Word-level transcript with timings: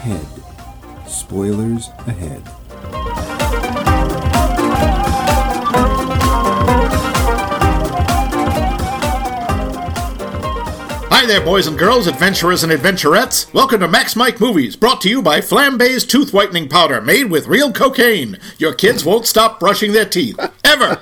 ahead. 0.00 0.26
Spoilers 1.06 1.88
ahead. 2.06 2.42
Hi 11.12 11.26
there, 11.26 11.42
boys 11.42 11.66
and 11.66 11.78
girls, 11.78 12.06
adventurers 12.06 12.62
and 12.62 12.72
adventurettes. 12.72 13.52
Welcome 13.52 13.80
to 13.80 13.88
Max 13.88 14.16
Mike 14.16 14.40
Movies, 14.40 14.74
brought 14.74 15.02
to 15.02 15.10
you 15.10 15.20
by 15.20 15.42
Flambe's 15.42 16.06
Tooth 16.06 16.32
Whitening 16.32 16.70
Powder, 16.70 17.02
made 17.02 17.30
with 17.30 17.46
real 17.46 17.70
cocaine. 17.70 18.38
Your 18.56 18.72
kids 18.72 19.04
won't 19.04 19.26
stop 19.26 19.60
brushing 19.60 19.92
their 19.92 20.06
teeth. 20.06 20.40
Ever. 20.64 20.98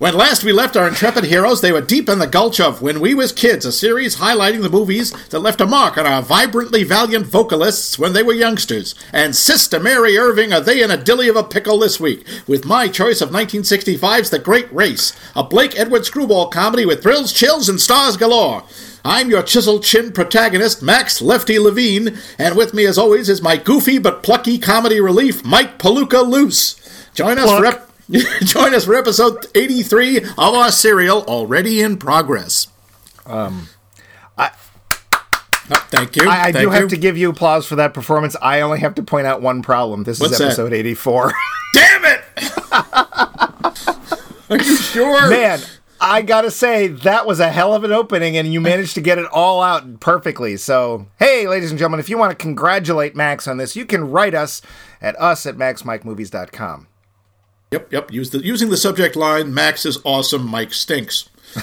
When 0.00 0.14
last 0.14 0.44
we 0.44 0.52
left 0.52 0.78
our 0.78 0.88
intrepid 0.88 1.24
heroes, 1.24 1.60
they 1.60 1.72
were 1.72 1.82
deep 1.82 2.08
in 2.08 2.20
the 2.20 2.26
gulch 2.26 2.58
of 2.58 2.80
When 2.80 3.00
We 3.00 3.12
Was 3.14 3.32
Kids, 3.32 3.66
a 3.66 3.70
series 3.70 4.16
highlighting 4.16 4.62
the 4.62 4.70
movies 4.70 5.10
that 5.28 5.40
left 5.40 5.60
a 5.60 5.66
mark 5.66 5.98
on 5.98 6.06
our 6.06 6.22
vibrantly 6.22 6.84
valiant 6.84 7.26
vocalists 7.26 7.98
when 7.98 8.14
they 8.14 8.22
were 8.22 8.32
youngsters. 8.32 8.94
And 9.12 9.36
Sister 9.36 9.78
Mary 9.78 10.16
Irving, 10.16 10.54
are 10.54 10.60
they 10.62 10.82
in 10.82 10.90
a 10.90 10.96
dilly 10.96 11.28
of 11.28 11.36
a 11.36 11.44
pickle 11.44 11.78
this 11.80 12.00
week? 12.00 12.26
With 12.46 12.64
my 12.64 12.88
choice 12.88 13.20
of 13.20 13.28
1965's 13.28 14.30
The 14.30 14.38
Great 14.38 14.72
Race, 14.72 15.12
a 15.36 15.44
Blake 15.44 15.78
Edwards 15.78 16.08
screwball 16.08 16.48
comedy 16.48 16.86
with 16.86 17.02
thrills, 17.02 17.30
chills, 17.30 17.68
and 17.68 17.78
stars 17.78 18.16
galore. 18.16 18.64
I'm 19.04 19.28
your 19.28 19.42
chisel 19.42 19.80
chin 19.80 20.12
protagonist, 20.12 20.82
Max 20.82 21.20
Lefty 21.20 21.58
Levine, 21.58 22.16
and 22.38 22.56
with 22.56 22.72
me 22.72 22.86
as 22.86 22.96
always 22.96 23.28
is 23.28 23.42
my 23.42 23.58
goofy 23.58 23.98
but 23.98 24.22
plucky 24.22 24.58
comedy 24.58 24.98
relief, 24.98 25.44
Mike 25.44 25.78
Palooka 25.78 26.26
Loose. 26.26 26.76
Join 27.12 27.36
us 27.38 27.50
for 27.50 27.66
ep- 27.66 27.89
join 28.44 28.74
us 28.74 28.84
for 28.84 28.94
episode 28.94 29.46
83 29.54 30.18
of 30.18 30.38
our 30.38 30.70
serial 30.70 31.22
already 31.24 31.80
in 31.80 31.96
progress. 31.96 32.68
Um, 33.26 33.68
I 34.36 34.50
Oh, 35.72 35.86
thank 35.88 36.16
you. 36.16 36.28
I, 36.28 36.40
I 36.40 36.42
Thank 36.44 36.56
do 36.56 36.62
you. 36.62 36.70
have 36.70 36.88
to 36.88 36.96
give 36.96 37.16
you 37.16 37.30
applause 37.30 37.64
for 37.64 37.76
that 37.76 37.94
performance. 37.94 38.34
I 38.42 38.60
only 38.62 38.80
have 38.80 38.96
to 38.96 39.04
point 39.04 39.28
out 39.28 39.40
one 39.40 39.62
problem. 39.62 40.02
This 40.02 40.18
What's 40.18 40.32
is 40.32 40.38
that? 40.40 40.46
episode 40.46 40.72
84. 40.72 41.32
Damn 41.74 42.04
it! 42.06 42.20
Are 44.50 44.56
you 44.56 44.76
sure? 44.76 45.30
Man, 45.30 45.60
I 46.00 46.22
gotta 46.22 46.50
say, 46.50 46.88
that 46.88 47.24
was 47.24 47.38
a 47.38 47.50
hell 47.50 47.72
of 47.72 47.84
an 47.84 47.92
opening, 47.92 48.36
and 48.36 48.52
you 48.52 48.60
managed 48.60 48.94
to 48.94 49.00
get 49.00 49.18
it 49.18 49.26
all 49.26 49.62
out 49.62 50.00
perfectly. 50.00 50.56
So, 50.56 51.06
hey, 51.20 51.46
ladies 51.46 51.70
and 51.70 51.78
gentlemen, 51.78 52.00
if 52.00 52.08
you 52.08 52.18
want 52.18 52.32
to 52.32 52.36
congratulate 52.36 53.14
Max 53.14 53.46
on 53.46 53.58
this, 53.58 53.76
you 53.76 53.86
can 53.86 54.10
write 54.10 54.34
us 54.34 54.60
at 55.00 55.14
us 55.20 55.46
at 55.46 55.56
maxmikemovies.com. 55.56 56.88
Yep, 57.72 57.92
yep. 57.92 58.12
Use 58.12 58.30
the 58.30 58.38
using 58.38 58.70
the 58.70 58.76
subject 58.76 59.14
line 59.14 59.54
Max 59.54 59.86
is 59.86 59.98
awesome, 60.04 60.46
Mike 60.48 60.72
stinks. 60.72 61.28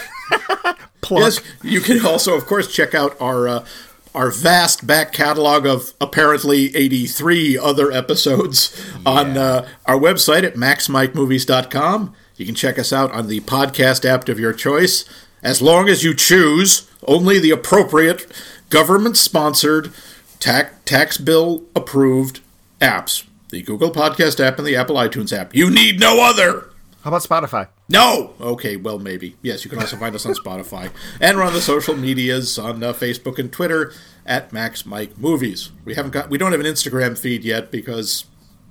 Yes, 1.09 1.39
you 1.63 1.79
can 1.79 2.05
also, 2.05 2.35
of 2.35 2.45
course, 2.45 2.73
check 2.73 2.93
out 2.93 3.15
our 3.21 3.47
uh, 3.47 3.65
our 4.13 4.31
vast 4.31 4.85
back 4.87 5.13
catalog 5.13 5.65
of 5.65 5.93
apparently 6.01 6.75
83 6.75 7.57
other 7.57 7.91
episodes 7.91 8.75
on 9.05 9.37
uh, 9.37 9.67
our 9.85 9.97
website 9.97 10.43
at 10.43 10.55
maxmikemovies.com. 10.55 12.13
You 12.35 12.45
can 12.45 12.55
check 12.55 12.77
us 12.79 12.91
out 12.91 13.11
on 13.11 13.27
the 13.27 13.39
podcast 13.41 14.05
app 14.05 14.27
of 14.27 14.39
your 14.39 14.53
choice, 14.53 15.05
as 15.41 15.61
long 15.61 15.87
as 15.87 16.03
you 16.03 16.13
choose 16.13 16.89
only 17.07 17.39
the 17.39 17.51
appropriate 17.51 18.25
government 18.69 19.17
sponsored, 19.17 19.91
tax, 20.39 20.75
tax 20.85 21.17
bill 21.17 21.63
approved 21.75 22.41
apps. 22.81 23.23
The 23.49 23.61
Google 23.61 23.91
Podcast 23.91 24.39
app 24.45 24.57
and 24.57 24.67
the 24.67 24.75
Apple 24.75 24.95
iTunes 24.97 25.35
app. 25.35 25.55
You 25.55 25.69
need 25.69 25.99
no 25.99 26.21
other. 26.21 26.69
How 27.03 27.09
about 27.11 27.21
Spotify? 27.23 27.69
No. 27.87 28.33
Okay. 28.41 28.75
Well, 28.75 28.99
maybe. 28.99 29.37
Yes. 29.41 29.63
You 29.63 29.69
can 29.69 29.79
also 29.79 29.95
find 29.95 30.13
us 30.13 30.25
on 30.25 30.33
Spotify 30.33 30.91
and 31.21 31.37
we're 31.37 31.43
on 31.43 31.53
the 31.53 31.61
social 31.61 31.95
medias 31.95 32.59
on 32.59 32.83
uh, 32.83 32.91
Facebook 32.91 33.39
and 33.39 33.51
Twitter 33.51 33.93
at 34.25 34.51
Max 34.51 34.85
Mike 34.85 35.17
Movies. 35.17 35.71
We 35.85 35.95
haven't 35.95 36.11
got. 36.11 36.29
We 36.29 36.37
don't 36.37 36.51
have 36.51 36.59
an 36.59 36.65
Instagram 36.65 37.17
feed 37.17 37.45
yet 37.45 37.71
because 37.71 38.25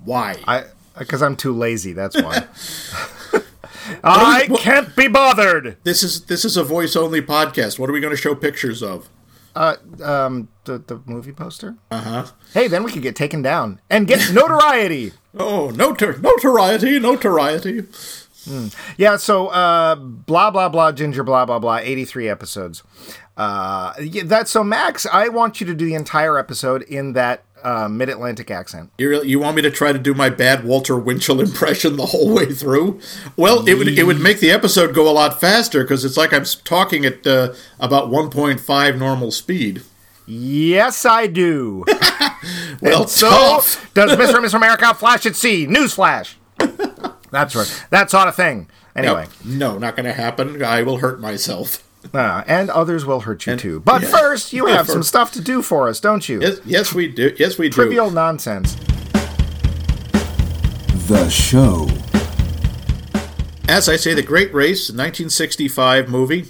why? 0.05 0.37
I 0.47 0.65
because 0.99 1.23
I'm 1.23 1.37
too 1.37 1.55
lazy. 1.55 1.95
That's 1.95 2.21
why. 2.21 2.45
I 4.05 4.47
what- 4.49 4.61
can't 4.61 4.95
be 4.97 5.09
bothered. 5.09 5.77
this 5.85 6.03
is 6.03 6.25
this 6.27 6.45
is 6.45 6.57
a 6.59 6.65
voice 6.65 6.97
only 6.97 7.23
podcast. 7.23 7.79
What 7.79 7.89
are 7.89 7.93
we 7.95 8.01
going 8.01 8.15
to 8.15 8.21
show 8.21 8.35
pictures 8.35 8.83
of? 8.83 9.09
Uh, 9.57 9.77
um, 10.05 10.49
the 10.65 10.79
the 10.79 11.01
movie 11.07 11.33
poster. 11.33 11.77
Uh 11.91 12.01
huh. 12.01 12.27
Hey, 12.53 12.69
then 12.69 12.85
we 12.85 12.93
could 12.93 13.03
get 13.03 13.17
taken 13.17 13.43
down 13.43 13.81
and 13.91 14.07
get 14.07 14.33
notoriety. 14.33 15.13
Oh, 15.39 15.71
notor- 15.71 16.19
notoriety, 16.23 16.99
notoriety. 16.99 17.83
Yeah, 18.97 19.17
so 19.17 19.49
uh, 19.49 19.97
blah 19.97 20.51
blah 20.51 20.71
blah 20.71 20.93
ginger 20.93 21.23
blah 21.23 21.45
blah 21.45 21.59
blah. 21.59 21.77
Eighty 21.77 22.07
three 22.07 22.27
episodes. 22.27 22.83
Uh, 23.37 23.93
yeah, 24.01 24.23
that's 24.25 24.51
so 24.51 24.65
Max. 24.65 25.05
I 25.13 25.29
want 25.29 25.61
you 25.61 25.67
to 25.67 25.75
do 25.75 25.85
the 25.85 25.95
entire 25.95 26.39
episode 26.39 26.83
in 26.85 27.13
that 27.13 27.45
uh, 27.63 27.89
mid 27.89 28.09
Atlantic 28.09 28.51
accent. 28.51 28.91
You 28.99 29.09
really, 29.09 29.29
you 29.29 29.39
want 29.39 29.57
me 29.57 29.63
to 29.63 29.71
try 29.71 29.93
to 29.93 29.99
do 29.99 30.15
my 30.15 30.29
bad 30.29 30.65
Walter 30.65 30.97
Winchell 30.99 31.41
impression 31.41 31.97
the 31.97 32.07
whole 32.07 32.33
way 32.35 32.53
through? 32.53 33.01
Well, 33.37 33.67
it 33.69 33.75
would 33.75 33.89
it 33.89 34.05
would 34.05 34.21
make 34.21 34.41
the 34.41 34.51
episode 34.51 34.95
go 34.95 35.09
a 35.09 35.13
lot 35.13 35.41
faster 35.41 35.83
because 35.83 36.05
it's 36.05 36.17
like 36.17 36.33
I'm 36.33 36.45
talking 36.65 37.05
at 37.05 37.27
uh, 37.27 37.55
about 37.81 38.09
1.5 38.11 38.99
normal 38.99 39.31
speed. 39.31 39.83
Yes, 40.27 41.05
I 41.05 41.27
do. 41.27 41.85
Well, 42.81 43.09
so 43.09 43.29
tough. 43.29 43.93
does 43.95 44.13
Mr. 44.13 44.35
and 44.35 44.43
Miss 44.43 44.55
America 44.55 44.95
flash 44.95 45.27
at 45.27 45.35
sea? 45.35 45.67
Newsflash. 45.67 46.35
That's 47.31 47.57
right. 47.57 47.85
That 47.91 48.11
sort 48.11 48.29
of 48.29 48.37
thing. 48.37 48.69
Anyway, 48.95 49.27
No, 49.45 49.73
no, 49.73 49.79
not 49.79 49.97
going 49.97 50.05
to 50.07 50.13
happen. 50.13 50.63
I 50.63 50.83
will 50.83 50.99
hurt 50.99 51.21
myself. 51.21 51.83
Uh, 52.13 52.45
and 52.47 52.71
others 52.71 53.05
will 53.05 53.21
hurt 53.21 53.47
you 53.47 53.57
too. 53.57 53.81
But 53.81 54.03
yeah. 54.03 54.09
first, 54.09 54.53
you 54.53 54.67
have 54.77 54.89
some 54.89 55.03
stuff 55.03 55.33
to 55.33 55.41
do 55.41 55.63
for 55.63 55.89
us, 55.89 56.01
don't 56.01 56.29
you? 56.29 56.41
Yes, 56.41 56.61
yes, 56.65 56.95
we 56.95 57.09
do. 57.09 57.35
Yes, 57.39 57.59
we 57.59 57.69
do. 57.69 57.75
Trivial 57.75 58.11
nonsense. 58.11 58.75
The 61.09 61.29
show. 61.29 61.89
As 63.69 63.89
I 63.89 63.97
say, 63.97 64.15
The 64.15 64.23
Great 64.23 64.53
Race, 64.55 64.91
1965 64.91 66.09
movie. 66.09 66.47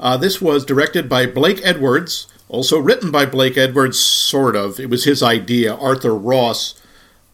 Uh, 0.00 0.16
this 0.16 0.40
was 0.40 0.64
directed 0.64 1.08
by 1.08 1.26
Blake 1.26 1.60
Edwards, 1.64 2.26
also 2.48 2.78
written 2.78 3.10
by 3.10 3.26
Blake 3.26 3.56
Edwards, 3.56 3.98
sort 3.98 4.54
of. 4.54 4.78
It 4.78 4.88
was 4.88 5.04
his 5.04 5.22
idea. 5.22 5.74
Arthur 5.74 6.14
Ross 6.14 6.80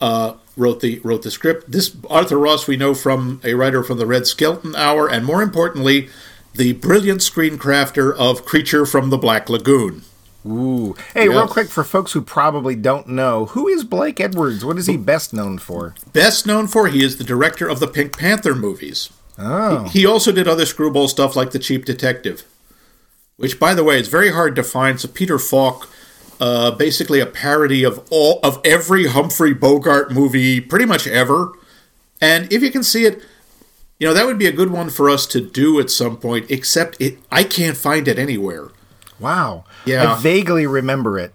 uh, 0.00 0.34
wrote 0.56 0.80
the 0.80 1.00
wrote 1.04 1.22
the 1.22 1.30
script. 1.30 1.70
This 1.70 1.94
Arthur 2.08 2.38
Ross 2.38 2.66
we 2.66 2.76
know 2.76 2.94
from 2.94 3.41
a 3.44 3.54
writer 3.54 3.82
from 3.82 3.98
the 3.98 4.06
Red 4.06 4.26
Skelton 4.26 4.74
Hour, 4.76 5.08
and 5.08 5.24
more 5.24 5.42
importantly, 5.42 6.08
the 6.54 6.72
brilliant 6.75 7.20
screencrafter 7.20 8.15
of 8.16 8.44
Creature 8.44 8.87
from 8.87 9.10
the 9.10 9.19
Black 9.19 9.48
Lagoon. 9.48 10.03
Ooh. 10.47 10.94
Hey, 11.15 11.28
real 11.28 11.48
quick 11.48 11.69
for 11.69 11.84
folks 11.84 12.12
who 12.12 12.20
probably 12.20 12.76
don't 12.76 13.09
know, 13.09 13.47
who 13.47 13.66
is 13.66 13.82
Blake 13.82 14.20
Edwards? 14.20 14.65
What 14.65 14.78
is 14.78 14.87
he 14.87 14.97
best 14.97 15.32
known 15.32 15.59
for? 15.59 15.94
Best 16.12 16.47
known 16.47 16.66
for, 16.66 16.88
he 16.88 17.03
is 17.03 17.16
the 17.16 17.25
director 17.25 17.66
of 17.66 17.81
the 17.81 17.88
Pink 17.88 18.16
Panther 18.16 18.54
movies. 18.54 19.10
Oh. 19.38 19.84
He 19.88 20.06
also 20.06 20.31
did 20.32 20.47
other 20.47 20.66
screwball 20.66 21.09
stuff 21.09 21.34
like 21.34 21.50
The 21.50 21.59
Cheap 21.59 21.84
Detective, 21.84 22.44
which, 23.36 23.59
by 23.59 23.75
the 23.75 23.82
way, 23.82 23.98
is 23.98 24.09
very 24.09 24.31
hard 24.31 24.54
to 24.56 24.62
find. 24.62 25.00
So 25.00 25.09
Peter 25.09 25.38
Falk, 25.38 25.88
uh, 26.38 26.72
basically 26.72 27.21
a 27.21 27.26
parody 27.26 27.82
of 27.82 28.06
all 28.10 28.38
of 28.44 28.60
every 28.65 29.06
Humphrey 29.06 29.54
Bogart 29.54 30.12
movie, 30.12 30.60
pretty 30.60 30.84
much 30.84 31.06
ever. 31.06 31.53
And 32.21 32.53
if 32.53 32.62
you 32.62 32.71
can 32.71 32.84
see 32.84 33.06
it, 33.06 33.22
you 33.99 34.06
know 34.06 34.15
that 34.15 34.27
would 34.27 34.38
be 34.38 34.47
a 34.47 34.53
good 34.53 34.71
one 34.71 34.91
for 34.91 35.09
us 35.09 35.27
to 35.28 35.41
do 35.41 35.78
at 35.81 35.91
some 35.91 36.16
point. 36.16 36.50
Except 36.50 37.00
it, 37.00 37.19
I 37.31 37.44
can't 37.44 37.77
find 37.77 38.09
it 38.09 38.19
anywhere. 38.19 38.69
Wow. 39.21 39.65
Yeah. 39.84 40.15
I 40.15 40.21
vaguely 40.21 40.66
remember 40.66 41.19
it. 41.19 41.34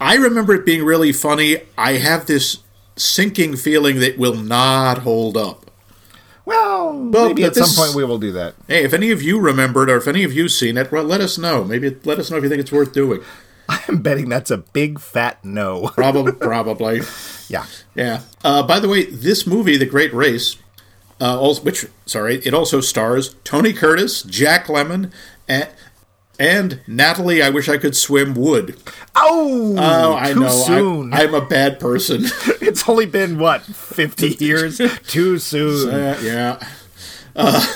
I 0.00 0.14
remember 0.16 0.54
it 0.54 0.64
being 0.64 0.84
really 0.84 1.12
funny. 1.12 1.58
I 1.76 1.94
have 1.94 2.26
this 2.26 2.58
sinking 2.96 3.56
feeling 3.56 3.96
that 4.00 4.12
it 4.14 4.18
will 4.18 4.34
not 4.36 4.98
hold 4.98 5.36
up. 5.36 5.70
Well, 6.46 6.94
Well, 7.10 7.28
maybe 7.28 7.44
at 7.44 7.54
some 7.54 7.68
point 7.76 7.94
we 7.94 8.04
will 8.04 8.18
do 8.18 8.32
that. 8.32 8.54
Hey, 8.66 8.82
if 8.82 8.92
any 8.94 9.10
of 9.10 9.22
you 9.22 9.38
remembered 9.38 9.90
or 9.90 9.96
if 9.96 10.08
any 10.08 10.24
of 10.24 10.32
you 10.32 10.48
seen 10.48 10.78
it, 10.78 10.90
well, 10.90 11.04
let 11.04 11.20
us 11.20 11.38
know. 11.38 11.64
Maybe 11.64 11.96
let 12.04 12.18
us 12.18 12.30
know 12.30 12.38
if 12.38 12.42
you 12.42 12.48
think 12.48 12.60
it's 12.60 12.72
worth 12.72 12.92
doing. 12.92 13.20
I'm 13.68 14.02
betting 14.02 14.28
that's 14.28 14.50
a 14.50 14.56
big 14.58 14.98
fat 14.98 15.44
no. 15.44 15.88
Probably, 15.94 16.32
probably. 16.32 17.00
yeah. 17.48 17.66
Yeah. 17.94 18.22
Uh, 18.42 18.62
by 18.64 18.80
the 18.80 18.88
way, 18.88 19.04
this 19.04 19.46
movie, 19.46 19.76
The 19.76 19.86
Great 19.86 20.12
Race, 20.12 20.56
uh, 21.20 21.38
also, 21.38 21.62
which 21.62 21.86
sorry, 22.06 22.36
it 22.44 22.54
also 22.54 22.80
stars 22.80 23.34
Tony 23.44 23.72
Curtis, 23.72 24.22
Jack 24.22 24.66
Lemmon, 24.66 25.12
and, 25.48 25.68
and 26.38 26.80
Natalie. 26.86 27.42
I 27.42 27.50
wish 27.50 27.68
I 27.68 27.76
could 27.78 27.94
swim. 27.96 28.34
Wood. 28.34 28.76
Oh, 29.14 29.74
Oh, 29.78 30.14
I 30.16 30.32
too 30.32 30.40
know. 30.40 30.48
soon. 30.48 31.12
I, 31.12 31.24
I'm 31.24 31.34
a 31.34 31.44
bad 31.44 31.78
person. 31.80 32.22
it's 32.60 32.88
only 32.88 33.06
been 33.06 33.38
what 33.38 33.62
50 33.62 34.28
years. 34.44 34.80
too 35.06 35.38
soon. 35.38 35.90
Uh, 35.94 36.18
yeah. 36.22 36.66
Uh, 37.36 37.66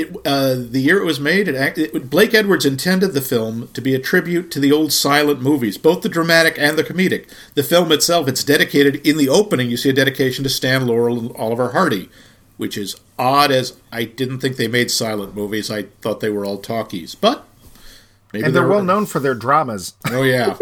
it, 0.00 0.16
uh, 0.26 0.54
the 0.54 0.80
year 0.80 1.00
it 1.00 1.04
was 1.04 1.20
made, 1.20 1.48
it, 1.48 1.54
act- 1.54 1.78
it, 1.78 2.10
Blake 2.10 2.34
Edwards 2.34 2.64
intended 2.66 3.12
the 3.12 3.20
film 3.20 3.68
to 3.74 3.80
be 3.80 3.94
a 3.94 3.98
tribute 3.98 4.50
to 4.52 4.60
the 4.60 4.72
old 4.72 4.92
silent 4.92 5.40
movies, 5.40 5.78
both 5.78 6.02
the 6.02 6.08
dramatic 6.08 6.58
and 6.58 6.76
the 6.78 6.84
comedic. 6.84 7.28
The 7.54 7.62
film 7.62 7.92
itself, 7.92 8.28
it's 8.28 8.44
dedicated 8.44 9.06
in 9.06 9.16
the 9.16 9.28
opening. 9.28 9.70
You 9.70 9.76
see 9.76 9.90
a 9.90 9.92
dedication 9.92 10.44
to 10.44 10.50
Stan 10.50 10.86
Laurel 10.86 11.18
and 11.18 11.36
Oliver 11.36 11.70
Hardy, 11.70 12.08
which 12.56 12.76
is 12.76 12.96
odd, 13.18 13.50
as 13.50 13.76
I 13.92 14.04
didn't 14.04 14.40
think 14.40 14.56
they 14.56 14.68
made 14.68 14.90
silent 14.90 15.34
movies. 15.34 15.70
I 15.70 15.84
thought 16.00 16.20
they 16.20 16.30
were 16.30 16.44
all 16.44 16.58
talkies, 16.58 17.14
but 17.14 17.46
maybe 18.32 18.44
and 18.44 18.54
they're 18.54 18.62
they're 18.62 18.70
well 18.70 18.82
known 18.84 19.06
for 19.06 19.20
their 19.20 19.34
dramas. 19.34 19.94
Oh 20.10 20.22
yeah. 20.22 20.56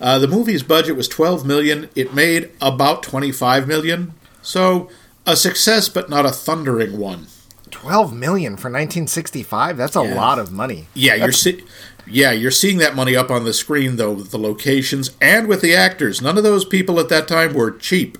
Uh, 0.00 0.18
the 0.18 0.28
movie's 0.28 0.62
budget 0.62 0.96
was 0.96 1.08
12 1.08 1.44
million. 1.46 1.88
It 1.94 2.14
made 2.14 2.50
about 2.60 3.02
25 3.02 3.66
million. 3.68 4.14
So 4.42 4.88
a 5.26 5.36
success, 5.36 5.88
but 5.88 6.08
not 6.08 6.24
a 6.24 6.30
thundering 6.30 6.98
one. 6.98 7.26
12 7.70 8.12
million 8.14 8.52
for 8.56 8.68
1965? 8.68 9.76
That's 9.76 9.96
a 9.96 10.02
Yeah. 10.04 10.14
lot 10.14 10.38
of 10.38 10.52
money. 10.52 10.88
Yeah, 10.94 11.14
you're 11.14 11.32
see- 11.32 11.64
yeah, 12.06 12.32
you're 12.32 12.50
seeing 12.50 12.78
that 12.78 12.94
money 12.96 13.14
up 13.16 13.30
on 13.30 13.44
the 13.44 13.52
screen 13.52 13.96
though 13.96 14.12
with 14.12 14.30
the 14.30 14.38
locations 14.38 15.10
and 15.20 15.46
with 15.46 15.60
the 15.60 15.74
actors. 15.74 16.20
None 16.20 16.36
of 16.36 16.44
those 16.44 16.64
people 16.64 16.98
at 17.00 17.08
that 17.08 17.28
time 17.28 17.54
were 17.54 17.70
cheap. 17.70 18.18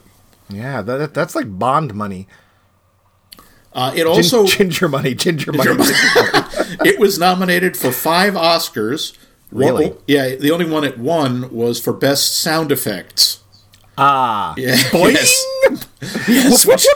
Yeah, 0.48 0.82
that, 0.82 1.14
that's 1.14 1.34
like 1.34 1.58
Bond 1.58 1.94
money. 1.94 2.26
Uh, 3.72 3.92
it 3.94 3.98
Gin- 3.98 4.06
also 4.08 4.46
ginger 4.46 4.88
money, 4.88 5.14
ginger 5.14 5.52
money. 5.52 5.70
it 6.84 6.98
was 6.98 7.18
nominated 7.18 7.76
for 7.76 7.92
five 7.92 8.34
Oscars. 8.34 9.16
One- 9.50 9.66
Really? 9.66 9.92
yeah, 10.06 10.34
the 10.36 10.50
only 10.50 10.64
one 10.68 10.84
it 10.84 10.98
won 10.98 11.52
was 11.52 11.80
for 11.80 11.92
best 11.92 12.36
sound 12.36 12.72
effects. 12.72 13.38
Ah. 13.98 14.54
Yeah, 14.56 14.76
yes. 14.94 15.46
yes, 16.28 16.66
which-! 16.66 16.86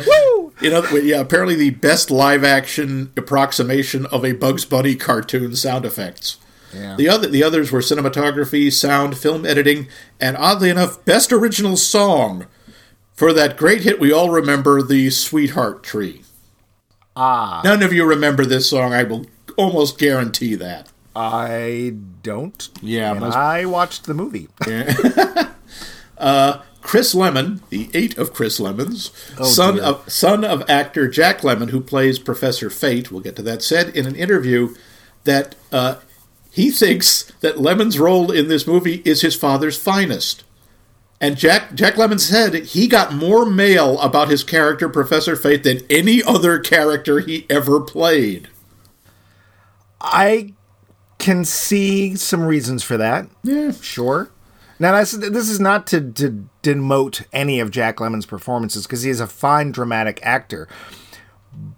You 0.64 0.70
know, 0.70 0.84
yeah, 0.96 1.20
apparently 1.20 1.54
the 1.54 1.70
best 1.70 2.10
live 2.10 2.42
action 2.42 3.12
approximation 3.16 4.06
of 4.06 4.24
a 4.24 4.32
Bugs 4.32 4.64
Bunny 4.64 4.96
cartoon 4.96 5.54
sound 5.54 5.84
effects. 5.84 6.38
Yeah. 6.74 6.96
The 6.96 7.08
other 7.08 7.28
the 7.28 7.44
others 7.44 7.70
were 7.70 7.80
cinematography, 7.80 8.72
sound, 8.72 9.16
film 9.16 9.46
editing, 9.46 9.86
and 10.20 10.36
oddly 10.36 10.70
enough, 10.70 11.04
best 11.04 11.32
original 11.32 11.76
song 11.76 12.46
for 13.12 13.32
that 13.32 13.56
great 13.56 13.82
hit 13.82 14.00
we 14.00 14.12
all 14.12 14.30
remember, 14.30 14.82
the 14.82 15.10
Sweetheart 15.10 15.84
Tree. 15.84 16.22
Ah. 17.14 17.60
None 17.62 17.82
of 17.82 17.92
you 17.92 18.04
remember 18.04 18.44
this 18.44 18.68
song, 18.68 18.92
I 18.92 19.04
will 19.04 19.26
almost 19.56 19.98
guarantee 19.98 20.56
that. 20.56 20.90
I 21.14 21.94
don't. 22.24 22.68
Yeah, 22.82 23.12
most- 23.12 23.36
I 23.36 23.66
watched 23.66 24.06
the 24.06 24.14
movie. 24.14 24.48
Chris 26.84 27.14
Lemmon, 27.14 27.60
the 27.70 27.88
eight 27.94 28.16
of 28.18 28.32
Chris 28.32 28.60
Lemmons, 28.60 29.10
Oh, 29.38 29.44
son 29.44 29.76
dear. 29.76 29.84
of 29.84 30.08
son 30.12 30.44
of 30.44 30.62
actor 30.70 31.08
Jack 31.08 31.40
Lemmon, 31.40 31.70
who 31.70 31.80
plays 31.80 32.18
Professor 32.20 32.70
Fate, 32.70 33.10
we'll 33.10 33.22
get 33.22 33.34
to 33.36 33.42
that, 33.42 33.62
said 33.62 33.88
in 33.96 34.06
an 34.06 34.14
interview 34.14 34.74
that 35.24 35.54
uh, 35.72 35.96
he 36.50 36.70
thinks 36.70 37.24
that 37.40 37.56
Lemmon's 37.56 37.98
role 37.98 38.30
in 38.30 38.48
this 38.48 38.66
movie 38.66 39.02
is 39.06 39.22
his 39.22 39.34
father's 39.34 39.78
finest. 39.78 40.44
And 41.20 41.38
Jack 41.38 41.74
Jack 41.74 41.94
Lemmon 41.94 42.20
said 42.20 42.54
he 42.54 42.86
got 42.86 43.14
more 43.14 43.46
mail 43.46 43.98
about 44.00 44.28
his 44.28 44.44
character 44.44 44.88
Professor 44.90 45.36
Fate 45.36 45.62
than 45.64 45.80
any 45.88 46.22
other 46.22 46.58
character 46.58 47.20
he 47.20 47.46
ever 47.48 47.80
played. 47.80 48.48
I 50.02 50.52
can 51.18 51.46
see 51.46 52.14
some 52.16 52.42
reasons 52.42 52.82
for 52.82 52.98
that. 52.98 53.26
Yeah. 53.42 53.72
Sure. 53.72 54.28
Now, 54.84 54.98
this, 54.98 55.12
this 55.12 55.48
is 55.48 55.60
not 55.60 55.86
to, 55.86 56.12
to 56.12 56.46
demote 56.62 57.24
any 57.32 57.58
of 57.58 57.70
Jack 57.70 57.96
Lemmon's 57.96 58.26
performances 58.26 58.86
because 58.86 59.00
he 59.00 59.08
is 59.08 59.18
a 59.18 59.26
fine 59.26 59.72
dramatic 59.72 60.20
actor. 60.22 60.68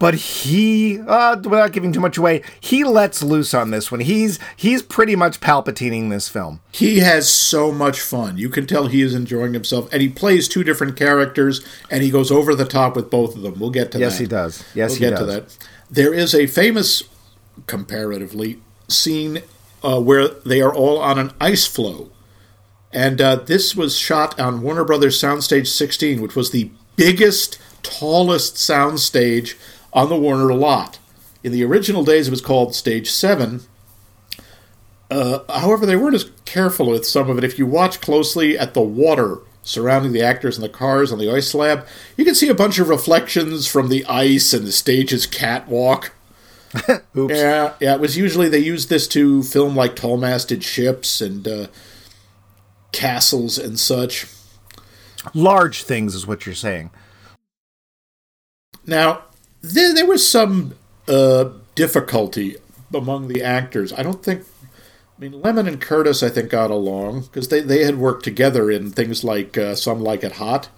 But 0.00 0.14
he, 0.14 0.98
uh, 0.98 1.36
without 1.36 1.70
giving 1.70 1.92
too 1.92 2.00
much 2.00 2.18
away, 2.18 2.42
he 2.58 2.82
lets 2.82 3.22
loose 3.22 3.54
on 3.54 3.70
this 3.70 3.92
one. 3.92 4.00
He's 4.00 4.40
he's 4.56 4.82
pretty 4.82 5.14
much 5.14 5.38
palpatining 5.38 6.10
this 6.10 6.28
film. 6.28 6.58
He 6.72 6.98
has 6.98 7.32
so 7.32 7.70
much 7.70 8.00
fun. 8.00 8.38
You 8.38 8.48
can 8.48 8.66
tell 8.66 8.88
he 8.88 9.02
is 9.02 9.14
enjoying 9.14 9.54
himself, 9.54 9.88
and 9.92 10.02
he 10.02 10.08
plays 10.08 10.48
two 10.48 10.64
different 10.64 10.96
characters, 10.96 11.64
and 11.92 12.02
he 12.02 12.10
goes 12.10 12.32
over 12.32 12.56
the 12.56 12.64
top 12.64 12.96
with 12.96 13.08
both 13.08 13.36
of 13.36 13.42
them. 13.42 13.60
We'll 13.60 13.70
get 13.70 13.92
to 13.92 14.00
Yes, 14.00 14.16
that. 14.16 14.22
he 14.24 14.26
does. 14.26 14.64
Yes, 14.74 14.90
we'll 14.90 14.98
he 14.98 15.00
get 15.14 15.18
to 15.20 15.26
does. 15.26 15.56
that. 15.56 15.68
There 15.88 16.12
is 16.12 16.34
a 16.34 16.48
famous, 16.48 17.04
comparatively, 17.68 18.58
scene 18.88 19.42
uh, 19.84 20.00
where 20.00 20.26
they 20.26 20.60
are 20.60 20.74
all 20.74 20.98
on 20.98 21.20
an 21.20 21.30
ice 21.40 21.66
floe, 21.66 22.10
and 22.92 23.20
uh, 23.20 23.36
this 23.36 23.74
was 23.74 23.98
shot 23.98 24.38
on 24.38 24.62
Warner 24.62 24.84
Brothers 24.84 25.20
Soundstage 25.20 25.66
16, 25.68 26.20
which 26.20 26.36
was 26.36 26.50
the 26.50 26.70
biggest, 26.96 27.58
tallest 27.82 28.54
soundstage 28.54 29.54
on 29.92 30.08
the 30.08 30.16
Warner 30.16 30.54
lot. 30.54 30.98
In 31.42 31.52
the 31.52 31.64
original 31.64 32.04
days, 32.04 32.28
it 32.28 32.30
was 32.30 32.40
called 32.40 32.74
Stage 32.74 33.10
7. 33.10 33.60
Uh, 35.10 35.38
however, 35.48 35.86
they 35.86 35.96
weren't 35.96 36.14
as 36.14 36.30
careful 36.44 36.90
with 36.90 37.06
some 37.06 37.30
of 37.30 37.38
it. 37.38 37.44
If 37.44 37.58
you 37.58 37.66
watch 37.66 38.00
closely 38.00 38.58
at 38.58 38.74
the 38.74 38.80
water 38.80 39.38
surrounding 39.62 40.12
the 40.12 40.22
actors 40.22 40.56
and 40.56 40.64
the 40.64 40.68
cars 40.68 41.12
on 41.12 41.18
the 41.18 41.30
ice 41.30 41.48
slab, 41.48 41.86
you 42.16 42.24
can 42.24 42.34
see 42.34 42.48
a 42.48 42.54
bunch 42.54 42.78
of 42.78 42.88
reflections 42.88 43.66
from 43.66 43.88
the 43.88 44.04
ice 44.06 44.52
and 44.52 44.66
the 44.66 44.72
stage's 44.72 45.26
catwalk. 45.26 46.12
Oops. 47.16 47.34
Yeah, 47.34 47.74
yeah. 47.80 47.94
It 47.94 48.00
was 48.00 48.16
usually 48.16 48.48
they 48.48 48.58
used 48.58 48.88
this 48.88 49.06
to 49.08 49.42
film 49.42 49.76
like 49.76 49.94
tall-masted 49.96 50.64
ships 50.64 51.20
and 51.20 51.46
uh, 51.46 51.66
castles 52.96 53.58
and 53.58 53.78
such. 53.78 54.26
Large 55.34 55.82
things 55.82 56.14
is 56.14 56.26
what 56.26 56.46
you're 56.46 56.54
saying. 56.54 56.90
Now, 58.86 59.22
there, 59.60 59.92
there 59.94 60.06
was 60.06 60.28
some 60.28 60.74
uh, 61.06 61.50
difficulty 61.74 62.56
among 62.94 63.28
the 63.28 63.42
actors. 63.42 63.92
I 63.92 64.02
don't 64.02 64.24
think. 64.24 64.44
I 65.16 65.20
mean, 65.20 65.32
Lemmon 65.32 65.66
and 65.66 65.80
Curtis, 65.80 66.22
I 66.22 66.28
think, 66.28 66.50
got 66.50 66.70
along 66.70 67.22
because 67.22 67.48
they, 67.48 67.60
they 67.60 67.84
had 67.84 67.96
worked 67.98 68.24
together 68.24 68.70
in 68.70 68.90
things 68.90 69.24
like 69.24 69.56
uh, 69.58 69.74
Some 69.74 70.00
Like 70.00 70.22
It 70.22 70.32
Hot. 70.32 70.68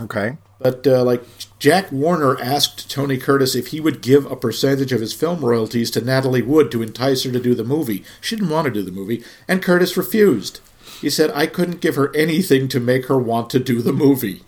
Okay. 0.00 0.36
But, 0.58 0.86
uh, 0.86 1.04
like, 1.04 1.22
Jack 1.58 1.92
Warner 1.92 2.40
asked 2.40 2.90
Tony 2.90 3.16
Curtis 3.18 3.54
if 3.54 3.68
he 3.68 3.80
would 3.80 4.02
give 4.02 4.26
a 4.26 4.36
percentage 4.36 4.92
of 4.92 5.00
his 5.00 5.12
film 5.12 5.44
royalties 5.44 5.90
to 5.92 6.00
Natalie 6.00 6.42
Wood 6.42 6.70
to 6.72 6.82
entice 6.82 7.24
her 7.24 7.32
to 7.32 7.40
do 7.40 7.54
the 7.54 7.64
movie. 7.64 8.04
She 8.20 8.36
didn't 8.36 8.50
want 8.50 8.66
to 8.66 8.72
do 8.72 8.82
the 8.82 8.90
movie, 8.90 9.22
and 9.46 9.62
Curtis 9.62 9.96
refused. 9.96 10.60
He 11.00 11.10
said, 11.10 11.30
I 11.34 11.46
couldn't 11.46 11.80
give 11.80 11.96
her 11.96 12.14
anything 12.14 12.68
to 12.68 12.80
make 12.80 13.06
her 13.06 13.18
want 13.18 13.50
to 13.50 13.58
do 13.58 13.82
the 13.82 13.92
movie. 13.92 14.42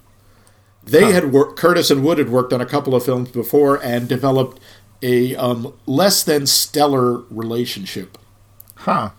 They 0.83 1.13
had 1.13 1.33
worked, 1.33 1.59
Curtis 1.59 1.91
and 1.91 2.03
Wood 2.03 2.19
had 2.19 2.31
worked 2.31 2.53
on 2.53 2.61
a 2.63 2.67
couple 2.67 2.95
of 2.95 3.05
films 3.05 3.31
before 3.31 3.83
and 3.83 4.09
developed 4.09 4.59
a 5.03 5.37
um, 5.37 5.75
less 5.87 6.23
than 6.23 6.47
stellar 6.47 7.19
relationship. 7.31 8.17
Huh. 8.77 9.11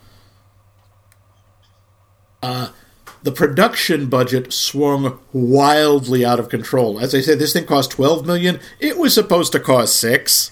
The 3.21 3.31
production 3.31 4.07
budget 4.07 4.53
swung 4.53 5.19
wildly 5.33 6.25
out 6.25 6.39
of 6.39 6.49
control. 6.49 6.99
As 6.99 7.13
I 7.13 7.21
said, 7.21 7.37
this 7.37 7.53
thing 7.53 7.65
cost 7.65 7.91
12 7.91 8.25
million. 8.25 8.59
It 8.79 8.97
was 8.97 9.13
supposed 9.13 9.51
to 9.51 9.59
cost 9.59 9.99
6. 9.99 10.51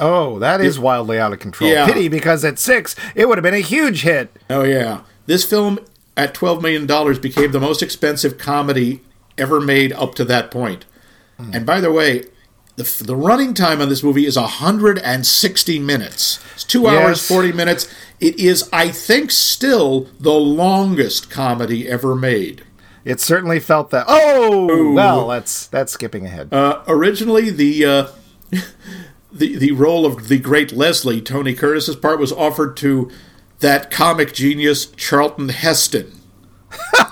Oh, 0.00 0.38
that 0.38 0.60
is 0.60 0.78
wildly 0.78 1.18
out 1.18 1.32
of 1.32 1.38
control. 1.38 1.70
Yeah. 1.70 1.86
Pity 1.86 2.08
because 2.08 2.44
at 2.44 2.58
six, 2.58 2.94
it 3.16 3.28
would 3.28 3.36
have 3.36 3.42
been 3.42 3.54
a 3.54 3.58
huge 3.58 4.02
hit. 4.02 4.30
Oh 4.48 4.62
yeah. 4.62 5.02
This 5.26 5.44
film 5.44 5.80
at 6.18 6.34
12 6.34 6.60
million 6.60 6.84
dollars 6.84 7.18
became 7.18 7.52
the 7.52 7.60
most 7.60 7.80
expensive 7.82 8.36
comedy 8.36 9.00
ever 9.38 9.60
made 9.60 9.92
up 9.92 10.14
to 10.16 10.24
that 10.24 10.50
point. 10.50 10.84
And 11.52 11.64
by 11.64 11.80
the 11.80 11.92
way, 11.92 12.24
the, 12.74 13.02
the 13.04 13.14
running 13.14 13.54
time 13.54 13.80
on 13.80 13.88
this 13.88 14.02
movie 14.02 14.26
is 14.26 14.36
160 14.36 15.78
minutes. 15.78 16.44
It's 16.54 16.64
2 16.64 16.88
hours 16.88 17.26
40 17.26 17.52
minutes. 17.52 17.88
It 18.18 18.40
is 18.40 18.68
I 18.72 18.88
think 18.88 19.30
still 19.30 20.08
the 20.18 20.32
longest 20.34 21.30
comedy 21.30 21.88
ever 21.88 22.16
made. 22.16 22.64
It 23.04 23.20
certainly 23.20 23.60
felt 23.60 23.90
that. 23.90 24.06
Oh, 24.08 24.92
well, 24.92 25.28
that's 25.28 25.68
that's 25.68 25.92
skipping 25.92 26.26
ahead. 26.26 26.52
Uh, 26.52 26.82
originally, 26.88 27.48
the 27.50 27.84
uh, 27.84 28.06
the 29.32 29.56
the 29.56 29.72
role 29.72 30.04
of 30.04 30.26
the 30.28 30.38
great 30.38 30.72
Leslie, 30.72 31.20
Tony 31.20 31.54
Curtis's 31.54 31.96
part, 31.96 32.18
was 32.18 32.32
offered 32.32 32.76
to 32.78 33.10
that 33.60 33.90
comic 33.90 34.32
genius 34.32 34.86
Charlton 34.86 35.48
Heston. 35.50 36.12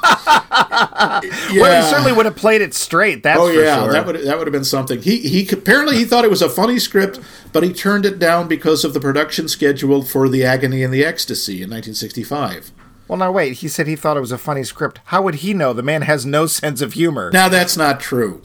Well, 1.55 1.83
he 1.83 1.91
certainly 1.91 2.13
would 2.13 2.27
have 2.27 2.37
played 2.37 2.61
it 2.61 2.75
straight. 2.75 3.23
That's 3.23 3.39
Oh 3.41 3.49
for 3.49 3.61
yeah, 3.61 3.83
sure. 3.85 3.93
that 3.93 4.07
would 4.07 4.17
that 4.23 4.39
would 4.39 4.47
have 4.47 4.53
been 4.53 4.65
something. 4.65 5.01
He 5.01 5.19
he 5.21 5.49
apparently 5.51 5.97
he 5.97 6.05
thought 6.05 6.25
it 6.25 6.31
was 6.31 6.43
a 6.43 6.49
funny 6.49 6.79
script, 6.79 7.21
but 7.53 7.63
he 7.63 7.73
turned 7.73 8.05
it 8.05 8.19
down 8.19 8.49
because 8.49 8.85
of 8.85 8.93
the 8.93 9.01
production 9.01 9.49
schedule 9.49 10.03
for 10.03 10.29
The 10.29 10.45
Agony 10.45 10.83
and 10.83 10.93
the 10.93 11.05
Ecstasy 11.05 11.63
in 11.63 11.71
1965. 11.71 12.73
Well, 13.09 13.19
now 13.19 13.33
wait. 13.33 13.55
He 13.55 13.69
said 13.69 13.87
he 13.87 13.97
thought 13.97 14.17
it 14.17 14.21
was 14.21 14.33
a 14.33 14.39
funny 14.39 14.65
script. 14.65 15.01
How 15.07 15.23
would 15.23 15.37
he 15.37 15.55
know? 15.55 15.73
The 15.73 15.83
man 15.83 16.03
has 16.03 16.27
no 16.27 16.47
sense 16.47 16.81
of 16.83 16.93
humor. 16.95 17.31
Now 17.33 17.49
that's 17.49 17.77
not 17.77 18.01
true, 18.01 18.43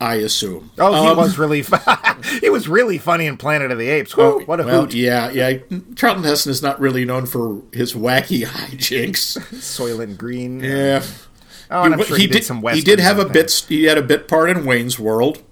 I 0.00 0.16
assume. 0.16 0.70
oh, 0.78 1.02
he 1.04 1.08
Um, 1.10 1.16
was 1.16 1.38
really 1.38 1.64
he 2.40 2.50
was 2.50 2.68
really 2.68 2.98
funny 2.98 3.26
in 3.26 3.36
Planet 3.36 3.70
of 3.70 3.78
the 3.78 3.88
Apes. 3.88 4.16
Woo, 4.16 4.40
what 4.44 4.60
a 4.60 4.64
well, 4.64 4.82
hoot! 4.82 4.94
yeah, 4.94 5.30
yeah. 5.30 5.58
Charlton 5.96 6.24
Heston 6.24 6.50
is 6.50 6.62
not 6.62 6.80
really 6.80 7.04
known 7.04 7.26
for 7.26 7.62
his 7.72 7.94
wacky 7.94 8.44
hijinks. 8.44 9.38
Soylent 9.54 10.18
Green. 10.18 10.60
Yeah. 10.60 11.02
Oh, 11.70 11.82
and 11.84 11.94
I'm 11.94 12.02
sure 12.04 12.16
he, 12.18 12.26
did, 12.26 12.44
some 12.44 12.62
he 12.68 12.82
did 12.82 12.98
have 13.00 13.18
a 13.18 13.24
bit. 13.24 13.64
He 13.68 13.84
had 13.84 13.96
a 13.96 14.02
bit 14.02 14.28
part 14.28 14.50
in 14.50 14.66
Wayne's 14.66 14.98
World, 14.98 15.42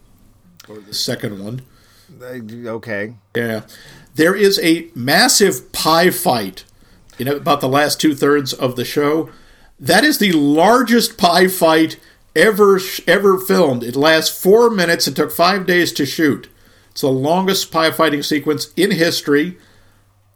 or 0.68 0.78
the 0.78 0.92
second 0.94 1.42
one. 1.42 1.62
Uh, 2.22 2.38
Okay. 2.70 3.14
Yeah, 3.34 3.62
there 4.14 4.34
is 4.34 4.60
a 4.62 4.88
massive 4.94 5.72
pie 5.72 6.10
fight. 6.10 6.64
You 7.18 7.24
know, 7.24 7.36
about 7.36 7.60
the 7.60 7.68
last 7.68 8.00
two 8.00 8.14
thirds 8.14 8.52
of 8.52 8.76
the 8.76 8.84
show. 8.84 9.30
That 9.80 10.04
is 10.04 10.18
the 10.18 10.32
largest 10.32 11.16
pie 11.16 11.48
fight 11.48 11.98
ever 12.34 12.80
ever 13.06 13.38
filmed. 13.38 13.82
It 13.82 13.96
lasts 13.96 14.42
four 14.42 14.70
minutes. 14.70 15.06
It 15.06 15.16
took 15.16 15.30
five 15.30 15.66
days 15.66 15.92
to 15.92 16.06
shoot. 16.06 16.48
It's 16.90 17.00
the 17.00 17.10
longest 17.10 17.70
pie 17.70 17.90
fighting 17.90 18.22
sequence 18.22 18.72
in 18.76 18.90
history. 18.90 19.58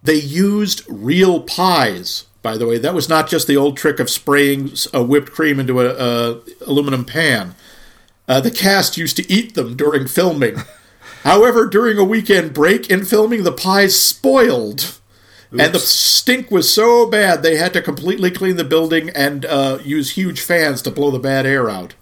They 0.03 0.15
used 0.15 0.85
real 0.89 1.41
pies, 1.43 2.27
by 2.43 2.57
the 2.57 2.67
way. 2.67 2.79
That 2.79 2.95
was 2.95 3.09
not 3.09 3.29
just 3.29 3.47
the 3.47 3.57
old 3.57 3.77
trick 3.77 3.99
of 3.99 4.09
spraying 4.09 4.73
a 4.95 5.03
whipped 5.03 5.33
cream 5.33 5.59
into 5.59 5.81
a, 5.81 5.95
a 5.95 6.41
aluminum 6.67 7.05
pan. 7.05 7.55
Uh, 8.29 8.41
the 8.41 8.51
cast 8.51 8.97
used 8.97 9.17
to 9.17 9.31
eat 9.31 9.55
them 9.55 9.77
during 9.77 10.07
filming. 10.07 10.57
However, 11.23 11.67
during 11.67 11.99
a 11.99 12.05
weekend 12.05 12.55
break 12.55 12.89
in 12.89 13.05
filming, 13.05 13.43
the 13.43 13.53
pies 13.53 13.99
spoiled. 13.99 14.99
And 15.51 15.73
the 15.75 15.79
stink 15.79 16.51
was 16.51 16.73
so 16.73 17.09
bad 17.09 17.43
they 17.43 17.57
had 17.57 17.73
to 17.75 17.83
completely 17.83 18.31
clean 18.31 18.57
the 18.57 18.65
building 18.65 19.11
and 19.11 19.45
uh, 19.47 19.79
use 19.85 20.13
huge 20.13 20.41
fans 20.41 20.83
to 20.83 20.91
blow 20.91 21.11
the 21.11 21.19
bad 21.19 21.47
air 21.47 21.71
out. 21.71 21.95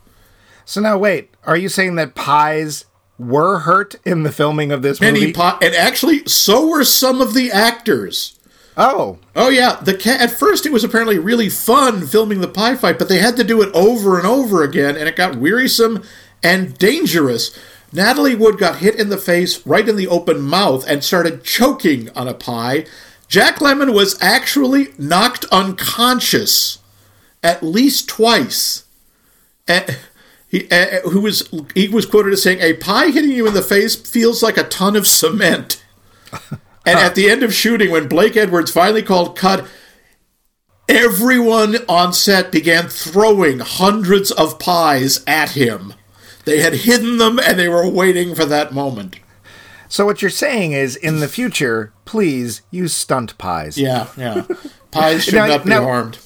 So 0.65 0.81
now, 0.81 0.97
wait, 0.97 1.31
are 1.45 1.57
you 1.57 1.69
saying 1.69 1.97
that 1.97 2.15
pies 2.15 2.87
were 3.19 3.61
hurt 3.61 3.97
in 4.05 4.23
the 4.23 4.33
filming 4.33 4.73
of 4.73 4.83
this 4.83 5.01
Many 5.01 5.21
movie? 5.21 5.33
pi- 5.35 5.59
and 5.63 5.75
actually, 5.75 6.25
so 6.27 6.67
were 6.69 6.85
some 6.85 7.21
of 7.21 7.35
the 7.35 7.51
actors. 7.53 8.39
oh, 8.77 9.19
Oh 9.37 9.51
yeah, 9.51 9.77
the 9.83 9.95
at 10.21 10.31
first 10.31 10.65
it 10.67 10.73
was 10.73 10.83
apparently 10.83 11.19
really 11.19 11.49
fun 11.51 12.07
filming 12.07 12.41
the 12.41 12.49
pie 12.49 12.77
fight, 12.77 12.99
but 12.99 13.09
they 13.09 13.19
had 13.19 13.37
to 13.37 13.45
do 13.45 13.61
it 13.63 13.73
over 13.75 14.17
and 14.19 14.27
over 14.27 14.63
again, 14.65 14.97
and 14.97 15.07
it 15.09 15.17
got 15.17 15.37
wearisome 15.37 16.03
and 16.43 16.77
dangerous. 16.79 17.57
Natalie 17.93 18.35
Wood 18.35 18.59
got 18.59 18.79
hit 18.79 18.97
in 18.97 19.11
the 19.11 19.17
face 19.19 19.65
right 19.65 19.89
in 19.89 19.95
the 19.97 20.09
open 20.09 20.41
mouth 20.41 20.85
and 20.89 21.05
started 21.05 21.45
choking 21.45 22.09
on 22.17 22.27
a 22.27 22.35
pie. 22.35 22.87
Jack 23.29 23.57
Lemmon 23.57 23.95
was 23.95 24.21
actually 24.21 24.89
knocked 24.99 25.45
unconscious 25.47 26.79
at 27.43 27.63
least 27.63 28.09
twice. 28.09 28.85
And 29.69 29.99
he, 30.49 30.69
uh, 30.71 31.01
who 31.11 31.21
was 31.21 31.49
he 31.75 31.89
was 31.89 32.07
quoted 32.07 32.33
as 32.33 32.43
saying, 32.43 32.61
"A 32.61 32.75
pie 32.75 33.11
hitting 33.11 33.31
you 33.31 33.47
in 33.47 33.55
the 33.55 33.63
face 33.63 33.95
feels 33.95 34.43
like 34.43 34.57
a 34.57 34.65
ton 34.65 34.97
of 34.97 35.07
cement." 35.07 35.85
And 36.87 36.99
at 36.99 37.15
the 37.15 37.31
end 37.31 37.43
of 37.43 37.55
shooting, 37.55 37.91
when 37.91 38.09
Blake 38.09 38.37
Edwards 38.37 38.71
finally 38.71 39.03
called 39.03 39.39
cut, 39.39 39.67
everyone 40.87 41.77
on 41.89 42.13
set 42.13 42.53
began 42.53 42.89
throwing 42.89 43.61
hundreds 43.61 44.31
of 44.31 44.59
pies 44.59 45.25
at 45.27 45.53
him. 45.53 45.95
They 46.45 46.61
had 46.61 46.75
hidden 46.75 47.17
them 47.17 47.39
and 47.39 47.59
they 47.59 47.71
were 47.71 47.89
waiting 47.89 48.35
for 48.35 48.45
that 48.45 48.75
moment. 48.75 49.17
So 49.95 50.05
what 50.05 50.23
you're 50.23 50.31
saying 50.33 50.73
is, 50.73 50.97
in 50.97 51.21
the 51.21 51.29
future, 51.29 51.93
please 52.05 52.63
use 52.73 52.93
stunt 52.93 53.39
pies. 53.39 53.79
Yeah, 53.79 54.09
yeah. 54.17 54.43
Pies 54.91 55.23
should 55.23 55.35
Now- 55.35 55.47
not 55.47 55.63
be 55.63 55.71
now- 55.71 55.85
harmed. 55.85 56.19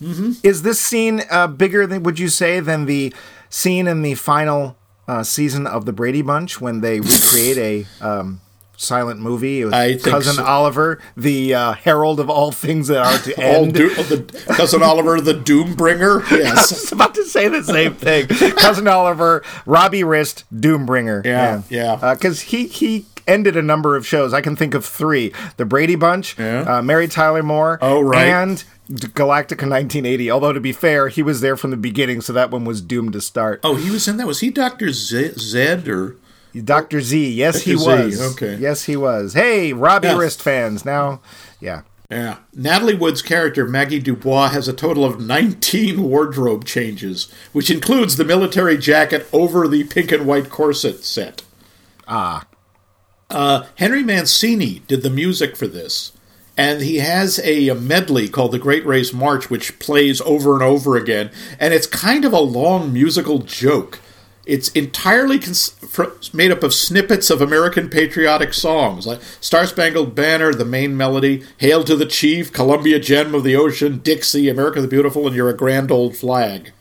Is 0.42 0.62
this 0.62 0.80
scene 0.80 1.22
uh, 1.30 1.48
bigger 1.48 1.86
than 1.86 2.02
would 2.02 2.18
you 2.18 2.30
say 2.30 2.60
than 2.60 2.86
the 2.86 3.12
scene 3.50 3.86
in 3.86 4.00
the 4.00 4.14
final 4.14 4.78
uh, 5.06 5.22
season 5.22 5.66
of 5.66 5.84
the 5.84 5.92
Brady 5.92 6.22
Bunch 6.22 6.62
when 6.62 6.80
they 6.80 7.00
recreate 7.12 7.58
a 7.58 7.86
um, 8.02 8.40
silent 8.78 9.20
movie 9.20 9.62
with 9.66 9.74
I 9.74 9.92
think 9.98 10.02
cousin 10.14 10.36
so. 10.36 10.44
Oliver, 10.46 10.98
the 11.14 11.54
uh, 11.54 11.72
herald 11.74 12.20
of 12.20 12.30
all 12.30 12.52
things 12.52 12.88
that 12.88 13.02
are 13.04 13.18
to 13.18 13.38
end? 13.38 13.74
do- 13.74 13.94
the, 13.94 14.44
cousin 14.56 14.82
Oliver, 14.82 15.20
the 15.20 15.34
Doom 15.34 15.74
Bringer. 15.74 16.22
I 16.30 16.54
was 16.54 16.90
about 16.90 17.14
to 17.16 17.24
say 17.24 17.48
the 17.48 17.62
same 17.62 17.92
thing. 17.92 18.28
Cousin 18.28 18.88
Oliver, 18.88 19.42
Robbie 19.66 20.04
Rist, 20.04 20.44
Doombringer. 20.54 21.22
Yeah, 21.26 21.60
yeah. 21.68 22.14
Because 22.14 22.40
he 22.40 22.66
he 22.66 23.04
ended 23.28 23.56
a 23.56 23.62
number 23.62 23.94
of 23.94 24.06
shows. 24.06 24.32
I 24.32 24.40
can 24.40 24.56
think 24.56 24.74
of 24.74 24.84
three: 24.84 25.32
The 25.58 25.64
Brady 25.64 25.94
Bunch, 25.94 26.36
Yeah. 26.38 26.62
uh, 26.78 26.82
Mary 26.82 27.06
Tyler 27.06 27.42
Moore, 27.44 27.78
Oh, 27.80 28.00
right. 28.00 28.26
and 28.26 28.64
Galactica 28.90 29.68
1980. 29.68 30.30
Although 30.30 30.52
to 30.54 30.60
be 30.60 30.72
fair, 30.72 31.08
he 31.08 31.22
was 31.22 31.40
there 31.40 31.56
from 31.56 31.70
the 31.70 31.76
beginning, 31.76 32.20
so 32.20 32.32
that 32.32 32.50
one 32.50 32.64
was 32.64 32.80
doomed 32.80 33.12
to 33.12 33.20
start. 33.20 33.60
Oh, 33.62 33.76
he 33.76 33.90
was 33.90 34.08
in 34.08 34.16
that. 34.16 34.26
Was 34.26 34.40
he 34.40 34.50
Doctor 34.50 34.90
Z- 34.92 35.34
Zed 35.38 35.86
or? 35.88 36.16
Dr. 36.64 37.00
Z, 37.02 37.30
yes, 37.30 37.62
he 37.62 37.72
Dr. 37.74 38.10
Z, 38.10 38.16
was. 38.18 38.32
okay. 38.34 38.56
Yes, 38.58 38.84
he 38.84 38.96
was. 38.96 39.34
Hey, 39.34 39.72
Robbie 39.74 40.08
Yes. 40.08 40.16
Rist 40.18 40.42
fans. 40.42 40.84
Now, 40.84 41.20
yeah. 41.60 41.82
Yeah. 42.10 42.36
Natalie 42.54 42.94
Wood's 42.94 43.20
character, 43.20 43.66
Maggie 43.68 43.98
Dubois, 44.00 44.48
has 44.48 44.66
a 44.66 44.72
total 44.72 45.04
of 45.04 45.20
19 45.20 46.02
wardrobe 46.02 46.64
changes, 46.64 47.30
which 47.52 47.70
includes 47.70 48.16
the 48.16 48.24
military 48.24 48.78
jacket 48.78 49.28
over 49.30 49.68
the 49.68 49.84
pink 49.84 50.10
and 50.10 50.26
white 50.26 50.48
corset 50.48 51.04
set. 51.04 51.42
Ah. 52.08 52.46
Uh, 53.30 53.66
Henry 53.76 54.02
Mancini 54.02 54.80
did 54.86 55.02
the 55.02 55.10
music 55.10 55.54
for 55.56 55.66
this, 55.66 56.12
and 56.56 56.80
he 56.80 56.96
has 56.96 57.38
a, 57.40 57.68
a 57.68 57.74
medley 57.74 58.26
called 58.28 58.52
The 58.52 58.58
Great 58.58 58.86
Race 58.86 59.12
March, 59.12 59.50
which 59.50 59.78
plays 59.78 60.20
over 60.22 60.54
and 60.54 60.62
over 60.62 60.96
again, 60.96 61.30
and 61.60 61.74
it's 61.74 61.86
kind 61.86 62.24
of 62.24 62.32
a 62.32 62.40
long 62.40 62.92
musical 62.92 63.40
joke. 63.40 64.00
It's 64.46 64.70
entirely 64.70 65.38
cons- 65.38 65.74
made 66.32 66.50
up 66.50 66.62
of 66.62 66.72
snippets 66.72 67.28
of 67.28 67.42
American 67.42 67.90
patriotic 67.90 68.54
songs, 68.54 69.06
like 69.06 69.20
Star 69.42 69.66
Spangled 69.66 70.14
Banner, 70.14 70.54
the 70.54 70.64
main 70.64 70.96
melody, 70.96 71.44
Hail 71.58 71.84
to 71.84 71.94
the 71.94 72.06
Chief, 72.06 72.50
Columbia 72.50 72.98
Gem 72.98 73.34
of 73.34 73.44
the 73.44 73.54
Ocean, 73.56 73.98
Dixie, 73.98 74.48
America 74.48 74.80
the 74.80 74.88
Beautiful, 74.88 75.26
and 75.26 75.36
You're 75.36 75.50
a 75.50 75.54
Grand 75.54 75.90
Old 75.90 76.16
Flag. 76.16 76.72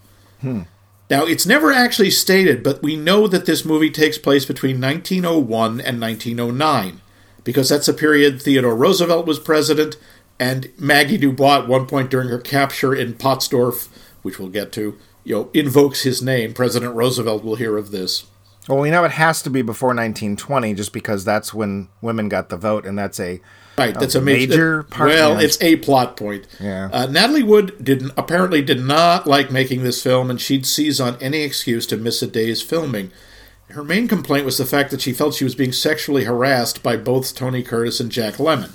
Now, 1.10 1.26
it's 1.26 1.46
never 1.46 1.72
actually 1.72 2.12
stated, 2.12 2.64
but 2.64 2.84
we 2.84 2.98
know 2.98 3.28
that 3.28 3.46
this 3.46 3.64
movie 3.64 3.90
takes 3.90 4.18
place 4.18 4.46
between 4.46 4.82
1901 4.82 5.80
and 5.80 6.02
1909, 6.02 7.02
because 7.46 7.70
that's 7.70 7.88
a 7.88 7.94
period 7.94 8.42
Theodore 8.42 8.76
Roosevelt 8.76 9.26
was 9.26 9.40
president, 9.40 9.96
and 10.38 10.70
Maggie 10.78 11.18
Dubois, 11.18 11.60
at 11.60 11.68
one 11.68 11.86
point 11.86 12.12
during 12.12 12.28
her 12.28 12.40
capture 12.40 12.94
in 12.94 13.14
Pottsdorf, 13.14 13.88
which 14.22 14.38
we'll 14.38 14.50
get 14.50 14.74
to, 14.74 14.98
you 15.24 15.36
know, 15.36 15.50
invokes 15.54 16.02
his 16.02 16.22
name. 16.22 16.54
President 16.54 16.94
Roosevelt 16.94 17.44
will 17.44 17.56
hear 17.56 17.78
of 17.78 17.92
this. 17.92 18.26
Well, 18.68 18.80
we 18.80 18.92
know 18.92 19.06
it 19.06 19.12
has 19.12 19.42
to 19.44 19.50
be 19.50 19.62
before 19.62 19.90
1920, 19.90 20.74
just 20.74 20.92
because 20.92 21.24
that's 21.24 21.54
when 21.54 21.88
women 22.02 22.28
got 22.28 22.50
the 22.50 22.58
vote, 22.58 22.86
and 22.86 23.00
that's 23.00 23.20
a 23.20 23.40
Right, 23.78 23.94
that's 23.94 24.16
a 24.16 24.22
major 24.22 24.48
major 24.50 24.84
part- 24.84 25.10
Well, 25.10 25.40
it's 25.40 25.62
a 25.62 25.76
plot 25.78 26.18
point. 26.18 26.48
Yeah. 26.60 26.90
Uh, 26.92 27.06
Natalie 27.06 27.44
Wood 27.44 27.76
did 27.84 28.04
apparently 28.18 28.62
did 28.62 28.80
not 28.82 29.28
like 29.28 29.52
making 29.52 29.84
this 29.84 30.02
film, 30.02 30.30
and 30.32 30.42
she'd 30.42 30.66
seize 30.66 31.00
on 31.00 31.16
any 31.22 31.42
excuse 31.44 31.86
to 31.88 31.98
miss 31.98 32.22
a 32.24 32.28
day's 32.28 32.62
filming. 32.62 33.12
Her 33.70 33.84
main 33.84 34.08
complaint 34.08 34.46
was 34.46 34.58
the 34.58 34.66
fact 34.66 34.90
that 34.92 35.02
she 35.02 35.14
felt 35.14 35.36
she 35.36 35.44
was 35.44 35.54
being 35.54 35.74
sexually 35.74 36.24
harassed 36.24 36.82
by 36.82 36.98
both 36.98 37.36
Tony 37.36 37.62
Curtis 37.62 38.00
and 38.00 38.12
Jack 38.12 38.36
Lemmon. 38.36 38.72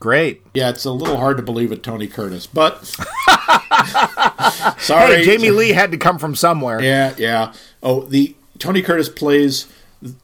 great. 0.00 0.42
Yeah, 0.54 0.70
it's 0.70 0.84
a 0.84 0.90
little 0.90 1.18
hard 1.18 1.36
to 1.36 1.42
believe 1.44 1.70
with 1.70 1.82
Tony 1.82 2.08
Curtis, 2.08 2.46
but 2.48 2.84
sorry, 4.78 5.16
Hey, 5.18 5.24
Jamie 5.24 5.50
Lee 5.50 5.70
had 5.70 5.90
to 5.92 5.96
come 5.98 6.18
from 6.18 6.34
somewhere. 6.34 6.80
Yeah, 6.82 7.14
yeah. 7.18 7.52
Oh, 7.82 8.00
the 8.02 8.34
Tony 8.58 8.82
Curtis 8.82 9.08
plays 9.08 9.66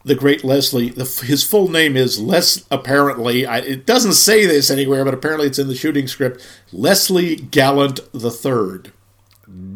the 0.03 0.15
great 0.15 0.43
Leslie. 0.43 0.89
The, 0.89 1.05
his 1.25 1.43
full 1.43 1.69
name 1.69 1.95
is 1.95 2.19
Les. 2.19 2.65
Apparently, 2.69 3.45
I, 3.45 3.59
it 3.59 3.85
doesn't 3.85 4.13
say 4.13 4.45
this 4.45 4.69
anywhere, 4.69 5.05
but 5.05 5.13
apparently 5.13 5.47
it's 5.47 5.59
in 5.59 5.67
the 5.67 5.75
shooting 5.75 6.07
script. 6.07 6.45
Leslie 6.71 7.35
Gallant 7.35 7.99
the 8.11 8.31
Third. 8.31 8.91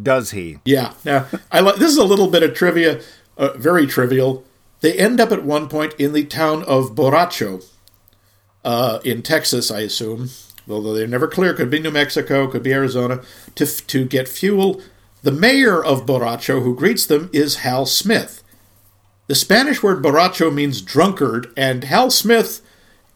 Does 0.03 0.31
he? 0.31 0.59
Yeah. 0.65 0.93
Now, 1.03 1.27
I 1.51 1.61
like 1.61 1.77
this 1.77 1.91
is 1.91 1.97
a 1.97 2.03
little 2.03 2.27
bit 2.27 2.43
of 2.43 2.53
trivia, 2.53 3.01
uh, 3.37 3.53
very 3.55 3.87
trivial. 3.87 4.43
They 4.81 4.93
end 4.93 5.19
up 5.19 5.31
at 5.31 5.43
one 5.43 5.69
point 5.69 5.93
in 5.97 6.13
the 6.13 6.25
town 6.25 6.63
of 6.63 6.93
Borracho, 6.93 7.65
uh, 8.65 8.99
in 9.03 9.21
Texas, 9.21 9.71
I 9.71 9.79
assume. 9.79 10.29
Although 10.69 10.93
they're 10.93 11.07
never 11.07 11.27
clear, 11.27 11.53
could 11.53 11.69
be 11.69 11.79
New 11.79 11.91
Mexico, 11.91 12.47
could 12.47 12.63
be 12.63 12.73
Arizona, 12.73 13.21
to 13.55 13.65
to 13.65 14.05
get 14.05 14.27
fuel. 14.27 14.81
The 15.23 15.31
mayor 15.31 15.83
of 15.83 16.05
Borracho, 16.05 16.61
who 16.61 16.75
greets 16.75 17.05
them, 17.05 17.29
is 17.31 17.57
Hal 17.57 17.85
Smith. 17.85 18.42
The 19.27 19.35
Spanish 19.35 19.81
word 19.81 20.03
borracho 20.03 20.53
means 20.53 20.81
drunkard, 20.81 21.51
and 21.55 21.85
Hal 21.85 22.11
Smith 22.11 22.61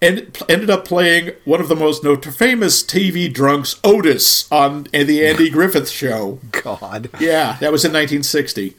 end, 0.02 0.42
ended 0.48 0.70
up 0.70 0.86
playing 0.86 1.32
one 1.44 1.60
of 1.60 1.68
the 1.68 1.76
most 1.76 2.04
famous 2.24 2.82
TV 2.82 3.32
drunks, 3.32 3.80
Otis, 3.84 4.50
on 4.52 4.84
the 4.94 5.26
Andy 5.26 5.50
Griffith 5.52 5.90
Show. 5.90 6.40
God. 6.52 7.10
Yeah, 7.20 7.58
that 7.60 7.74
was 7.74 7.84
in 7.84 7.92
1960. 7.92 8.76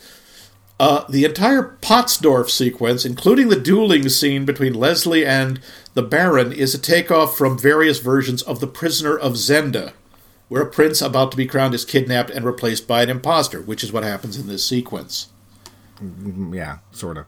Uh, 0.81 1.05
the 1.09 1.25
entire 1.25 1.77
Pottsdorf 1.83 2.49
sequence, 2.49 3.05
including 3.05 3.49
the 3.49 3.61
dueling 3.61 4.09
scene 4.09 4.45
between 4.45 4.75
Leslie 4.75 5.27
and 5.27 5.61
the 5.95 6.03
Baron, 6.03 6.53
is 6.53 6.75
a 6.75 6.79
takeoff 6.79 7.37
from 7.37 7.59
various 7.59 7.99
versions 7.99 8.43
of 8.43 8.61
The 8.61 8.69
Prisoner 8.69 9.19
of 9.19 9.33
Zenda, 9.33 9.93
where 10.49 10.63
a 10.63 10.71
prince 10.71 11.03
about 11.03 11.33
to 11.33 11.37
be 11.37 11.47
crowned 11.47 11.75
is 11.75 11.85
kidnapped 11.85 12.31
and 12.31 12.47
replaced 12.47 12.87
by 12.87 13.03
an 13.03 13.11
imposter, 13.11 13.61
which 13.61 13.83
is 13.83 13.93
what 13.93 14.05
happens 14.05 14.39
in 14.39 14.47
this 14.47 14.65
sequence. 14.65 15.29
Yeah, 16.01 16.79
sort 16.93 17.19
of. 17.19 17.27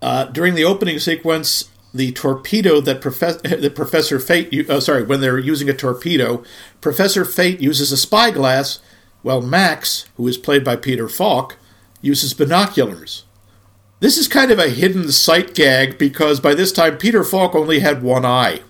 Uh, 0.00 0.24
during 0.26 0.54
the 0.54 0.64
opening 0.64 0.98
sequence, 0.98 1.70
the 1.92 2.12
torpedo 2.12 2.80
that, 2.80 3.00
Profe- 3.00 3.42
that 3.60 3.74
Professor 3.74 4.18
Fate, 4.20 4.68
uh, 4.70 4.80
sorry, 4.80 5.02
when 5.02 5.20
they're 5.20 5.38
using 5.38 5.68
a 5.68 5.74
torpedo, 5.74 6.42
Professor 6.80 7.24
Fate 7.24 7.60
uses 7.60 7.90
a 7.92 7.96
spyglass, 7.96 8.80
while 9.22 9.42
Max, 9.42 10.06
who 10.16 10.26
is 10.28 10.38
played 10.38 10.62
by 10.64 10.76
Peter 10.76 11.08
Falk, 11.08 11.56
uses 12.00 12.32
binoculars. 12.34 13.24
This 14.00 14.16
is 14.16 14.28
kind 14.28 14.52
of 14.52 14.60
a 14.60 14.68
hidden 14.68 15.10
sight 15.10 15.54
gag 15.54 15.98
because 15.98 16.38
by 16.38 16.54
this 16.54 16.70
time 16.70 16.98
Peter 16.98 17.24
Falk 17.24 17.56
only 17.56 17.80
had 17.80 18.02
one 18.02 18.24
eye. 18.24 18.60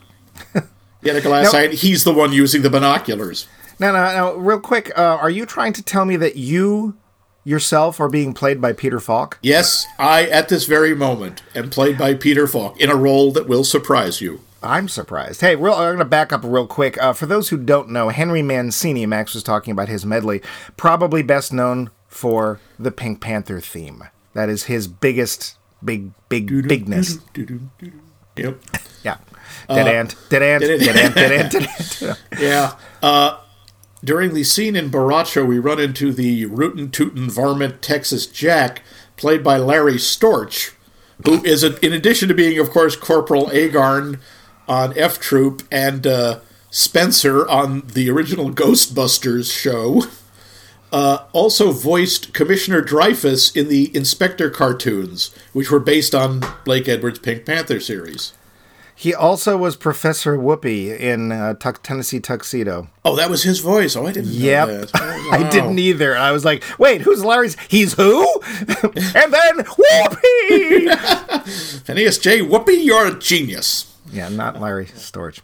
He 1.02 1.08
had 1.08 1.16
a 1.16 1.20
glass 1.20 1.52
Now- 1.52 1.58
eye, 1.58 1.62
and 1.64 1.74
he's 1.74 2.04
the 2.04 2.12
one 2.14 2.32
using 2.32 2.62
the 2.62 2.70
binoculars. 2.70 3.46
Now, 3.78 3.92
now, 3.92 4.12
now 4.12 4.34
real 4.34 4.58
quick, 4.58 4.90
uh, 4.98 5.02
are 5.02 5.30
you 5.30 5.46
trying 5.46 5.72
to 5.74 5.82
tell 5.82 6.04
me 6.04 6.16
that 6.16 6.36
you 6.36 6.96
yourself 7.48 7.98
are 7.98 8.08
being 8.08 8.34
played 8.34 8.60
by 8.60 8.72
Peter 8.72 9.00
Falk? 9.00 9.38
Yes, 9.42 9.86
I, 9.98 10.26
at 10.26 10.48
this 10.50 10.66
very 10.66 10.94
moment, 10.94 11.42
am 11.54 11.70
played 11.70 11.96
by 11.96 12.14
Peter 12.14 12.46
Falk 12.46 12.78
in 12.78 12.90
a 12.90 12.94
role 12.94 13.32
that 13.32 13.48
will 13.48 13.64
surprise 13.64 14.20
you. 14.20 14.42
I'm 14.62 14.88
surprised. 14.88 15.40
Hey, 15.40 15.56
real, 15.56 15.72
I'm 15.72 15.80
going 15.80 15.98
to 15.98 16.04
back 16.04 16.32
up 16.32 16.42
real 16.44 16.66
quick. 16.66 17.00
Uh, 17.02 17.12
for 17.12 17.26
those 17.26 17.48
who 17.48 17.56
don't 17.56 17.88
know, 17.88 18.10
Henry 18.10 18.42
Mancini, 18.42 19.06
Max 19.06 19.32
was 19.34 19.42
talking 19.42 19.72
about 19.72 19.88
his 19.88 20.04
medley, 20.04 20.42
probably 20.76 21.22
best 21.22 21.52
known 21.52 21.90
for 22.08 22.60
the 22.78 22.90
Pink 22.90 23.20
Panther 23.20 23.60
theme. 23.60 24.04
That 24.34 24.48
is 24.48 24.64
his 24.64 24.86
biggest, 24.86 25.56
big, 25.82 26.10
big, 26.28 26.48
bigness. 26.68 27.18
Yep. 28.36 28.60
Yeah. 29.02 29.16
Dead 29.68 29.88
ant, 29.88 30.14
dead 30.28 30.42
ant, 30.42 30.62
dead 30.62 30.96
ant, 30.96 31.14
dead 31.14 31.32
ant, 31.32 31.52
dead 31.52 31.68
ant. 32.02 32.18
Yeah. 32.38 32.76
Uh, 33.02 33.38
during 34.04 34.34
the 34.34 34.44
scene 34.44 34.76
in 34.76 34.90
Borracho, 34.90 35.46
we 35.46 35.58
run 35.58 35.80
into 35.80 36.12
the 36.12 36.46
rootin' 36.46 36.90
tootin' 36.90 37.28
varmint 37.30 37.82
Texas 37.82 38.26
Jack, 38.26 38.82
played 39.16 39.42
by 39.42 39.58
Larry 39.58 39.94
Storch, 39.94 40.72
who 41.24 41.44
is, 41.44 41.64
a, 41.64 41.84
in 41.84 41.92
addition 41.92 42.28
to 42.28 42.34
being, 42.34 42.58
of 42.58 42.70
course, 42.70 42.94
Corporal 42.94 43.46
Agarn 43.46 44.20
on 44.68 44.96
F 44.96 45.18
Troop 45.18 45.62
and 45.72 46.06
uh, 46.06 46.40
Spencer 46.70 47.48
on 47.48 47.82
the 47.86 48.08
original 48.08 48.50
Ghostbusters 48.52 49.52
show, 49.52 50.04
uh, 50.92 51.24
also 51.32 51.72
voiced 51.72 52.32
Commissioner 52.32 52.80
Dreyfus 52.80 53.54
in 53.54 53.68
the 53.68 53.94
Inspector 53.96 54.48
cartoons, 54.50 55.34
which 55.52 55.70
were 55.70 55.80
based 55.80 56.14
on 56.14 56.42
Blake 56.64 56.88
Edwards' 56.88 57.18
Pink 57.18 57.44
Panther 57.44 57.80
series. 57.80 58.32
He 59.00 59.14
also 59.14 59.56
was 59.56 59.76
Professor 59.76 60.36
Whoopee 60.36 60.90
in 60.92 61.30
uh, 61.30 61.54
Tuck 61.54 61.84
Tennessee 61.84 62.18
Tuxedo. 62.18 62.88
Oh, 63.04 63.14
that 63.14 63.30
was 63.30 63.44
his 63.44 63.60
voice. 63.60 63.94
Oh, 63.94 64.04
I 64.06 64.10
didn't 64.12 64.32
Yep. 64.32 64.68
know 64.68 64.80
that. 64.80 64.90
Oh, 65.28 65.30
I 65.32 65.48
didn't 65.50 65.78
either. 65.78 66.16
I 66.16 66.32
was 66.32 66.44
like, 66.44 66.64
wait, 66.78 67.02
who's 67.02 67.22
Larry's? 67.22 67.54
He's 67.68 67.92
who? 67.92 68.26
and 68.48 69.32
then 69.32 69.58
Whoopee! 69.78 70.88
Phineas 71.84 72.16
J. 72.18 72.40
Whoopee, 72.42 72.72
you're 72.82 73.06
a 73.06 73.18
genius. 73.18 73.94
Yeah, 74.12 74.28
not 74.28 74.60
Larry 74.60 74.86
Storch. 74.86 75.40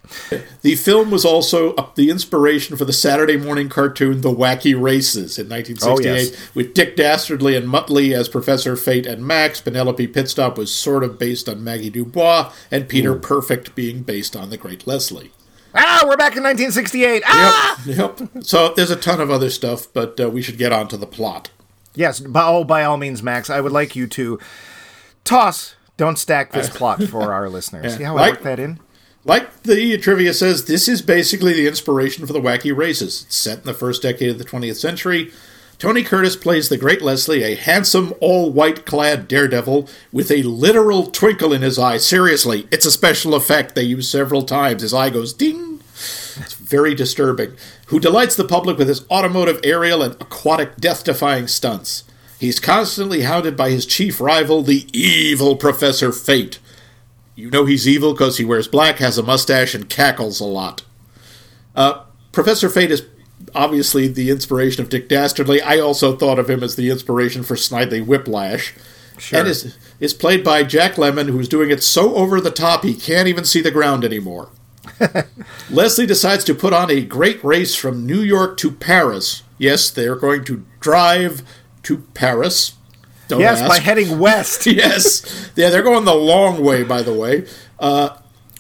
The 0.63 0.75
film 0.77 1.11
was 1.11 1.25
also 1.25 1.75
the 1.95 2.11
inspiration 2.11 2.77
for 2.77 2.85
the 2.85 2.93
Saturday 2.93 3.37
morning 3.37 3.69
cartoon 3.69 4.21
The 4.23 4.31
Wacky 4.31 4.75
Races 4.81 5.39
in 5.39 5.49
1968, 5.49 5.87
Oh, 5.87 5.99
yes. 6.01 6.55
with 6.55 6.75
Dick 6.75 6.97
Dastardly 6.97 7.57
and 7.57 7.69
Muttley 7.69 8.13
as 8.17 8.29
Professor 8.29 8.77
Fate 8.77 9.07
and 9.07 9.27
Max. 9.27 9.61
Penelope 9.61 10.07
Pitstop 10.09 10.57
was 10.57 10.73
sort 10.73 11.05
of 11.05 11.19
based 11.19 11.49
on 11.49 11.63
Maggie 11.65 11.91
Dubois, 11.91 12.53
and 12.71 12.89
Peter 12.89 13.15
Perfect 13.15 13.75
being 13.75 14.03
based 14.03 14.35
on 14.37 14.51
the 14.51 14.57
Great 14.57 14.87
Leslie. 14.87 15.31
Ah, 15.75 16.05
we're 16.07 16.17
back 16.17 16.37
in 16.37 16.43
1968. 16.45 17.23
Ah! 17.27 17.83
Yep. 17.85 18.21
yep. 18.21 18.45
So 18.45 18.73
there's 18.75 18.91
a 18.93 18.97
ton 18.97 19.21
of 19.21 19.31
other 19.31 19.51
stuff, 19.51 19.89
but 19.93 20.21
uh, 20.21 20.31
we 20.31 20.41
should 20.41 20.57
get 20.57 20.73
on 20.73 20.87
to 20.89 20.97
the 20.97 21.07
plot. 21.07 21.51
Yes, 21.97 22.21
by, 22.21 22.45
oh, 22.45 22.65
by 22.65 22.85
all 22.85 22.97
means, 22.97 23.23
Max, 23.23 23.51
I 23.51 23.61
would 23.61 23.73
like 23.73 23.95
you 23.97 24.07
to 24.09 24.39
toss, 25.25 25.75
don't 25.97 26.19
stack 26.19 26.53
this 26.53 26.69
plot 26.77 27.03
for 27.05 27.33
our 27.33 27.49
listeners. 27.49 27.93
Yeah. 27.93 27.99
See 27.99 28.05
how 28.05 28.17
I 28.17 28.21
Like- 28.21 28.33
work 28.35 28.43
that 28.43 28.59
in? 28.59 28.81
Like 29.27 29.63
the 29.63 29.97
trivia 29.97 30.35
says, 30.35 30.67
this 30.67 30.87
is 30.87 31.01
basically 31.01 31.55
the 31.55 31.67
inspiration 31.67 32.27
for 32.27 32.35
the 32.35 32.41
Wacky 32.43 32.77
Races. 32.77 33.25
It's 33.27 33.37
set 33.37 33.61
in 33.61 33.65
the 33.65 33.73
first 33.73 34.03
decade 34.03 34.29
of 34.29 34.39
the 34.39 34.45
20th 34.45 34.77
century. 34.77 35.33
Tony 35.79 36.03
Curtis 36.05 36.37
plays 36.37 36.69
the 36.69 36.77
Great 36.77 37.01
Leslie, 37.01 37.43
a 37.43 37.55
handsome, 37.55 38.13
all 38.21 38.53
white 38.53 38.85
clad 38.85 39.27
daredevil 39.27 39.89
with 40.13 40.31
a 40.31 40.43
literal 40.43 41.07
twinkle 41.07 41.55
in 41.55 41.63
his 41.63 41.79
eye. 41.79 41.97
Seriously, 41.97 42.69
it's 42.71 42.85
a 42.85 42.91
special 42.91 43.35
effect 43.35 43.75
they 43.75 43.83
use 43.83 44.11
several 44.11 44.43
times. 44.43 44.83
His 44.83 44.93
eye 44.93 45.09
goes 45.11 45.33
ding. 45.33 45.81
It's 45.95 46.53
very 46.55 46.95
disturbing. 46.95 47.55
Who 47.87 47.99
delights 48.01 48.37
the 48.37 48.45
public 48.45 48.77
with 48.77 48.89
his 48.89 49.09
automotive, 49.11 49.59
aerial, 49.65 50.03
and 50.03 50.15
aquatic 50.21 50.77
death 50.77 51.03
defying 51.03 51.47
stunts. 51.49 52.05
He's 52.45 52.61
constantly 52.61 53.23
hounded 53.23 53.57
by 53.57 53.71
his 53.71 53.87
chief 53.87 54.21
rival, 54.21 54.63
the 54.63 54.87
evil 54.93 55.57
Professor 55.57 56.13
Fate. 56.13 56.59
You 57.35 57.51
know 57.51 57.65
he's 57.65 57.89
evil 57.89 58.13
because 58.13 58.37
he 58.37 58.45
wears 58.45 58.69
black, 58.69 58.99
has 58.99 59.17
a 59.17 59.23
mustache, 59.23 59.75
and 59.75 59.89
cackles 59.89 60.41
a 60.41 60.45
lot. 60.45 60.83
Uh, 61.75 62.03
Professor 62.33 62.69
Fate 62.69 62.91
is 62.91 63.07
obviously 63.55 64.09
the 64.09 64.29
inspiration 64.29 64.83
of 64.83 64.91
Dick 64.91 65.09
Dastardly. 65.09 65.63
I 65.63 65.79
also 65.79 66.15
thought 66.15 66.39
of 66.39 66.51
him 66.51 66.63
as 66.63 66.77
the 66.77 66.91
inspiration 66.91 67.45
for 67.45 67.55
Snidely 67.55 68.05
Whiplash. 68.05 68.75
Sure. 69.17 69.39
And 69.39 69.49
is, 69.49 69.79
is 69.99 70.13
played 70.13 70.45
by 70.45 70.65
Jack 70.65 70.97
Lemmon, 70.97 71.31
who's 71.31 71.49
doing 71.49 71.71
it 71.71 71.83
so 71.83 72.15
over 72.15 72.43
the 72.43 72.51
top 72.51 72.85
he 72.85 72.95
can't 72.95 73.27
even 73.27 73.47
see 73.47 73.63
the 73.63 73.71
ground 73.71 74.05
anymore. 74.05 74.51
Leslie 75.71 76.05
decides 76.05 76.45
to 76.45 76.55
put 76.55 76.75
on 76.75 76.91
a 76.91 77.01
great 77.01 77.43
race 77.43 77.75
from 77.75 78.05
New 78.05 78.21
York 78.21 78.59
to 78.59 78.71
Paris. 78.71 79.45
Yes, 79.57 79.91
they're 79.91 80.15
going 80.15 80.45
to 80.45 80.67
drive 80.81 81.43
to 81.85 81.99
Paris. 82.15 82.75
Don't 83.29 83.41
Yes, 83.41 83.61
ask 83.61 83.69
by 83.69 83.79
heading 83.79 84.19
west. 84.19 84.67
yes. 84.67 85.51
Yeah, 85.57 85.71
they're 85.71 85.83
going 85.83 86.05
the 86.05 86.15
long 86.15 86.63
way, 86.63 86.83
by 86.83 87.03
the 87.03 87.15
way, 87.15 87.47
uh, 87.79 88.17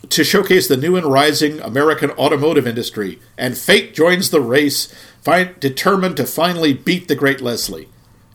to 0.08 0.24
showcase 0.24 0.68
the 0.68 0.76
new 0.76 0.96
and 0.96 1.06
rising 1.06 1.60
American 1.60 2.10
automotive 2.12 2.66
industry. 2.66 3.18
And 3.36 3.58
fate 3.58 3.94
joins 3.94 4.30
the 4.30 4.40
race, 4.40 4.92
find, 5.22 5.58
determined 5.60 6.16
to 6.18 6.26
finally 6.26 6.72
beat 6.72 7.08
the 7.08 7.14
great 7.14 7.40
Leslie. 7.40 7.88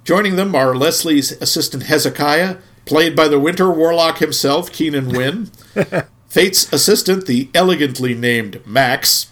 Joining 0.03 0.35
them 0.35 0.55
are 0.55 0.75
Leslie's 0.75 1.31
assistant 1.41 1.83
Hezekiah, 1.83 2.57
played 2.85 3.15
by 3.15 3.27
the 3.27 3.39
Winter 3.39 3.69
Warlock 3.69 4.17
himself, 4.19 4.71
Keenan 4.71 5.09
Wynn. 5.09 5.51
Fate's 6.29 6.71
assistant, 6.71 7.25
the 7.25 7.49
elegantly 7.53 8.13
named 8.13 8.65
Max, 8.65 9.31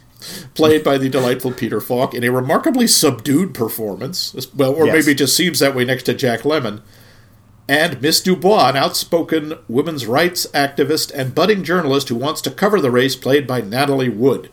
played 0.54 0.84
by 0.84 0.98
the 0.98 1.10
delightful 1.10 1.52
Peter 1.52 1.80
Falk 1.82 2.13
in 2.13 2.24
a 2.24 2.32
remarkably 2.32 2.88
subdued 2.88 3.54
performance. 3.54 4.36
Well, 4.56 4.74
or 4.74 4.86
Yes. 4.88 4.94
maybe 4.94 5.12
it 5.13 5.18
just 5.20 5.36
seems 5.36 5.60
that 5.60 5.76
way 5.76 5.86
next 5.86 6.04
to 6.04 6.13
Jack 6.13 6.42
Lemmon 6.42 6.82
and 7.70 8.02
Miss 8.02 8.22
Dubois, 8.22 8.70
an 8.70 8.78
outspoken 8.78 9.54
women's 9.68 10.06
rights 10.06 10.48
activist 10.54 11.12
and 11.13 11.36
budding 11.36 11.63
journalist 11.63 12.08
who 12.10 12.16
wants 12.16 12.42
to 12.42 12.52
cover 12.52 12.80
the 12.80 12.92
race, 12.92 13.16
played 13.16 13.46
by 13.46 13.60
Natalie 13.62 14.08
Wood. 14.10 14.50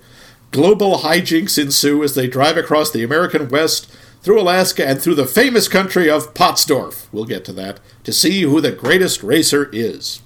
Global 0.51 0.99
hijinks 0.99 1.57
ensue 1.61 2.03
as 2.03 2.15
they 2.15 2.27
drive 2.27 2.57
across 2.57 2.91
the 2.91 3.03
American 3.05 3.49
West, 3.49 3.91
through 4.23 4.41
Alaska, 4.41 4.87
and 4.87 5.01
through 5.01 5.15
the 5.15 5.27
famous 5.27 5.69
country 5.69 6.09
of 6.09 6.33
Pottsdorf. 6.35 7.07
We'll 7.13 7.25
get 7.25 7.45
to 7.45 7.53
that, 7.53 7.79
to 8.05 8.13
see 8.13 8.43
who 8.43 8.61
the 8.61 8.73
greatest 8.73 9.23
racer 9.23 9.69
is. 9.73 10.21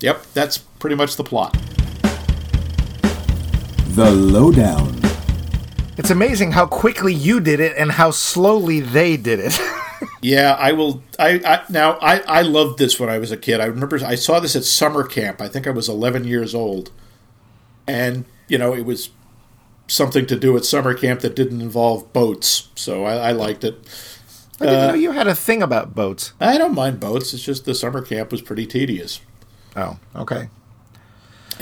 Yep, 0.00 0.26
that's 0.32 0.58
pretty 0.58 0.96
much 0.96 1.16
the 1.16 1.24
plot. 1.24 1.56
The 3.94 4.10
Lowdown. 4.10 4.98
It's 5.98 6.08
amazing 6.08 6.52
how 6.52 6.64
quickly 6.64 7.12
you 7.12 7.40
did 7.40 7.60
it 7.60 7.76
and 7.76 7.92
how 7.92 8.10
slowly 8.10 8.80
they 8.80 9.18
did 9.18 9.38
it. 9.38 9.60
Yeah, 10.20 10.56
I 10.58 10.72
will. 10.72 11.02
I, 11.18 11.40
I 11.44 11.62
now 11.68 11.92
I 12.00 12.20
I 12.20 12.42
loved 12.42 12.78
this 12.78 12.98
when 12.98 13.08
I 13.08 13.18
was 13.18 13.30
a 13.30 13.36
kid. 13.36 13.60
I 13.60 13.66
remember 13.66 14.00
I 14.04 14.16
saw 14.16 14.40
this 14.40 14.56
at 14.56 14.64
summer 14.64 15.04
camp. 15.04 15.40
I 15.40 15.46
think 15.46 15.66
I 15.66 15.70
was 15.70 15.88
11 15.88 16.24
years 16.24 16.54
old, 16.56 16.90
and 17.86 18.24
you 18.48 18.58
know 18.58 18.74
it 18.74 18.84
was 18.84 19.10
something 19.86 20.26
to 20.26 20.36
do 20.36 20.56
at 20.56 20.64
summer 20.64 20.94
camp 20.94 21.20
that 21.20 21.36
didn't 21.36 21.60
involve 21.60 22.12
boats, 22.12 22.68
so 22.74 23.04
I, 23.04 23.28
I 23.28 23.32
liked 23.32 23.62
it. 23.62 23.74
I 24.60 24.64
didn't 24.64 24.80
uh, 24.80 24.86
know 24.88 24.94
you 24.94 25.12
had 25.12 25.26
a 25.28 25.36
thing 25.36 25.62
about 25.62 25.94
boats. 25.94 26.32
I 26.40 26.58
don't 26.58 26.74
mind 26.74 26.98
boats. 26.98 27.32
It's 27.34 27.44
just 27.44 27.64
the 27.64 27.74
summer 27.74 28.02
camp 28.02 28.32
was 28.32 28.42
pretty 28.42 28.66
tedious. 28.66 29.20
Oh, 29.76 29.98
okay. 30.16 30.48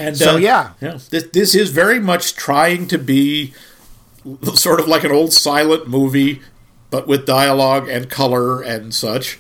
And 0.00 0.16
So, 0.16 0.36
uh, 0.36 0.38
yeah. 0.38 0.72
yeah, 0.80 0.98
this 1.10 1.24
this 1.24 1.54
is 1.54 1.70
very 1.70 2.00
much 2.00 2.34
trying 2.34 2.88
to 2.88 2.98
be 2.98 3.52
sort 4.54 4.80
of 4.80 4.88
like 4.88 5.04
an 5.04 5.12
old 5.12 5.32
silent 5.32 5.88
movie, 5.88 6.40
but 6.88 7.06
with 7.06 7.26
dialogue 7.26 7.86
and 7.86 8.08
color 8.08 8.62
and 8.62 8.94
such. 8.94 9.38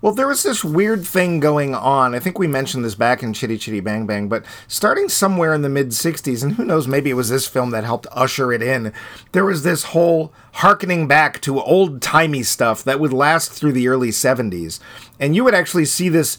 Well, 0.00 0.14
there 0.14 0.26
was 0.26 0.42
this 0.42 0.64
weird 0.64 1.06
thing 1.06 1.38
going 1.38 1.76
on. 1.76 2.14
I 2.14 2.18
think 2.18 2.36
we 2.36 2.48
mentioned 2.48 2.84
this 2.84 2.96
back 2.96 3.22
in 3.22 3.32
Chitty 3.34 3.56
Chitty 3.56 3.80
Bang 3.80 4.04
Bang, 4.04 4.28
but 4.28 4.44
starting 4.66 5.08
somewhere 5.08 5.54
in 5.54 5.62
the 5.62 5.68
mid 5.68 5.90
60s, 5.90 6.42
and 6.42 6.54
who 6.54 6.64
knows, 6.64 6.88
maybe 6.88 7.10
it 7.10 7.14
was 7.14 7.28
this 7.28 7.46
film 7.46 7.70
that 7.70 7.84
helped 7.84 8.08
usher 8.10 8.52
it 8.52 8.62
in, 8.62 8.92
there 9.30 9.44
was 9.44 9.62
this 9.62 9.84
whole 9.84 10.32
harkening 10.54 11.06
back 11.06 11.40
to 11.42 11.60
old 11.60 12.02
timey 12.02 12.42
stuff 12.42 12.82
that 12.82 12.98
would 12.98 13.12
last 13.12 13.52
through 13.52 13.72
the 13.72 13.86
early 13.86 14.08
70s. 14.08 14.80
And 15.20 15.36
you 15.36 15.44
would 15.44 15.54
actually 15.54 15.84
see 15.84 16.08
this 16.08 16.36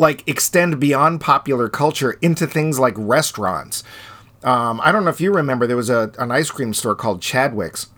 like 0.00 0.26
extend 0.26 0.80
beyond 0.80 1.20
popular 1.20 1.68
culture 1.68 2.12
into 2.22 2.46
things 2.46 2.78
like 2.78 2.94
restaurants. 2.96 3.84
Um, 4.42 4.80
I 4.82 4.92
don't 4.92 5.04
know 5.04 5.10
if 5.10 5.20
you 5.20 5.30
remember, 5.30 5.66
there 5.66 5.76
was 5.76 5.90
a, 5.90 6.10
an 6.18 6.30
ice 6.30 6.50
cream 6.50 6.72
store 6.72 6.94
called 6.94 7.20
Chadwick's. 7.20 7.88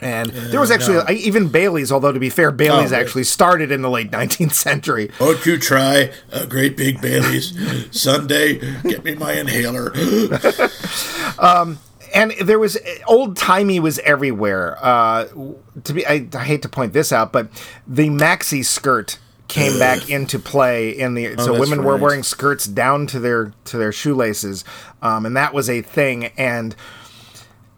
And 0.00 0.30
there 0.30 0.60
was 0.60 0.70
actually 0.70 0.98
I- 0.98 1.12
even 1.12 1.48
Bailey's, 1.48 1.92
although 1.92 2.12
to 2.12 2.18
be 2.18 2.30
fair, 2.30 2.50
Bailey's 2.50 2.90
right. 2.90 3.00
actually 3.00 3.24
started 3.24 3.70
in 3.70 3.82
the 3.82 3.90
late 3.90 4.10
19th 4.12 4.52
century. 4.52 5.10
Won't 5.20 5.44
you 5.44 5.58
try 5.58 6.10
a 6.32 6.46
great 6.46 6.74
big 6.76 7.02
Bailey's 7.02 7.52
sundae? 7.90 8.54
Get 8.82 9.04
me 9.04 9.14
my 9.14 9.34
inhaler. 9.34 9.92
and 12.14 12.32
there 12.42 12.58
was 12.58 12.78
old 13.06 13.36
timey 13.36 13.78
was 13.78 13.98
everywhere. 14.00 14.78
Uh, 14.80 15.26
to 15.84 15.92
be, 15.92 16.06
I, 16.06 16.26
I 16.34 16.44
hate 16.44 16.62
to 16.62 16.68
point 16.68 16.94
this 16.94 17.12
out, 17.12 17.30
but 17.32 17.48
the 17.86 18.08
maxi 18.08 18.64
skirt 18.64 19.18
came 19.48 19.78
back 19.78 20.10
into 20.10 20.38
play 20.38 20.90
in 20.90 21.14
the 21.14 21.36
so 21.36 21.50
Oh, 21.50 21.58
that's 21.58 21.58
women 21.60 21.84
were 21.84 21.96
wearing 21.96 22.22
skirts 22.22 22.66
down 22.66 23.06
to 23.08 23.20
their 23.20 23.52
to 23.66 23.78
their 23.78 23.92
shoelaces, 23.92 24.64
um, 25.02 25.26
and 25.26 25.36
that 25.36 25.54
was 25.54 25.70
a 25.70 25.82
thing. 25.82 26.26
And 26.36 26.74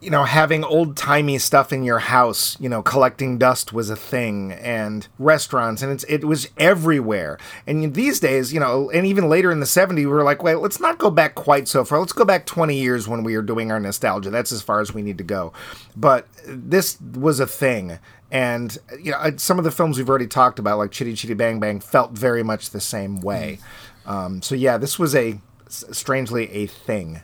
you 0.01 0.11
know, 0.11 0.23
having 0.23 0.63
old 0.63 0.97
timey 0.97 1.39
stuff 1.39 1.73
in 1.73 1.83
your 1.83 1.99
house, 1.99 2.57
you 2.61 2.69
know, 2.69 2.83
collecting 2.83 3.37
dust 3.37 3.73
was 3.73 3.91
a 3.91 3.97
thing, 3.97 4.53
and 4.53 5.09
restaurants, 5.19 5.83
and 5.83 5.91
it's 5.91 6.05
it 6.05 6.25
was 6.25 6.49
everywhere. 6.57 7.37
And 7.67 7.95
these 7.95 8.21
days, 8.21 8.53
you 8.53 8.61
know, 8.61 8.91
and 8.91 9.07
even 9.07 9.29
later 9.29 9.51
in 9.51 9.59
the 9.59 9.67
'70s, 9.67 9.97
we 9.97 10.07
were 10.07 10.23
like, 10.23 10.43
wait, 10.43 10.57
let's 10.57 10.79
not 10.79 10.99
go 10.99 11.11
back 11.11 11.35
quite 11.35 11.67
so 11.67 11.85
far. 11.85 11.99
Let's 11.99 12.13
go 12.13 12.25
back 12.25 12.47
20 12.47 12.77
years 12.77 13.09
when 13.09 13.25
we 13.25 13.35
were 13.37 13.43
doing 13.43 13.73
our 13.73 13.81
nostalgia. 13.81 14.31
That's 14.31 14.53
as 14.53 14.63
far 14.63 14.81
as 14.81 14.95
we 14.95 15.03
need 15.03 15.19
to 15.19 15.25
go. 15.25 15.53
But 15.97 16.29
this 16.47 17.01
was 17.01 17.41
a 17.41 17.47
thing, 17.47 17.99
and 18.31 18.77
you 19.01 19.13
know, 19.13 19.37
some 19.37 19.59
of 19.59 19.65
the 19.65 19.71
films 19.71 19.99
we've 19.99 20.09
already 20.09 20.27
talked 20.27 20.59
about, 20.59 20.79
like 20.79 20.91
Chitty 20.91 21.15
Chitty 21.15 21.35
Bang 21.35 21.61
Bang, 21.61 21.81
felt 21.81 22.13
very 22.13 22.43
much 22.43 22.71
the 22.71 22.81
same 22.81 23.21
way. 23.21 23.59
Um, 24.07 24.43
so 24.43 24.55
yeah, 24.55 24.79
this 24.79 24.99
was 24.99 25.15
a 25.15 25.39
strangely 25.69 26.51
a 26.51 26.67
thing. 26.67 27.21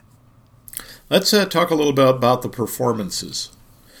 Let's 1.09 1.33
uh, 1.33 1.45
talk 1.45 1.69
a 1.69 1.75
little 1.75 1.93
bit 1.93 2.07
about 2.07 2.41
the 2.41 2.49
performances. 2.49 3.51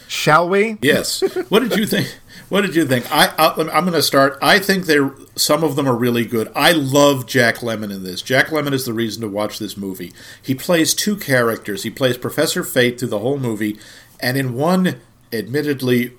Shall 0.07 0.47
we? 0.47 0.77
Yes. 0.81 1.23
What 1.49 1.61
did 1.61 1.77
you 1.77 1.85
think? 1.85 2.15
What 2.49 2.61
did 2.61 2.75
you 2.75 2.85
think? 2.85 3.11
I, 3.11 3.33
I 3.37 3.59
am 3.59 3.85
going 3.85 3.93
to 3.93 4.01
start. 4.01 4.37
I 4.41 4.59
think 4.59 4.85
they 4.85 4.97
some 5.35 5.63
of 5.63 5.75
them 5.75 5.87
are 5.87 5.95
really 5.95 6.25
good. 6.25 6.51
I 6.55 6.71
love 6.71 7.25
Jack 7.25 7.57
Lemmon 7.57 7.91
in 7.91 8.03
this. 8.03 8.21
Jack 8.21 8.47
Lemmon 8.47 8.73
is 8.73 8.85
the 8.85 8.93
reason 8.93 9.21
to 9.21 9.27
watch 9.27 9.59
this 9.59 9.77
movie. 9.77 10.13
He 10.41 10.55
plays 10.55 10.93
two 10.93 11.15
characters. 11.15 11.83
He 11.83 11.89
plays 11.89 12.17
Professor 12.17 12.63
Fate 12.63 12.99
through 12.99 13.09
the 13.09 13.19
whole 13.19 13.37
movie, 13.37 13.79
and 14.19 14.37
in 14.37 14.53
one, 14.53 14.99
admittedly, 15.31 16.13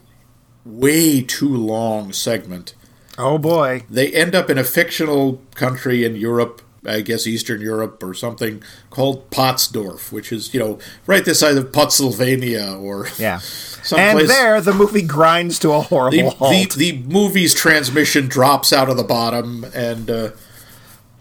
way 0.66 1.22
too 1.22 1.54
long 1.56 2.12
segment. 2.12 2.74
Oh 3.16 3.38
boy! 3.38 3.84
They 3.88 4.12
end 4.12 4.34
up 4.34 4.50
in 4.50 4.58
a 4.58 4.64
fictional 4.64 5.40
country 5.54 6.04
in 6.04 6.16
Europe 6.16 6.60
I 6.86 7.00
guess 7.00 7.26
Eastern 7.26 7.60
Europe 7.60 8.02
or 8.02 8.14
something 8.14 8.62
called 8.90 9.30
Pottsdorf, 9.30 10.12
which 10.12 10.32
is 10.32 10.54
you 10.54 10.60
know 10.60 10.78
right 11.06 11.24
this 11.24 11.40
side 11.40 11.56
of 11.56 11.72
Pottsylvania 11.72 12.76
or 12.78 13.08
yeah. 13.18 13.38
Someplace. 13.38 14.22
And 14.22 14.30
there, 14.30 14.60
the 14.60 14.72
movie 14.72 15.02
grinds 15.02 15.58
to 15.60 15.72
a 15.72 15.80
horrible 15.80 16.16
the, 16.16 16.30
halt. 16.30 16.74
The, 16.74 16.92
the 16.92 17.02
movie's 17.02 17.54
transmission 17.54 18.26
drops 18.26 18.72
out 18.72 18.88
of 18.88 18.96
the 18.96 19.04
bottom 19.04 19.64
and 19.74 20.10
uh, 20.10 20.30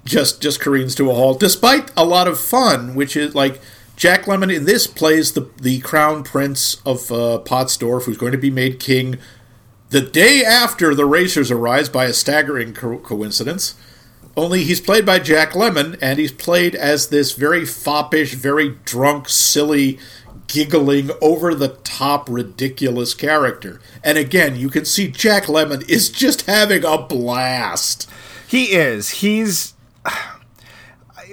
just 0.04 0.42
just 0.42 0.60
careens 0.60 0.96
to 0.96 1.10
a 1.12 1.14
halt, 1.14 1.40
despite 1.40 1.92
a 1.96 2.06
lot 2.06 2.28
of 2.28 2.40
fun, 2.40 2.96
which 2.96 3.16
is 3.16 3.36
like 3.36 3.62
Jack 3.96 4.26
Lemmon 4.26 4.54
in 4.54 4.66
this 4.66 4.88
plays 4.88 5.32
the 5.34 5.50
the 5.62 5.80
crown 5.80 6.24
prince 6.24 6.82
of 6.86 7.12
uh, 7.12 7.40
Pottsdorf, 7.46 8.04
who's 8.04 8.18
going 8.18 8.34
to 8.34 8.38
be 8.38 8.52
made 8.52 8.80
king 8.80 9.18
the 9.90 10.02
day 10.02 10.44
after 10.44 10.94
the 10.94 11.06
racers 11.06 11.52
arise 11.52 11.90
by 11.90 12.06
a 12.06 12.14
staggering 12.14 12.74
co- 12.74 12.98
coincidence. 12.98 13.76
Only 14.36 14.66
he's 14.66 14.82
played 14.82 15.06
by 15.06 15.20
Jack 15.20 15.52
Lemmon, 15.52 15.98
and 16.02 16.20
he's 16.20 16.34
played 16.34 16.76
as 16.76 17.08
this 17.08 17.32
very 17.32 17.66
foppish, 17.66 18.34
very 18.34 18.72
drunk, 18.84 19.30
silly, 19.30 19.98
giggling, 20.48 21.12
over 21.22 21.56
the 21.56 21.78
top, 21.86 22.28
ridiculous 22.30 23.14
character. 23.14 23.80
And 24.04 24.18
again, 24.18 24.58
you 24.58 24.70
can 24.70 24.84
see 24.84 25.08
Jack 25.08 25.44
Lemmon 25.44 25.88
is 25.90 26.10
just 26.10 26.42
having 26.48 26.84
a 26.84 26.98
blast. 26.98 28.10
He 28.46 28.74
is. 28.74 29.22
He's 29.22 29.74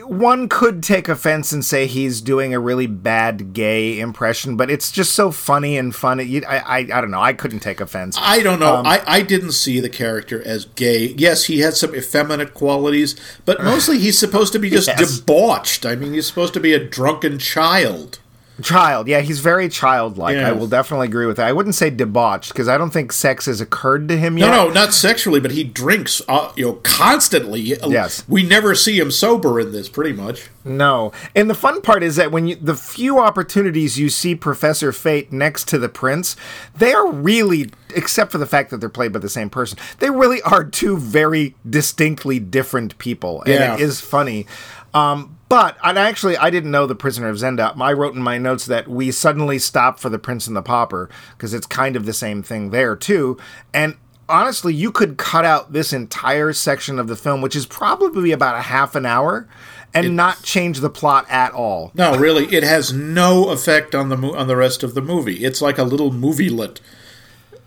one 0.06 0.48
could 0.48 0.82
take 0.82 1.08
offense 1.08 1.52
and 1.52 1.64
say 1.64 1.86
he's 1.86 2.20
doing 2.20 2.54
a 2.54 2.60
really 2.60 2.86
bad 2.86 3.52
gay 3.52 3.98
impression, 3.98 4.56
but 4.56 4.70
it's 4.70 4.90
just 4.90 5.12
so 5.12 5.30
funny 5.30 5.76
and 5.76 5.94
funny. 5.94 6.44
I, 6.44 6.58
I, 6.58 6.78
I 6.78 7.00
don't 7.00 7.10
know. 7.10 7.20
I 7.20 7.32
couldn't 7.32 7.60
take 7.60 7.80
offense. 7.80 8.16
I 8.20 8.42
don't 8.42 8.60
know. 8.60 8.76
Um, 8.76 8.86
I, 8.86 9.02
I 9.06 9.22
didn't 9.22 9.52
see 9.52 9.80
the 9.80 9.88
character 9.88 10.42
as 10.46 10.64
gay. 10.64 11.14
Yes, 11.16 11.44
he 11.44 11.60
had 11.60 11.74
some 11.74 11.94
effeminate 11.94 12.54
qualities, 12.54 13.16
but 13.44 13.62
mostly 13.62 13.98
he's 13.98 14.18
supposed 14.18 14.52
to 14.52 14.58
be 14.58 14.70
just 14.70 14.88
yes. 14.98 15.18
debauched. 15.18 15.86
I 15.86 15.94
mean, 15.94 16.14
he's 16.14 16.26
supposed 16.26 16.54
to 16.54 16.60
be 16.60 16.72
a 16.72 16.84
drunken 16.84 17.38
child. 17.38 18.18
Child, 18.60 19.08
yeah, 19.08 19.20
he's 19.20 19.40
very 19.40 19.68
childlike. 19.68 20.36
Yeah. 20.36 20.50
I 20.50 20.52
will 20.52 20.66
definitely 20.66 21.06
agree 21.06 21.24
with 21.24 21.38
that. 21.38 21.48
I 21.48 21.52
wouldn't 21.52 21.74
say 21.74 21.88
debauched 21.88 22.52
because 22.52 22.68
I 22.68 22.76
don't 22.76 22.90
think 22.90 23.10
sex 23.10 23.46
has 23.46 23.62
occurred 23.62 24.08
to 24.08 24.16
him 24.18 24.36
yet. 24.36 24.50
No, 24.50 24.66
no, 24.68 24.72
not 24.72 24.92
sexually, 24.92 25.40
but 25.40 25.52
he 25.52 25.64
drinks, 25.64 26.20
uh, 26.28 26.52
you 26.54 26.66
know, 26.66 26.74
constantly. 26.82 27.60
Yes, 27.60 28.28
we 28.28 28.42
never 28.42 28.74
see 28.74 28.98
him 28.98 29.10
sober 29.10 29.58
in 29.58 29.72
this, 29.72 29.88
pretty 29.88 30.12
much. 30.12 30.50
No, 30.64 31.12
and 31.34 31.48
the 31.48 31.54
fun 31.54 31.80
part 31.80 32.02
is 32.02 32.16
that 32.16 32.30
when 32.30 32.46
you, 32.46 32.56
the 32.56 32.76
few 32.76 33.18
opportunities 33.18 33.98
you 33.98 34.10
see 34.10 34.34
Professor 34.34 34.92
Fate 34.92 35.32
next 35.32 35.66
to 35.68 35.78
the 35.78 35.88
Prince, 35.88 36.36
they 36.76 36.92
are 36.92 37.10
really, 37.10 37.70
except 37.94 38.32
for 38.32 38.38
the 38.38 38.46
fact 38.46 38.70
that 38.70 38.78
they're 38.78 38.90
played 38.90 39.12
by 39.12 39.18
the 39.18 39.30
same 39.30 39.48
person, 39.48 39.78
they 39.98 40.10
really 40.10 40.42
are 40.42 40.62
two 40.62 40.98
very 40.98 41.56
distinctly 41.68 42.38
different 42.38 42.98
people, 42.98 43.40
and 43.42 43.54
yeah. 43.54 43.74
it 43.74 43.80
is 43.80 44.00
funny. 44.00 44.46
Um, 44.94 45.38
but 45.52 45.76
and 45.84 45.98
actually, 45.98 46.34
I 46.38 46.48
didn't 46.48 46.70
know 46.70 46.86
the 46.86 46.94
Prisoner 46.94 47.28
of 47.28 47.36
Zenda. 47.36 47.78
I 47.78 47.92
wrote 47.92 48.14
in 48.14 48.22
my 48.22 48.38
notes 48.38 48.64
that 48.64 48.88
we 48.88 49.10
suddenly 49.10 49.58
stop 49.58 50.00
for 50.00 50.08
the 50.08 50.18
Prince 50.18 50.46
and 50.46 50.56
the 50.56 50.62
Pauper 50.62 51.10
because 51.36 51.52
it's 51.52 51.66
kind 51.66 51.94
of 51.94 52.06
the 52.06 52.14
same 52.14 52.42
thing 52.42 52.70
there 52.70 52.96
too. 52.96 53.36
And 53.74 53.98
honestly, 54.30 54.72
you 54.72 54.90
could 54.90 55.18
cut 55.18 55.44
out 55.44 55.74
this 55.74 55.92
entire 55.92 56.54
section 56.54 56.98
of 56.98 57.06
the 57.06 57.16
film, 57.16 57.42
which 57.42 57.54
is 57.54 57.66
probably 57.66 58.32
about 58.32 58.56
a 58.56 58.62
half 58.62 58.94
an 58.94 59.04
hour, 59.04 59.46
and 59.92 60.06
it's, 60.06 60.14
not 60.14 60.42
change 60.42 60.80
the 60.80 60.88
plot 60.88 61.26
at 61.28 61.52
all. 61.52 61.92
No, 61.92 62.16
really, 62.16 62.46
it 62.46 62.62
has 62.62 62.90
no 62.94 63.50
effect 63.50 63.94
on 63.94 64.08
the 64.08 64.16
mo- 64.16 64.34
on 64.34 64.46
the 64.46 64.56
rest 64.56 64.82
of 64.82 64.94
the 64.94 65.02
movie. 65.02 65.44
It's 65.44 65.60
like 65.60 65.76
a 65.76 65.84
little 65.84 66.10
movie 66.10 66.48
lit. 66.48 66.80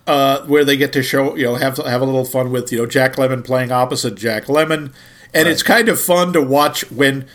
Uh, 0.08 0.44
where 0.46 0.66
they 0.66 0.76
get 0.76 0.92
to 0.94 1.04
show, 1.04 1.36
you 1.36 1.44
know, 1.44 1.56
have 1.56 1.78
have 1.78 2.02
a 2.02 2.06
little 2.06 2.26
fun 2.26 2.52
with, 2.52 2.72
you 2.72 2.80
know, 2.80 2.88
Jack 2.88 3.18
Lemmon 3.18 3.44
playing 3.46 3.72
opposite 3.72 4.16
Jack 4.16 4.46
Lemmon, 4.46 4.92
and 5.36 5.46
right. 5.46 5.48
it's 5.48 5.62
kind 5.62 5.88
of 5.88 6.02
fun 6.02 6.34
to 6.34 6.42
watch 6.42 6.90
when 6.90 7.28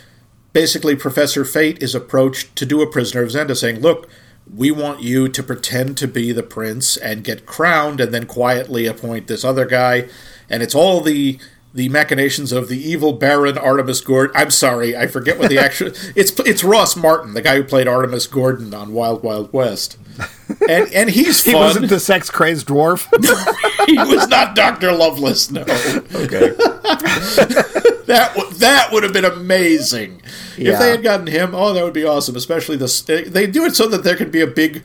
basically 0.53 0.97
Professor 0.97 1.45
Fate 1.45 1.83
is 1.83 1.95
approached 1.95 2.55
to 2.57 2.67
do 2.67 2.83
a 2.83 2.91
prisoner 2.91 3.23
of 3.23 3.31
Zenda, 3.31 3.57
saying, 3.57 3.81
Look, 3.81 4.09
we 4.53 4.71
want 4.71 5.01
you 5.03 5.29
to 5.29 5.43
pretend 5.43 5.97
to 5.99 6.09
be 6.09 6.33
the 6.33 6.43
prince 6.43 6.97
and 6.97 7.25
get 7.25 7.47
crowned 7.47 8.01
and 8.01 8.13
then 8.13 8.27
quietly 8.27 8.87
appoint 8.87 9.27
this 9.27 9.45
other 9.45 9.65
guy. 9.65 10.09
And 10.49 10.63
it's 10.63 10.75
all 10.75 11.01
the 11.01 11.39
the 11.73 11.89
machinations 11.89 12.51
of 12.51 12.69
the 12.69 12.77
evil 12.81 13.13
Baron 13.13 13.55
Artemus 13.55 14.05
Gordon. 14.05 14.35
I'm 14.37 14.51
sorry, 14.51 14.97
I 14.97 15.07
forget 15.07 15.39
what 15.39 15.51
the 15.51 15.59
actual. 15.65 15.93
it's 16.17 16.39
it's 16.41 16.65
Ross 16.65 16.97
Martin, 16.97 17.35
the 17.35 17.43
guy 17.43 17.57
who 17.57 17.65
played 17.65 17.87
Artemus 17.87 18.29
Gordon 18.31 18.75
on 18.75 18.93
Wild 18.93 19.23
Wild 19.23 19.53
West, 19.53 19.97
and 20.69 20.93
and 20.93 21.11
he's 21.11 21.45
fun. 21.45 21.55
he 21.55 21.59
wasn't 21.59 21.89
the 21.89 22.01
sex 22.01 22.29
crazed 22.31 22.67
dwarf. 22.67 23.07
he 23.87 23.97
was 23.97 24.27
not 24.29 24.57
Doctor 24.57 24.91
Loveless. 24.93 25.51
No. 25.51 25.63
Okay. 25.63 26.57
that 28.11 28.35
w- 28.35 28.55
that 28.59 28.93
would 28.93 29.03
have 29.03 29.13
been 29.13 29.25
amazing 29.25 30.23
yeah. 30.57 30.73
if 30.73 30.79
they 30.79 30.91
had 30.91 31.03
gotten 31.03 31.27
him. 31.27 31.55
Oh, 31.55 31.73
that 31.73 31.85
would 31.85 31.95
be 31.95 32.05
awesome. 32.05 32.37
Especially 32.37 32.77
this, 32.77 33.01
they 33.03 33.47
do 33.47 33.65
it 33.65 33.77
so 33.77 33.87
that 33.89 34.05
there 34.05 34.17
could 34.17 34.33
be 34.33 34.41
a 34.41 34.47
big 34.47 34.83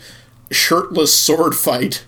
shirtless 0.51 1.13
sword 1.13 1.55
fight. 1.55 2.05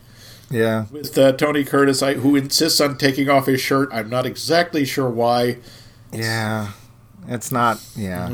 Yeah, 0.50 0.86
with 0.92 1.18
uh, 1.18 1.34
Tony 1.34 1.66
Curtis, 1.66 2.02
I, 2.02 2.14
who 2.14 2.36
insists 2.38 2.80
on 2.80 2.98
taking 2.98 3.30
off 3.30 3.48
his 3.48 3.60
shirt. 3.60 3.90
I'm 3.92 4.10
not 4.10 4.26
exactly 4.26 4.86
sure 4.86 5.10
why. 5.10 5.58
Yeah, 6.14 6.72
it's 7.28 7.52
not. 7.52 7.84
Yeah. 7.98 8.30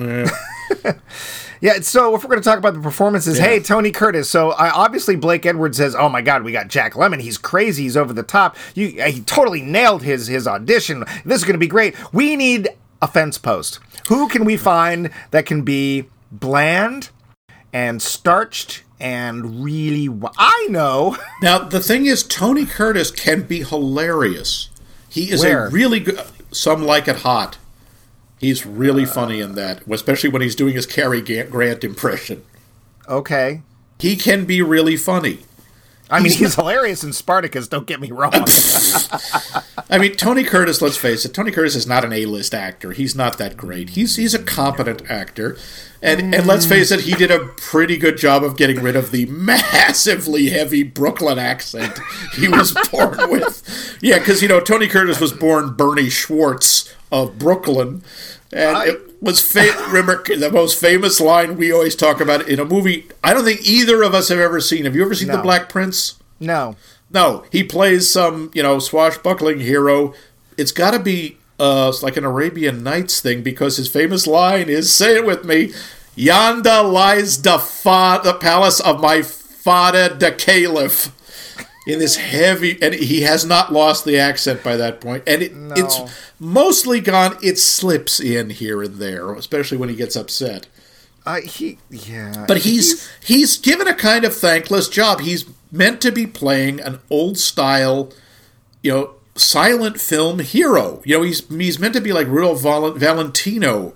yeah. 0.84 0.94
yeah 1.64 1.80
so 1.80 2.14
if 2.14 2.24
we're 2.24 2.30
going 2.30 2.42
to 2.42 2.48
talk 2.48 2.60
about 2.60 2.76
the 2.76 2.80
performances, 2.80 3.40
yeah. 3.40 3.46
hey, 3.46 3.60
Tony 3.60 3.92
Curtis. 3.92 4.30
So 4.30 4.52
uh, 4.52 4.72
obviously 4.76 5.16
Blake 5.16 5.46
Edwards 5.46 5.78
says, 5.78 5.96
"Oh 5.96 6.10
my 6.10 6.22
God, 6.22 6.44
we 6.44 6.52
got 6.52 6.68
Jack 6.68 6.94
Lemmon. 6.94 7.22
He's 7.22 7.40
crazy. 7.40 7.84
He's 7.84 7.98
over 7.98 8.14
the 8.14 8.22
top. 8.22 8.56
You, 8.76 9.02
uh, 9.02 9.06
he 9.06 9.22
totally 9.22 9.64
nailed 9.64 10.04
his 10.04 10.28
his 10.28 10.46
audition. 10.46 11.06
This 11.26 11.40
is 11.40 11.44
going 11.44 11.56
to 11.56 11.60
be 11.60 11.68
great. 11.68 11.96
We 12.14 12.36
need 12.36 12.70
a 13.02 13.08
fence 13.08 13.38
post. 13.38 13.80
Who 14.10 14.28
can 14.28 14.46
we 14.46 14.58
find 14.58 15.10
that 15.32 15.46
can 15.46 15.64
be 15.64 16.10
bland 16.32 17.10
and 17.72 18.02
starched 18.02 18.84
and 19.00 19.64
really 19.64 20.08
I 20.38 20.68
know. 20.70 21.18
Now 21.42 21.60
the 21.60 21.82
thing 21.82 22.06
is 22.06 22.24
Tony 22.24 22.66
Curtis 22.66 23.12
can 23.12 23.42
be 23.44 23.64
hilarious. 23.64 24.70
He 25.10 25.30
is 25.30 25.42
Where? 25.42 25.68
a 25.68 25.70
really 25.70 26.00
good 26.00 26.22
some 26.52 26.84
like 26.84 27.08
it 27.08 27.18
hot. 27.18 27.58
He's 28.44 28.66
really 28.66 29.04
uh, 29.04 29.08
funny 29.08 29.40
in 29.40 29.56
that, 29.56 29.88
especially 29.90 30.30
when 30.30 30.42
he's 30.42 30.56
doing 30.56 30.74
his 30.74 30.86
Cary 30.86 31.22
Grant 31.22 31.84
impression. 31.84 32.44
Okay. 33.08 33.62
He 34.00 34.16
can 34.16 34.46
be 34.46 34.62
really 34.62 34.98
funny. 34.98 35.40
I 36.10 36.18
mean, 36.18 36.26
he's, 36.26 36.40
he's 36.40 36.56
hilarious 36.56 37.04
in 37.04 37.14
Spartacus. 37.14 37.68
Don't 37.70 37.88
get 37.88 38.02
me 38.02 38.12
wrong. 38.12 38.34
I 39.90 39.98
mean, 39.98 40.16
Tony 40.16 40.44
Curtis. 40.44 40.82
Let's 40.82 40.98
face 40.98 41.24
it. 41.24 41.34
Tony 41.34 41.52
Curtis 41.52 41.76
is 41.76 41.88
not 41.88 42.04
an 42.04 42.12
A-list 42.12 42.54
actor. 42.54 42.92
He's 42.92 43.16
not 43.16 43.38
that 43.38 43.56
great. 43.56 43.92
He's 43.92 44.18
he's 44.18 44.34
a 44.34 44.44
competent 44.44 45.10
actor, 45.10 45.58
and 46.04 46.36
and 46.36 46.46
let's 46.46 46.66
face 46.66 46.92
it, 46.92 47.02
he 47.02 47.14
did 47.14 47.32
a 47.32 47.46
pretty 47.56 47.98
good 47.98 48.18
job 48.18 48.44
of 48.44 48.58
getting 48.58 48.82
rid 48.82 48.96
of 48.96 49.12
the 49.12 49.26
massively 49.28 50.50
heavy 50.50 50.84
Brooklyn 50.84 51.40
accent 51.40 51.98
he 52.36 52.48
was 52.50 52.74
born 52.92 53.32
with. 53.32 53.98
Yeah, 54.02 54.20
because 54.20 54.42
you 54.42 54.50
know 54.50 54.60
Tony 54.60 54.88
Curtis 54.88 55.20
was 55.20 55.32
born 55.32 55.74
Bernie 55.74 56.10
Schwartz 56.10 56.94
of 57.12 57.40
Brooklyn, 57.40 58.04
and 58.52 58.78
I, 58.78 58.86
it 58.88 59.22
was 59.22 59.42
fa- 59.42 59.74
remember 59.88 60.22
the 60.38 60.52
most 60.52 60.80
famous 60.80 61.22
line 61.22 61.56
we 61.56 61.72
always 61.72 61.96
talk 61.96 62.20
about 62.20 62.48
in 62.50 62.60
a 62.60 62.66
movie. 62.66 63.08
I 63.24 63.34
don't 63.34 63.46
think 63.46 63.66
either 63.66 64.04
of 64.04 64.14
us 64.14 64.28
have 64.28 64.40
ever 64.40 64.60
seen. 64.60 64.84
Have 64.84 64.96
you 64.96 65.04
ever 65.04 65.16
seen 65.16 65.30
no. 65.30 65.38
The 65.38 65.42
Black 65.42 65.70
Prince? 65.70 66.20
No. 66.40 66.76
No, 67.10 67.46
he 67.52 67.64
plays 67.64 68.12
some 68.12 68.52
you 68.54 68.62
know 68.62 68.80
swashbuckling 68.80 69.62
hero. 69.62 70.14
It's 70.58 70.72
got 70.72 70.92
to 70.92 71.00
be 71.00 71.38
uh 71.60 71.88
it's 71.94 72.04
like 72.04 72.18
an 72.18 72.26
Arabian 72.26 72.84
Nights 72.84 73.22
thing 73.22 73.44
because 73.44 73.78
his 73.78 73.90
famous 73.90 74.28
line 74.28 74.70
is 74.70 74.92
"Say 74.94 75.16
it 75.16 75.26
with 75.26 75.46
me." 75.46 75.74
Yonder 76.16 76.84
lies 76.84 77.42
the 77.42 77.58
fa- 77.58 78.22
the 78.24 78.34
palace 78.34 78.80
of 78.80 79.02
my 79.02 79.22
Fada 79.24 80.14
the 80.14 80.32
Caliph 80.32 81.12
in 81.86 82.00
this 82.00 82.16
heavy, 82.18 82.78
and 82.82 82.94
he 82.94 83.22
has 83.22 83.46
not 83.46 83.74
lost 83.74 84.06
the 84.06 84.18
accent 84.18 84.64
by 84.64 84.78
that 84.78 85.02
point, 85.02 85.24
and 85.28 85.42
it, 85.42 85.52
it's 85.76 86.00
mostly 86.40 87.02
gone. 87.02 87.38
It 87.42 87.60
slips 87.60 88.20
in 88.20 88.52
here 88.52 88.82
and 88.82 88.96
there, 88.96 89.34
especially 89.34 89.78
when 89.78 89.90
he 89.90 89.96
gets 89.96 90.16
upset. 90.16 90.68
Uh, 91.26 91.42
he, 91.42 91.78
yeah. 91.90 92.46
But 92.48 92.60
he's 92.60 93.10
he's 93.24 93.58
given 93.58 93.88
a 93.88 93.94
kind 93.94 94.26
of 94.26 94.36
thankless 94.36 94.90
job. 94.90 95.22
He's 95.22 95.46
meant 95.72 96.02
to 96.02 96.12
be 96.12 96.28
playing 96.28 96.80
an 96.80 97.00
old 97.10 97.38
style, 97.38 98.12
you 98.82 98.92
know, 98.92 99.12
silent 99.36 100.00
film 100.00 100.40
hero. 100.40 101.02
You 101.06 101.18
know, 101.18 101.24
he's 101.24 101.48
he's 101.48 101.80
meant 101.80 101.94
to 101.96 102.02
be 102.02 102.14
like 102.14 102.28
Rudolph 102.28 102.62
Val- 102.62 102.92
Valentino 102.92 103.94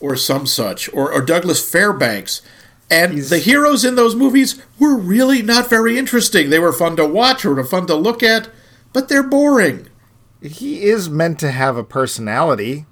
or 0.00 0.14
some 0.16 0.46
such, 0.46 0.92
or, 0.92 1.12
or 1.12 1.22
Douglas 1.22 1.68
Fairbanks. 1.70 2.42
And 2.90 3.18
the 3.18 3.38
heroes 3.38 3.84
in 3.84 3.96
those 3.96 4.14
movies 4.14 4.62
were 4.78 4.96
really 4.96 5.42
not 5.42 5.68
very 5.68 5.98
interesting. 5.98 6.50
They 6.50 6.58
were 6.60 6.72
fun 6.72 6.94
to 6.96 7.06
watch 7.06 7.44
or 7.44 7.62
fun 7.64 7.86
to 7.88 7.94
look 7.96 8.22
at, 8.22 8.48
but 8.92 9.08
they're 9.08 9.24
boring. 9.24 9.88
he 10.40 10.82
is 10.84 11.08
meant 11.10 11.40
to 11.40 11.50
have 11.50 11.76
a 11.76 11.82
personality. 11.84 12.86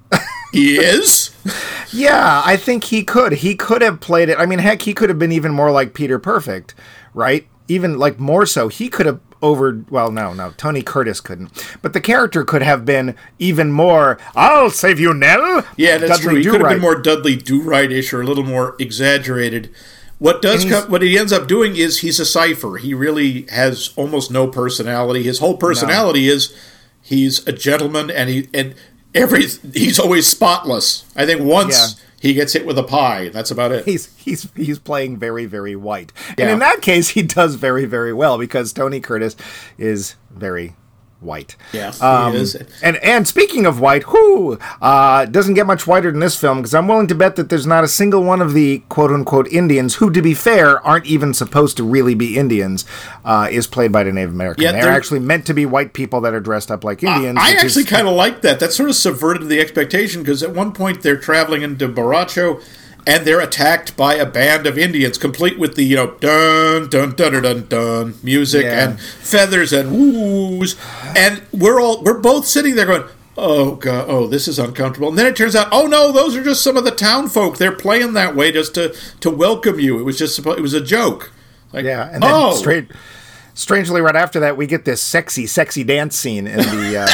He 0.51 0.77
is. 0.77 1.31
Yeah, 1.91 2.41
I 2.43 2.57
think 2.57 2.85
he 2.85 3.03
could. 3.05 3.31
He 3.33 3.55
could 3.55 3.81
have 3.81 4.01
played 4.01 4.27
it. 4.27 4.37
I 4.37 4.45
mean, 4.45 4.59
heck, 4.59 4.81
he 4.81 4.93
could 4.93 5.07
have 5.07 5.19
been 5.19 5.31
even 5.31 5.53
more 5.53 5.71
like 5.71 5.93
Peter 5.93 6.19
Perfect, 6.19 6.75
right? 7.13 7.47
Even 7.69 7.97
like 7.97 8.19
more 8.19 8.45
so. 8.45 8.67
He 8.67 8.89
could 8.89 9.05
have 9.05 9.21
over. 9.45 9.83
Well, 9.89 10.11
no, 10.11 10.33
no. 10.33 10.53
Tony 10.57 10.81
Curtis 10.81 11.21
couldn't. 11.21 11.77
But 11.81 11.93
the 11.93 12.01
character 12.01 12.43
could 12.43 12.61
have 12.61 12.83
been 12.83 13.15
even 13.39 13.71
more. 13.71 14.17
I'll 14.35 14.69
save 14.69 14.99
you, 14.99 15.13
Nell. 15.13 15.63
Yeah, 15.77 15.97
that's 15.97 16.19
Dudley 16.19 16.23
true. 16.23 16.35
He 16.41 16.49
could 16.49 16.61
have 16.61 16.69
been 16.71 16.81
more 16.81 16.95
Dudley 16.95 17.35
Do 17.35 17.61
Right-ish 17.61 18.11
or 18.13 18.21
a 18.21 18.25
little 18.25 18.43
more 18.43 18.75
exaggerated. 18.79 19.73
What 20.17 20.41
does 20.41 20.63
come, 20.63 20.89
what 20.89 21.01
he 21.01 21.17
ends 21.17 21.33
up 21.33 21.47
doing 21.47 21.75
is 21.75 21.99
he's 21.99 22.19
a 22.19 22.25
cipher. 22.25 22.77
He 22.77 22.93
really 22.93 23.45
has 23.51 23.91
almost 23.97 24.31
no 24.31 24.47
personality. 24.47 25.23
His 25.23 25.39
whole 25.39 25.57
personality 25.57 26.29
is 26.29 26.55
he's 27.01 27.45
a 27.47 27.51
gentleman, 27.51 28.09
and 28.09 28.29
he 28.29 28.47
and 28.53 28.75
every 29.13 29.45
he's 29.73 29.99
always 29.99 30.25
spotless. 30.27 31.03
I 31.17 31.25
think 31.25 31.41
once 31.41 31.75
Yeah. 31.75 32.05
He 32.25 32.33
gets 32.33 32.53
hit 32.53 32.65
with 32.65 32.77
a 32.79 32.83
pie, 32.83 33.29
that's 33.29 33.51
about 33.51 33.71
it. 33.71 33.85
He's 33.85 34.15
he's 34.17 34.49
he's 34.55 34.79
playing 34.79 35.17
very 35.17 35.45
very 35.45 35.75
white, 35.75 36.11
and 36.37 36.49
in 36.49 36.59
that 36.59 36.81
case, 36.81 37.09
he 37.09 37.21
does 37.21 37.55
very 37.55 37.85
very 37.85 38.13
well 38.13 38.39
because 38.39 38.73
Tony 38.73 38.99
Curtis 38.99 39.35
is 39.77 40.15
very 40.31 40.75
white. 41.25 41.55
Yeah, 41.73 41.91
he 41.91 41.99
Um, 42.01 42.35
is. 42.35 42.55
And 42.81 42.97
and 42.97 43.27
speaking 43.27 43.65
of 43.65 43.79
white, 43.79 44.03
who 44.03 44.57
uh, 44.81 45.25
doesn't 45.25 45.55
get 45.55 45.65
much 45.65 45.85
whiter 45.87 46.11
than 46.11 46.19
this 46.21 46.35
film 46.35 46.59
because 46.59 46.73
I'm 46.73 46.87
willing 46.87 47.07
to 47.07 47.15
bet 47.15 47.35
that 47.35 47.49
there's 47.49 47.67
not 47.67 47.83
a 47.83 47.87
single 47.87 48.23
one 48.23 48.41
of 48.41 48.53
the 48.53 48.79
quote 48.89 49.11
unquote 49.11 49.47
Indians 49.51 49.95
who, 49.95 50.11
to 50.11 50.21
be 50.21 50.33
fair, 50.33 50.79
aren't 50.85 51.05
even 51.05 51.33
supposed 51.33 51.75
to 51.77 51.83
really 51.83 52.15
be 52.15 52.37
Indians, 52.37 52.85
uh, 53.25 53.47
is 53.51 53.67
played 53.67 53.91
by 53.91 54.03
the 54.03 54.11
Native 54.13 54.31
American. 54.31 54.63
Yeah, 54.63 54.71
They're 54.71 54.83
they're- 54.83 54.91
actually 54.91 55.19
meant 55.19 55.45
to 55.47 55.53
be 55.53 55.65
white 55.65 55.93
people 55.93 56.21
that 56.21 56.33
are 56.33 56.39
dressed 56.39 56.69
up 56.71 56.83
like 56.83 57.03
Indians. 57.03 57.37
I 57.41 57.51
actually 57.53 57.83
is- 57.83 57.89
kind 57.89 58.07
of 58.07 58.13
like 58.13 58.41
that. 58.41 58.59
That 58.59 58.71
sort 58.71 58.89
of 58.89 58.95
subverted 58.95 59.49
the 59.49 59.59
expectation 59.59 60.21
because 60.21 60.43
at 60.43 60.51
one 60.51 60.71
point 60.71 61.01
they're 61.01 61.17
traveling 61.17 61.61
into 61.63 61.87
Borracho 61.89 62.61
and 63.07 63.25
they're 63.25 63.39
attacked 63.41 63.95
by 63.97 64.15
a 64.15 64.25
band 64.25 64.65
of 64.67 64.77
Indians, 64.77 65.17
complete 65.17 65.57
with 65.59 65.75
the 65.75 65.83
you 65.83 65.95
know 65.95 66.11
dun 66.19 66.89
dun 66.89 67.11
dun 67.15 67.33
dun 67.33 67.43
dun, 67.43 67.67
dun 67.67 68.15
music 68.23 68.63
Yeah. 68.65 68.89
and 68.89 68.99
feathers 68.99 69.71
and 69.73 69.91
woos, 69.91 70.75
and 71.15 71.41
we're 71.51 71.79
all 71.79 72.01
we're 72.03 72.19
both 72.19 72.45
sitting 72.47 72.75
there 72.75 72.85
going. 72.85 73.03
Oh 73.37 73.75
god! 73.75 74.05
Oh, 74.07 74.27
this 74.27 74.47
is 74.47 74.57
uncomfortable. 74.59 75.09
And 75.09 75.17
then 75.17 75.25
it 75.25 75.35
turns 75.35 75.57
out, 75.57 75.67
oh 75.73 75.87
no, 75.87 76.13
those 76.13 76.37
are 76.37 76.43
just 76.43 76.63
some 76.63 76.77
of 76.77 76.85
the 76.85 76.91
town 76.91 77.27
folk. 77.27 77.57
They're 77.57 77.73
playing 77.75 78.13
that 78.13 78.33
way 78.33 78.49
just 78.53 78.73
to 78.75 78.95
to 79.19 79.29
welcome 79.29 79.77
you. 79.77 79.99
It 79.99 80.03
was 80.03 80.17
just 80.17 80.39
it 80.39 80.61
was 80.61 80.73
a 80.73 80.79
joke. 80.79 81.33
Like, 81.73 81.83
Yeah, 81.83 82.09
and 82.13 82.23
then 82.23 82.31
oh, 82.33 82.53
straight. 82.55 82.89
Strangely, 83.55 84.01
right 84.01 84.17
after 84.17 84.41
that, 84.41 84.57
we 84.57 84.67
get 84.67 84.83
this 84.83 85.01
sexy, 85.01 85.47
sexy 85.47 85.83
dance 85.85 86.15
scene 86.17 86.45
in 86.45 86.57
the. 86.57 86.97
Uh, 86.97 87.07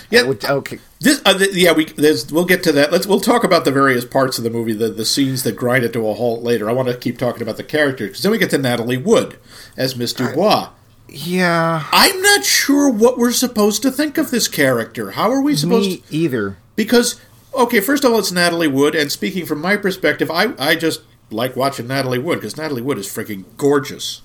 Yeah. 0.10 0.22
which, 0.22 0.44
okay. 0.44 0.78
This, 1.00 1.20
uh, 1.24 1.36
th- 1.36 1.54
yeah, 1.54 1.72
we 1.72 1.84
there's, 1.86 2.30
we'll 2.32 2.44
get 2.44 2.62
to 2.64 2.72
that. 2.72 2.90
Let's 2.92 3.06
we'll 3.06 3.20
talk 3.20 3.44
about 3.44 3.64
the 3.64 3.70
various 3.70 4.04
parts 4.04 4.38
of 4.38 4.44
the 4.44 4.50
movie, 4.50 4.72
the 4.72 4.88
the 4.88 5.04
scenes 5.04 5.42
that 5.44 5.56
grind 5.56 5.84
it 5.84 5.92
to 5.94 6.08
a 6.08 6.14
halt 6.14 6.42
later. 6.42 6.68
I 6.68 6.72
want 6.72 6.88
to 6.88 6.96
keep 6.96 7.18
talking 7.18 7.42
about 7.42 7.56
the 7.56 7.64
characters 7.64 8.10
because 8.10 8.22
then 8.22 8.32
we 8.32 8.38
get 8.38 8.50
to 8.50 8.58
Natalie 8.58 8.96
Wood 8.96 9.38
as 9.76 9.96
Miss 9.96 10.12
Dubois. 10.12 10.70
Yeah, 11.08 11.84
I'm 11.92 12.20
not 12.20 12.44
sure 12.44 12.90
what 12.90 13.16
we're 13.16 13.32
supposed 13.32 13.82
to 13.82 13.90
think 13.90 14.18
of 14.18 14.30
this 14.30 14.48
character. 14.48 15.12
How 15.12 15.30
are 15.30 15.40
we 15.40 15.56
supposed? 15.56 15.88
me 15.88 15.96
to... 15.98 16.14
either. 16.14 16.56
Because 16.76 17.20
okay, 17.54 17.80
first 17.80 18.04
of 18.04 18.12
all, 18.12 18.18
it's 18.18 18.32
Natalie 18.32 18.68
Wood, 18.68 18.94
and 18.94 19.10
speaking 19.12 19.46
from 19.46 19.60
my 19.60 19.76
perspective, 19.76 20.30
I 20.30 20.52
I 20.58 20.74
just 20.74 21.02
like 21.30 21.54
watching 21.56 21.86
Natalie 21.86 22.18
Wood 22.18 22.36
because 22.36 22.56
Natalie 22.56 22.82
Wood 22.82 22.98
is 22.98 23.06
freaking 23.06 23.44
gorgeous. 23.56 24.22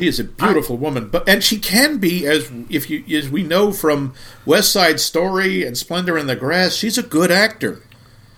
She 0.00 0.08
is 0.08 0.18
a 0.18 0.24
beautiful 0.24 0.78
woman, 0.78 1.08
but 1.10 1.28
and 1.28 1.44
she 1.44 1.58
can 1.58 1.98
be 1.98 2.26
as 2.26 2.50
if 2.70 2.88
you 2.88 3.04
as 3.18 3.28
we 3.28 3.42
know 3.42 3.70
from 3.70 4.14
West 4.46 4.72
Side 4.72 4.98
Story 4.98 5.62
and 5.62 5.76
Splendor 5.76 6.16
in 6.16 6.26
the 6.26 6.34
Grass. 6.36 6.74
She's 6.74 6.96
a 6.96 7.02
good 7.02 7.30
actor. 7.30 7.82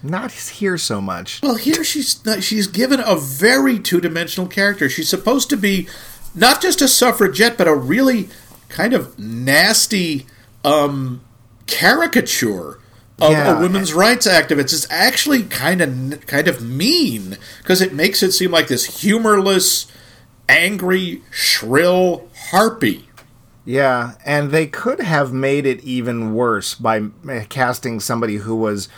Not 0.03 0.33
here 0.33 0.77
so 0.77 1.01
much. 1.01 1.41
Well, 1.41 1.55
here 1.55 1.85
she's 1.85 2.25
not, 2.27 2.43
she's 2.43 2.67
given 2.67 2.99
a 2.99 3.15
very 3.15 3.79
two 3.79 4.01
dimensional 4.01 4.49
character. 4.49 4.89
She's 4.89 5.09
supposed 5.09 5.49
to 5.51 5.57
be 5.57 5.87
not 6.35 6.61
just 6.61 6.83
a 6.83 6.89
suffragette, 6.89 7.57
but 7.57 7.69
a 7.69 7.75
really 7.77 8.29
kind 8.69 8.93
of 8.93 9.17
nasty 9.17 10.27
um, 10.65 11.21
caricature 11.69 12.81
of 13.21 13.31
Yeah. 13.31 13.57
a 13.57 13.61
women's 13.61 13.93
rights 13.95 14.27
activist. 14.27 14.73
It's 14.73 14.87
actually 14.91 15.45
kind 15.45 15.81
of 15.81 16.27
kind 16.27 16.49
of 16.49 16.61
mean 16.61 17.37
because 17.59 17.81
it 17.81 17.93
makes 17.95 18.21
it 18.25 18.33
seem 18.33 18.51
like 18.51 18.67
this 18.67 19.01
humorless, 19.03 19.87
angry, 20.49 21.23
shrill 21.31 22.29
harpy. 22.51 23.09
Yeah, 23.65 24.15
and 24.25 24.51
they 24.51 24.67
could 24.67 25.01
have 25.01 25.33
made 25.33 25.67
it 25.67 25.83
even 25.85 26.35
worse 26.35 26.75
by 26.75 27.11
casting 27.49 28.01
somebody 28.01 28.37
who 28.37 28.57
was 28.57 28.89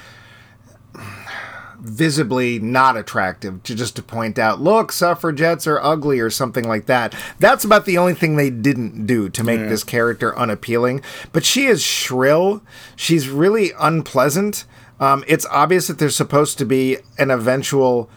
visibly 1.79 2.59
not 2.59 2.97
attractive 2.97 3.63
to 3.63 3.75
just 3.75 3.95
to 3.97 4.03
point 4.03 4.39
out, 4.39 4.59
look, 4.59 4.91
suffragettes 4.91 5.67
are 5.67 5.79
ugly 5.83 6.19
or 6.19 6.31
something 6.31 6.67
like 6.67 6.87
that. 6.87 7.15
That's 7.39 7.65
about 7.65 7.85
the 7.85 7.99
only 7.99 8.15
thing 8.15 8.37
they 8.37 8.49
didn't 8.49 9.07
do 9.07 9.29
to 9.29 9.45
make 9.45 9.61
this 9.61 9.85
character 9.85 10.37
unappealing. 10.37 11.03
But 11.33 11.45
she 11.45 11.67
is 11.67 11.83
shrill. 11.83 12.63
She's 12.97 13.29
really 13.29 13.73
unpleasant. 13.79 14.65
Um, 14.99 15.25
it's 15.27 15.45
obvious 15.47 15.89
that 15.89 15.99
there's 15.99 16.17
supposed 16.17 16.57
to 16.59 16.65
be 16.65 16.99
an 17.19 17.31
eventual 17.31 18.09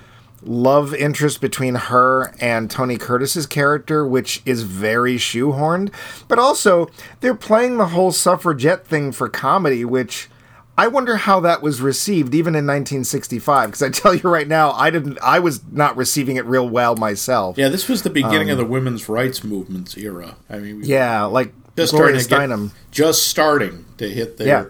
love 0.48 0.94
interest 0.96 1.42
between 1.42 1.76
her 1.76 2.34
and 2.40 2.72
Tony 2.72 2.98
Curtis's 2.98 3.46
character, 3.46 4.08
which 4.08 4.42
is 4.46 4.64
very 4.64 5.18
shoehorned. 5.18 5.92
But 6.28 6.40
also, 6.40 6.88
they're 7.20 7.36
playing 7.36 7.78
the 7.78 7.88
whole 7.88 8.12
suffragette 8.12 8.88
thing 8.88 9.12
for 9.12 9.30
comedy, 9.30 9.84
which 9.86 10.30
I 10.78 10.88
wonder 10.88 11.18
how 11.18 11.40
that 11.42 11.62
was 11.62 11.82
received 11.82 12.34
even 12.36 12.54
in 12.56 12.66
1965. 12.66 13.70
Because 13.70 13.82
I 13.82 13.90
tell 13.90 14.14
you 14.16 14.30
right 14.30 14.48
now, 14.48 14.72
I 14.72 14.90
didn't. 14.90 15.18
I 15.22 15.40
was 15.40 15.62
not 15.72 15.98
receiving 15.98 16.36
it 16.38 16.46
real 16.46 16.68
well 16.70 16.96
myself. 16.96 17.58
Yeah, 17.58 17.70
this 17.70 17.88
was 17.90 18.04
the 18.04 18.10
beginning 18.10 18.50
of 18.50 18.60
um, 18.60 18.66
the 18.66 18.70
women's 18.72 19.10
rights 19.10 19.44
movements 19.44 19.98
era. 19.98 20.36
I 20.50 20.60
mean, 20.60 20.78
we- 20.82 20.86
Yeah, 20.88 21.24
like 21.26 21.54
just 21.76 21.94
Gloria 21.94 22.20
starting 22.20 22.50
to 22.58 22.64
get, 22.74 22.74
just 22.92 23.28
starting 23.28 23.86
to 23.98 24.10
hit 24.10 24.38
there. 24.38 24.48
Yeah. 24.48 24.66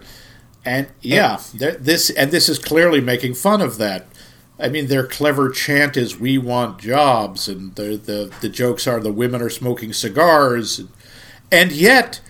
And 0.66 0.88
yeah, 1.02 1.40
th- 1.58 1.78
this 1.80 2.10
and 2.10 2.30
this 2.32 2.50
is 2.50 2.60
clearly 2.60 3.00
making 3.00 3.36
fun 3.36 3.62
of 3.62 3.78
that. 3.78 4.08
I 4.60 4.70
mean, 4.70 4.88
their 4.88 5.06
clever 5.06 5.50
chant 5.50 5.96
is 5.98 6.20
"We 6.20 6.38
want 6.38 6.80
jobs," 6.80 7.48
and 7.48 7.76
the 7.76 7.96
the, 7.98 8.32
the 8.42 8.50
jokes 8.50 8.88
are 8.88 9.00
the 9.00 9.12
women 9.12 9.42
are 9.42 9.50
smoking 9.50 9.94
cigars, 9.94 10.80
and, 10.80 10.90
and 11.52 11.72
yet, 11.72 12.22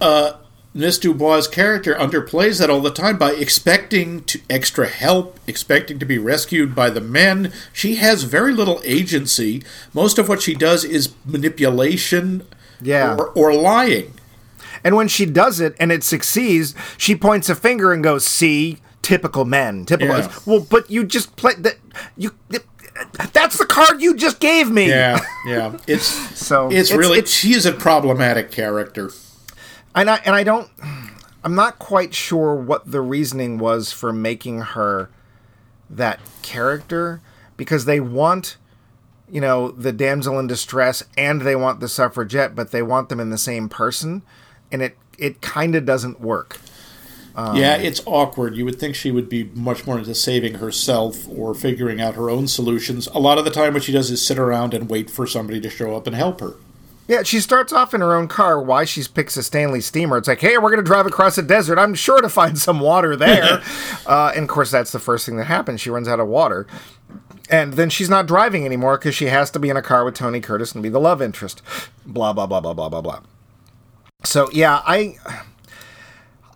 uh, 0.00 0.34
Miss 0.74 0.98
Dubois' 0.98 1.46
character 1.48 1.94
underplays 1.94 2.58
that 2.60 2.68
all 2.68 2.82
the 2.82 2.90
time 2.90 3.16
by 3.16 3.32
expecting 3.32 4.22
to 4.24 4.40
extra 4.50 4.86
help, 4.86 5.38
expecting 5.46 5.98
to 5.98 6.04
be 6.04 6.18
rescued 6.18 6.74
by 6.74 6.90
the 6.90 7.00
men. 7.00 7.50
She 7.72 7.94
has 7.96 8.24
very 8.24 8.52
little 8.52 8.82
agency. 8.84 9.62
Most 9.94 10.18
of 10.18 10.28
what 10.28 10.42
she 10.42 10.54
does 10.54 10.84
is 10.84 11.14
manipulation, 11.24 12.42
Yeah. 12.82 13.14
or, 13.16 13.28
or 13.30 13.54
lying. 13.54 14.12
And 14.84 14.94
when 14.94 15.08
she 15.08 15.24
does 15.24 15.58
it 15.60 15.74
and 15.80 15.90
it 15.90 16.04
succeeds, 16.04 16.74
she 16.98 17.16
points 17.16 17.48
a 17.48 17.54
finger 17.54 17.92
and 17.94 18.04
goes, 18.04 18.26
"See, 18.26 18.78
typical 19.06 19.44
men, 19.44 19.84
typical." 19.84 20.18
Yeah. 20.18 20.32
Well, 20.44 20.66
but 20.68 20.90
you 20.90 21.04
just 21.04 21.36
play 21.36 21.54
that. 21.58 21.76
You. 22.16 22.32
That's 23.32 23.58
the 23.58 23.66
card 23.66 24.00
you 24.02 24.16
just 24.16 24.40
gave 24.40 24.70
me. 24.70 24.88
Yeah, 24.88 25.20
yeah. 25.46 25.76
It's 25.86 26.06
So, 26.06 26.66
it's, 26.68 26.90
it's- 26.90 26.98
really 26.98 27.18
it's- 27.18 27.32
she 27.32 27.52
is 27.54 27.64
a 27.66 27.72
problematic 27.72 28.50
character. 28.50 29.10
and 29.94 30.10
I 30.10 30.16
and 30.24 30.34
I 30.34 30.42
don't. 30.42 30.68
I'm 31.44 31.54
not 31.54 31.78
quite 31.78 32.12
sure 32.14 32.54
what 32.56 32.90
the 32.90 33.00
reasoning 33.00 33.58
was 33.58 33.92
for 33.92 34.12
making 34.12 34.60
her 34.62 35.08
that 35.88 36.18
character 36.42 37.20
because 37.56 37.84
they 37.84 38.00
want, 38.00 38.56
you 39.30 39.40
know, 39.40 39.70
the 39.70 39.92
damsel 39.92 40.40
in 40.40 40.48
distress 40.48 41.04
and 41.16 41.42
they 41.42 41.54
want 41.54 41.78
the 41.78 41.86
suffragette, 41.88 42.56
but 42.56 42.72
they 42.72 42.82
want 42.82 43.08
them 43.10 43.20
in 43.20 43.30
the 43.30 43.38
same 43.38 43.68
person, 43.68 44.22
and 44.72 44.82
it 44.82 44.96
it 45.18 45.40
kind 45.40 45.74
of 45.76 45.84
doesn't 45.84 46.20
work. 46.20 46.58
Yeah, 47.36 47.76
it's 47.76 48.02
awkward. 48.06 48.56
You 48.56 48.64
would 48.64 48.78
think 48.78 48.94
she 48.94 49.10
would 49.10 49.28
be 49.28 49.44
much 49.54 49.86
more 49.86 49.98
into 49.98 50.14
saving 50.14 50.54
herself 50.54 51.28
or 51.28 51.54
figuring 51.54 52.00
out 52.00 52.14
her 52.14 52.30
own 52.30 52.48
solutions. 52.48 53.08
A 53.08 53.18
lot 53.18 53.38
of 53.38 53.44
the 53.44 53.50
time, 53.50 53.74
what 53.74 53.84
she 53.84 53.92
does 53.92 54.10
is 54.10 54.24
sit 54.24 54.38
around 54.38 54.72
and 54.72 54.88
wait 54.88 55.10
for 55.10 55.26
somebody 55.26 55.60
to 55.60 55.68
show 55.68 55.94
up 55.94 56.06
and 56.06 56.16
help 56.16 56.40
her. 56.40 56.54
Yeah, 57.08 57.22
she 57.22 57.38
starts 57.38 57.72
off 57.72 57.94
in 57.94 58.00
her 58.00 58.14
own 58.14 58.26
car. 58.26 58.60
Why 58.60 58.84
she 58.84 59.04
picks 59.04 59.36
a 59.36 59.42
Stanley 59.42 59.80
steamer? 59.80 60.16
It's 60.16 60.26
like, 60.26 60.40
hey, 60.40 60.58
we're 60.58 60.70
going 60.70 60.82
to 60.82 60.82
drive 60.82 61.06
across 61.06 61.38
a 61.38 61.42
desert. 61.42 61.78
I'm 61.78 61.94
sure 61.94 62.20
to 62.20 62.28
find 62.28 62.58
some 62.58 62.80
water 62.80 63.14
there. 63.14 63.62
uh, 64.06 64.32
and 64.34 64.44
of 64.44 64.48
course, 64.48 64.70
that's 64.72 64.90
the 64.90 64.98
first 64.98 65.26
thing 65.26 65.36
that 65.36 65.44
happens. 65.44 65.80
She 65.80 65.90
runs 65.90 66.08
out 66.08 66.18
of 66.18 66.26
water. 66.26 66.66
And 67.48 67.74
then 67.74 67.90
she's 67.90 68.10
not 68.10 68.26
driving 68.26 68.64
anymore 68.64 68.98
because 68.98 69.14
she 69.14 69.26
has 69.26 69.52
to 69.52 69.60
be 69.60 69.68
in 69.68 69.76
a 69.76 69.82
car 69.82 70.04
with 70.04 70.14
Tony 70.14 70.40
Curtis 70.40 70.72
and 70.72 70.82
be 70.82 70.88
the 70.88 70.98
love 70.98 71.22
interest. 71.22 71.62
Blah, 72.04 72.32
blah, 72.32 72.46
blah, 72.46 72.60
blah, 72.60 72.74
blah, 72.74 72.88
blah, 72.88 73.02
blah. 73.02 73.20
So, 74.24 74.50
yeah, 74.50 74.82
I. 74.84 75.16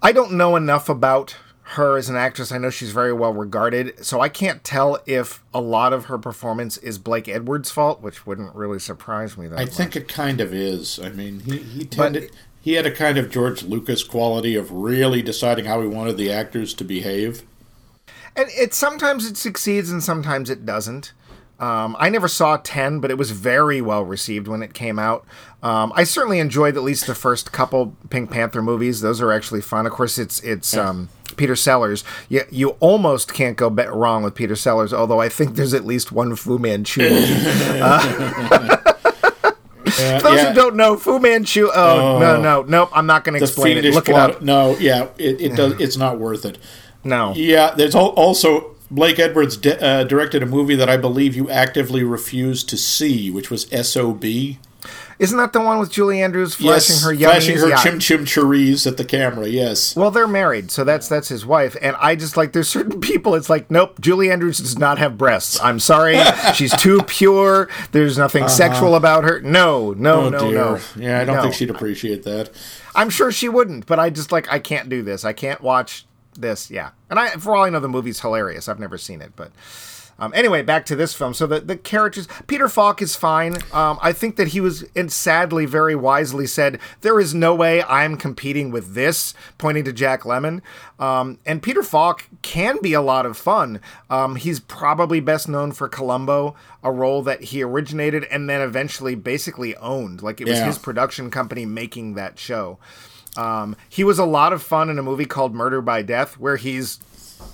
I 0.03 0.13
don't 0.13 0.33
know 0.33 0.57
enough 0.57 0.89
about 0.89 1.37
her 1.63 1.97
as 1.97 2.09
an 2.09 2.17
actress. 2.17 2.51
I 2.51 2.59
know 2.59 2.71
she's 2.71 2.91
very 2.91 3.13
well 3.13 3.33
regarded, 3.33 4.05
so 4.05 4.21
I 4.21 4.29
can't 4.29 4.65
tell 4.65 4.99
if 5.07 5.43
a 5.55 5.61
lot 5.61 5.93
of 5.93 6.07
her 6.07 6.19
performance 6.19 6.77
is 6.79 6.99
Blake 6.99 7.29
Edwards' 7.29 7.71
fault, 7.71 8.01
which 8.03 8.27
wouldn't 8.27 8.55
really 8.55 8.79
surprise 8.79 9.39
me 9.39 9.47
that 9.47 9.59
I 9.59 9.65
much. 9.65 9.75
think 9.75 9.95
it 9.95 10.09
kind 10.09 10.41
of 10.41 10.53
is. 10.53 10.99
I 10.99 11.11
mean, 11.11 11.41
he, 11.41 11.59
he 11.59 11.85
tended. 11.85 12.31
he 12.61 12.73
had 12.73 12.87
a 12.87 12.91
kind 12.91 13.19
of 13.19 13.31
George 13.31 13.63
Lucas 13.63 14.03
quality 14.03 14.57
of 14.57 14.73
really 14.73 15.23
deciding 15.23 15.67
how 15.67 15.81
he 15.81 15.87
wanted 15.87 16.17
the 16.17 16.33
actors 16.33 16.75
to 16.75 16.85
behave. 16.85 17.43
And 18.35 18.49
it 18.51 18.75
sometimes 18.75 19.27
it 19.27 19.37
succeeds 19.37 19.91
and 19.91 20.03
sometimes 20.03 20.51
it 20.51 20.65
doesn't. 20.67 21.13
Um, 21.61 21.95
I 21.99 22.09
never 22.09 22.27
saw 22.27 22.57
10, 22.57 23.01
but 23.01 23.11
it 23.11 23.19
was 23.19 23.31
very 23.33 23.81
well 23.83 24.03
received 24.03 24.49
when 24.49 24.63
it 24.63 24.73
came 24.75 24.99
out. 24.99 25.25
Um, 25.63 25.93
I 25.95 26.05
certainly 26.05 26.39
enjoyed 26.39 26.77
at 26.77 26.83
least 26.83 27.07
the 27.07 27.15
first 27.15 27.53
couple 27.53 27.95
Pink 28.09 28.31
Panther 28.31 28.63
movies. 28.63 29.03
Those 29.03 29.21
are 29.21 29.31
actually 29.31 29.61
fun. 29.61 29.85
Of 29.87 29.93
course, 29.93 30.17
it's 30.19 30.41
it's 30.41 30.75
um, 30.75 31.11
Peter 31.37 31.55
Sellers. 31.55 32.03
You, 32.31 32.45
you 32.51 32.71
almost 32.81 33.33
can't 33.35 33.59
go 33.59 33.69
be- 33.69 33.85
wrong 33.85 34.23
with 34.23 34.35
Peter 34.35 34.57
Sellers, 34.57 34.95
although 34.95 35.21
I 35.21 35.29
think 35.29 35.57
there's 35.57 35.75
at 35.75 35.85
least 35.85 36.11
one 36.13 36.35
Fu 36.35 36.59
Manchu. 36.59 37.03
Uh, 37.83 38.77
Yeah, 39.99 40.19
those 40.21 40.37
yeah. 40.37 40.49
who 40.51 40.55
don't 40.55 40.77
know, 40.77 40.97
Fu 40.97 41.19
Manchu. 41.19 41.69
Oh, 41.75 42.19
no, 42.21 42.41
no, 42.41 42.63
nope. 42.63 42.91
I'm 42.95 43.07
not 43.07 43.23
going 43.25 43.39
to 43.39 43.45
explain 43.45 43.73
it. 43.77 43.83
fiendish 43.83 43.95
Look 43.95 44.09
it 44.09 44.13
plot- 44.13 44.31
up. 44.37 44.43
No, 44.43 44.77
yeah, 44.79 45.09
it, 45.19 45.41
it 45.41 45.57
does. 45.57 45.79
It's 45.81 45.97
not 45.97 46.19
worth 46.19 46.45
it. 46.47 46.59
No. 47.05 47.35
Yeah, 47.35 47.73
there's 47.75 47.95
also 47.95 48.77
Blake 48.91 49.19
Edwards 49.19 49.57
di- 49.57 49.79
uh, 49.79 50.05
directed 50.05 50.43
a 50.43 50.47
movie 50.47 50.75
that 50.75 50.89
I 50.91 50.97
believe 50.97 51.37
you 51.37 51.49
actively 51.51 52.03
refused 52.05 52.69
to 52.71 52.77
see, 52.77 53.31
which 53.31 53.51
was 53.51 53.67
SOB. 53.71 54.25
Isn't 55.19 55.37
that 55.37 55.53
the 55.53 55.61
one 55.61 55.79
with 55.79 55.91
Julie 55.93 56.23
Andrews 56.23 56.55
flashing 56.55 56.95
yes, 56.95 57.05
her 57.05 57.15
flashing 57.15 57.59
her 57.59 57.69
Yeah. 57.69 57.77
chim 57.83 57.99
chim 57.99 58.25
choriz 58.25 58.87
at 58.87 58.97
the 58.97 59.05
camera. 59.05 59.47
Yes. 59.47 59.95
Well, 59.95 60.11
they're 60.11 60.27
married, 60.27 60.71
so 60.71 60.83
that's 60.83 61.09
that's 61.09 61.29
his 61.29 61.45
wife. 61.45 61.77
And 61.83 61.95
I 62.01 62.17
just 62.17 62.39
like 62.39 62.53
there's 62.53 62.71
certain 62.71 63.01
people. 63.03 63.35
It's 63.35 63.51
like, 63.51 63.71
nope, 63.71 64.01
Julie 64.01 64.31
Andrews 64.31 64.57
does 64.57 64.79
not 64.79 64.97
have 64.99 65.19
breasts. 65.19 65.61
I'm 65.63 65.79
sorry, 65.79 66.19
she's 66.55 66.75
too 66.75 67.03
pure. 67.03 67.69
There's 67.93 68.17
nothing 68.17 68.49
sexual 68.49 68.95
about 68.95 69.25
her. 69.25 69.41
No, 69.43 69.93
no, 69.93 70.21
Uh-huh. 70.21 70.27
Oh 70.27 70.31
no, 70.31 70.39
dear. 70.39 70.55
no. 70.55 70.79
Yeah, 70.97 71.21
I 71.21 71.25
don't 71.27 71.37
No. 71.37 71.43
think 71.43 71.55
she'd 71.55 71.71
appreciate 71.71 72.23
that. 72.23 72.49
I'm 72.95 73.11
sure 73.11 73.31
she 73.31 73.51
wouldn't, 73.51 73.85
but 73.85 73.99
I 73.99 74.09
just 74.09 74.33
like 74.33 74.51
I 74.51 74.59
can't 74.59 74.89
do 74.89 75.03
this. 75.03 75.27
I 75.27 75.35
can't 75.35 75.61
watch 75.61 76.07
this. 76.41 76.71
Yeah, 76.71 76.91
and 77.09 77.19
I 77.19 77.29
for 77.31 77.55
all 77.57 77.65
I 77.65 77.71
know, 77.71 77.81
the 77.81 77.89
movie's 77.89 78.21
hilarious. 78.21 78.69
I've 78.69 78.81
never 78.81 78.99
seen 78.99 79.21
it, 79.21 79.33
but. 79.37 79.53
Um, 80.23 80.35
anyway, 80.37 80.61
back 80.61 80.85
to 80.85 80.95
this 80.97 81.15
film. 81.15 81.33
So 81.33 81.47
the, 81.47 81.61
the 81.61 81.79
characters, 81.79 82.29
Peter 82.47 82.69
Falk 82.69 83.01
is 83.01 83.17
fine. 83.17 83.57
Um, 83.73 83.99
I 84.03 84.13
think 84.13 84.37
that 84.37 84.49
he 84.49 84.61
was, 84.61 84.85
and 84.95 85.11
sadly, 85.11 85.65
very 85.65 85.95
wisely 85.97 86.47
said, 86.47 86.79
there 87.01 87.19
is 87.19 87.33
no 87.33 87.55
way 87.55 87.83
I'm 87.85 88.19
competing 88.19 88.71
with 88.71 88.93
this, 88.93 89.33
pointing 89.57 89.85
to 89.85 89.95
Jack 89.95 90.25
Lemmon. 90.25 90.61
Um, 90.99 91.39
and 91.47 91.63
Peter 91.63 91.83
Falk 91.83 92.29
can 92.43 92.77
be 92.83 92.93
a 92.93 93.01
lot 93.01 93.25
of 93.25 93.39
fun. 93.39 93.81
Um, 94.11 94.37
he's 94.37 94.61
probably 94.61 95.21
best 95.21 95.49
known 95.49 95.73
for 95.73 95.89
Columbo, 95.89 96.55
a 96.85 96.93
role 96.93 97.23
that 97.23 97.45
he 97.45 97.63
originated 97.63 98.25
and 98.25 98.47
then 98.47 98.61
eventually 98.61 99.15
basically 99.15 99.75
owned. 99.77 100.21
Like 100.21 100.39
it 100.43 100.47
was 100.47 100.59
Yeah. 100.59 100.67
his 100.67 100.77
production 100.77 101.31
company 101.31 101.65
making 101.65 102.13
that 102.17 102.39
show. 102.39 102.79
Um, 103.37 103.77
he 103.89 104.05
was 104.05 104.19
a 104.19 104.25
lot 104.25 104.53
of 104.53 104.63
fun 104.63 104.91
in 104.91 104.99
a 104.99 105.03
movie 105.03 105.25
called 105.27 105.55
Murder 105.55 105.81
by 105.81 106.03
Death, 106.03 106.39
where 106.39 106.57
he's 106.57 106.99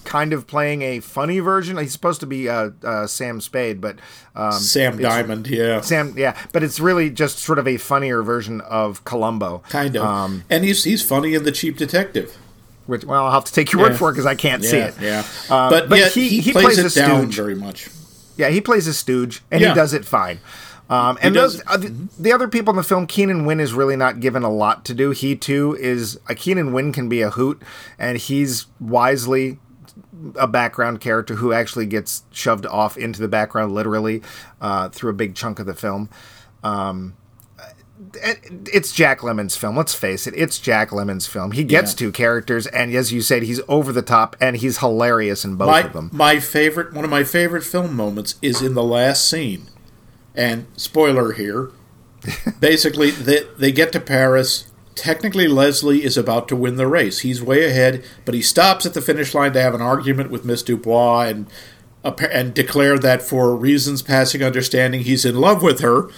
kind 0.04 0.32
of 0.32 0.46
playing 0.46 0.82
a 0.82 1.00
funny 1.00 1.38
version. 1.38 1.76
He's 1.76 1.92
supposed 1.92 2.20
to 2.20 2.26
be 2.26 2.48
uh, 2.48 2.70
uh, 2.82 3.06
Sam 3.06 3.40
Spade, 3.40 3.80
but 3.80 3.98
um, 4.34 4.52
Sam 4.52 4.98
Diamond, 4.98 5.46
yeah. 5.46 5.80
Sam, 5.80 6.14
yeah, 6.16 6.36
but 6.52 6.62
it's 6.62 6.80
really 6.80 7.10
just 7.10 7.38
sort 7.38 7.58
of 7.58 7.68
a 7.68 7.76
funnier 7.76 8.22
version 8.22 8.60
of 8.62 9.04
Columbo. 9.04 9.62
Kind 9.68 9.96
of. 9.96 10.02
Um, 10.04 10.44
and 10.50 10.64
he's 10.64 10.82
he's 10.84 11.02
funny 11.02 11.34
in 11.34 11.44
The 11.44 11.52
Cheap 11.52 11.76
Detective. 11.76 12.36
which, 12.86 13.04
well, 13.04 13.24
I'll 13.26 13.32
have 13.32 13.44
to 13.44 13.52
take 13.52 13.70
your 13.72 13.82
word 13.82 13.96
for 13.96 14.08
it 14.10 14.12
because 14.12 14.26
I 14.26 14.34
can't 14.34 14.64
see 14.64 14.78
it. 14.78 14.94
yeah. 15.00 15.24
Uh, 15.50 15.68
but 15.70 15.88
but 15.88 16.12
he- 16.12 16.28
he, 16.28 16.40
he 16.40 16.52
plays, 16.52 16.64
plays 16.64 16.78
it 16.78 16.92
a 16.92 16.94
down 17.06 17.22
stooge. 17.24 17.36
very 17.36 17.54
much. 17.54 17.88
Yeah, 18.36 18.48
he 18.50 18.60
plays 18.60 18.86
a 18.86 18.94
stooge, 18.94 19.42
and 19.50 19.60
Yeah. 19.60 19.68
he 19.70 19.74
does 19.74 19.92
it 19.92 20.04
fine. 20.04 20.38
Um, 20.88 21.18
and 21.20 21.35
those 21.35 21.61
uh, 21.66 21.77
the, 21.79 21.88
the 22.18 22.33
other 22.33 22.46
people 22.49 22.70
in 22.72 22.77
the 22.77 22.83
film, 22.85 23.07
Keenan 23.09 23.44
Wynn 23.44 23.59
is 23.61 23.72
really 23.72 23.96
not 23.96 24.20
given 24.20 24.42
a 24.44 24.51
lot 24.51 24.85
to 24.85 24.94
do. 24.94 25.11
He 25.11 25.35
too 25.35 25.77
is 25.81 26.18
a 26.29 26.35
Keenan 26.35 26.72
Wynn 26.72 26.92
can 26.92 27.09
be 27.09 27.22
a 27.22 27.31
hoot, 27.31 27.61
and 27.99 28.18
he's 28.18 28.66
wisely 28.79 29.59
a 30.37 30.46
background 30.46 31.01
character 31.01 31.35
who 31.37 31.53
actually 31.53 31.87
gets 31.87 32.22
shoved 32.31 32.66
off 32.66 32.96
into 32.96 33.20
the 33.20 33.29
background 33.29 33.72
literally 33.75 34.22
uh, 34.61 34.88
through 34.90 35.11
a 35.11 35.14
big 35.14 35.35
chunk 35.35 35.59
of 35.59 35.66
the 35.66 35.75
film. 35.75 36.09
Um, 36.62 37.16
it's 38.14 38.92
Jack 38.92 39.20
Lemmon's 39.20 39.57
film. 39.57 39.77
Let's 39.77 39.94
face 39.94 40.27
it, 40.27 40.35
it's 40.37 40.59
Jack 40.59 40.90
Lemmon's 40.90 41.27
film. 41.27 41.53
He 41.53 41.64
gets 41.64 41.92
Yeah. 41.92 41.96
two 41.99 42.12
characters, 42.12 42.66
and 42.68 42.94
as 42.94 43.12
you 43.12 43.22
said, 43.22 43.42
he's 43.42 43.61
over 43.68 43.92
the 43.92 44.03
top, 44.03 44.37
and 44.40 44.57
he's 44.57 44.79
hilarious 44.79 45.44
in 45.44 45.57
both 45.57 45.68
My 45.68 45.81
of 45.83 45.92
them. 45.92 46.11
my 46.12 46.38
favorite 46.40 46.92
one 46.92 47.05
of 47.05 47.11
my 47.11 47.25
favorite 47.25 47.64
film 47.64 47.94
moments 47.96 48.37
is 48.42 48.62
in 48.62 48.75
the 48.75 48.83
last 48.85 49.29
scene. 49.29 49.66
And 50.37 50.66
spoiler 50.77 51.33
here. 51.33 51.70
basically 52.61 53.11
they 53.11 53.44
they 53.59 53.72
get 53.72 53.92
to 53.92 54.01
Paris. 54.01 54.70
Technically 54.94 55.46
Leslie 55.46 56.03
is 56.05 56.16
about 56.16 56.49
to 56.49 56.57
win 56.57 56.77
the 56.77 56.87
race. 56.87 57.20
He's 57.20 57.42
way 57.42 57.64
ahead, 57.66 58.03
but 58.25 58.35
he 58.35 58.42
stops 58.42 58.87
at 58.87 58.94
the 58.94 59.03
finish 59.03 59.35
line 59.35 59.53
to 59.53 59.61
have 59.62 59.75
an 59.75 59.83
argument 59.83 60.31
with 60.31 60.44
Miss 60.44 60.62
Dubois 60.62 61.27
and 61.27 61.46
and 62.31 62.55
declare 62.55 62.99
that 62.99 63.20
for 63.22 63.55
reasons 63.57 64.01
passing 64.03 64.42
understanding 64.42 65.03
he's 65.03 65.25
in 65.25 65.37
love 65.40 65.62
with 65.62 65.81
her. 65.81 66.09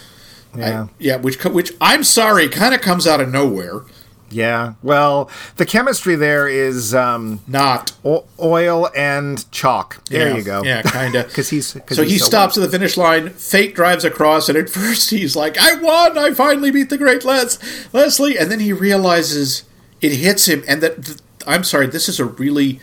Yeah. 0.57 0.83
I- 0.85 0.89
yeah, 0.99 1.17
which 1.17 1.43
which 1.45 1.73
I'm 1.81 2.05
sorry 2.05 2.49
kind 2.49 2.75
of 2.75 2.81
comes 2.81 3.07
out 3.07 3.21
of 3.21 3.29
nowhere. 3.31 3.83
Yeah. 4.31 4.75
Well, 4.83 5.31
the 5.57 5.64
chemistry 5.67 6.14
there 6.14 6.47
is 6.49 6.95
um, 6.95 7.41
Not 7.47 7.93
o- 8.05 8.27
oil 8.41 8.88
and 8.97 9.51
chalk. 9.51 10.05
There 10.05 10.29
Yeah, 10.31 10.37
you 10.37 10.43
go. 10.43 10.62
Yeah, 10.62 10.83
kind 10.83 11.14
of. 11.14 11.27
Because 11.29 11.49
he's 11.51 11.73
cause 11.87 11.97
so 11.97 12.03
he's 12.03 12.12
he 12.12 12.19
stops 12.19 12.57
at 12.59 12.61
the 12.62 12.69
finish 12.69 12.97
line. 12.97 13.31
Fate 13.31 13.75
drives 13.75 14.05
across, 14.05 14.49
and 14.49 14.59
at 14.59 14.69
first 14.81 15.11
he's 15.11 15.35
like, 15.37 15.57
"I 15.59 15.75
won! 15.77 16.19
I 16.19 16.33
finally 16.35 16.71
beat 16.71 16.91
the 16.91 16.99
great 16.99 17.25
Les- 17.25 17.59
Leslie." 17.93 18.37
And 18.38 18.51
then 18.51 18.61
he 18.61 18.73
realizes 18.73 19.64
it 20.01 20.12
hits 20.12 20.47
him, 20.47 20.62
and 20.69 20.83
that 20.83 21.05
th- 21.05 21.19
I'm 21.47 21.64
sorry, 21.64 21.87
this 21.87 22.09
is 22.09 22.21
a 22.21 22.25
really 22.27 22.81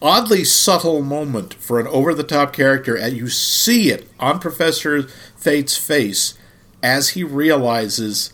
oddly 0.00 0.44
subtle 0.44 1.00
moment 1.02 1.54
for 1.54 1.80
an 1.80 1.86
over-the-top 1.86 2.52
character, 2.52 2.94
and 2.94 3.16
you 3.16 3.28
see 3.28 3.90
it 3.90 4.06
on 4.20 4.38
Professor 4.38 5.02
Fate's 5.36 5.76
face 5.78 6.34
as 6.82 7.10
he 7.10 7.24
realizes 7.24 8.33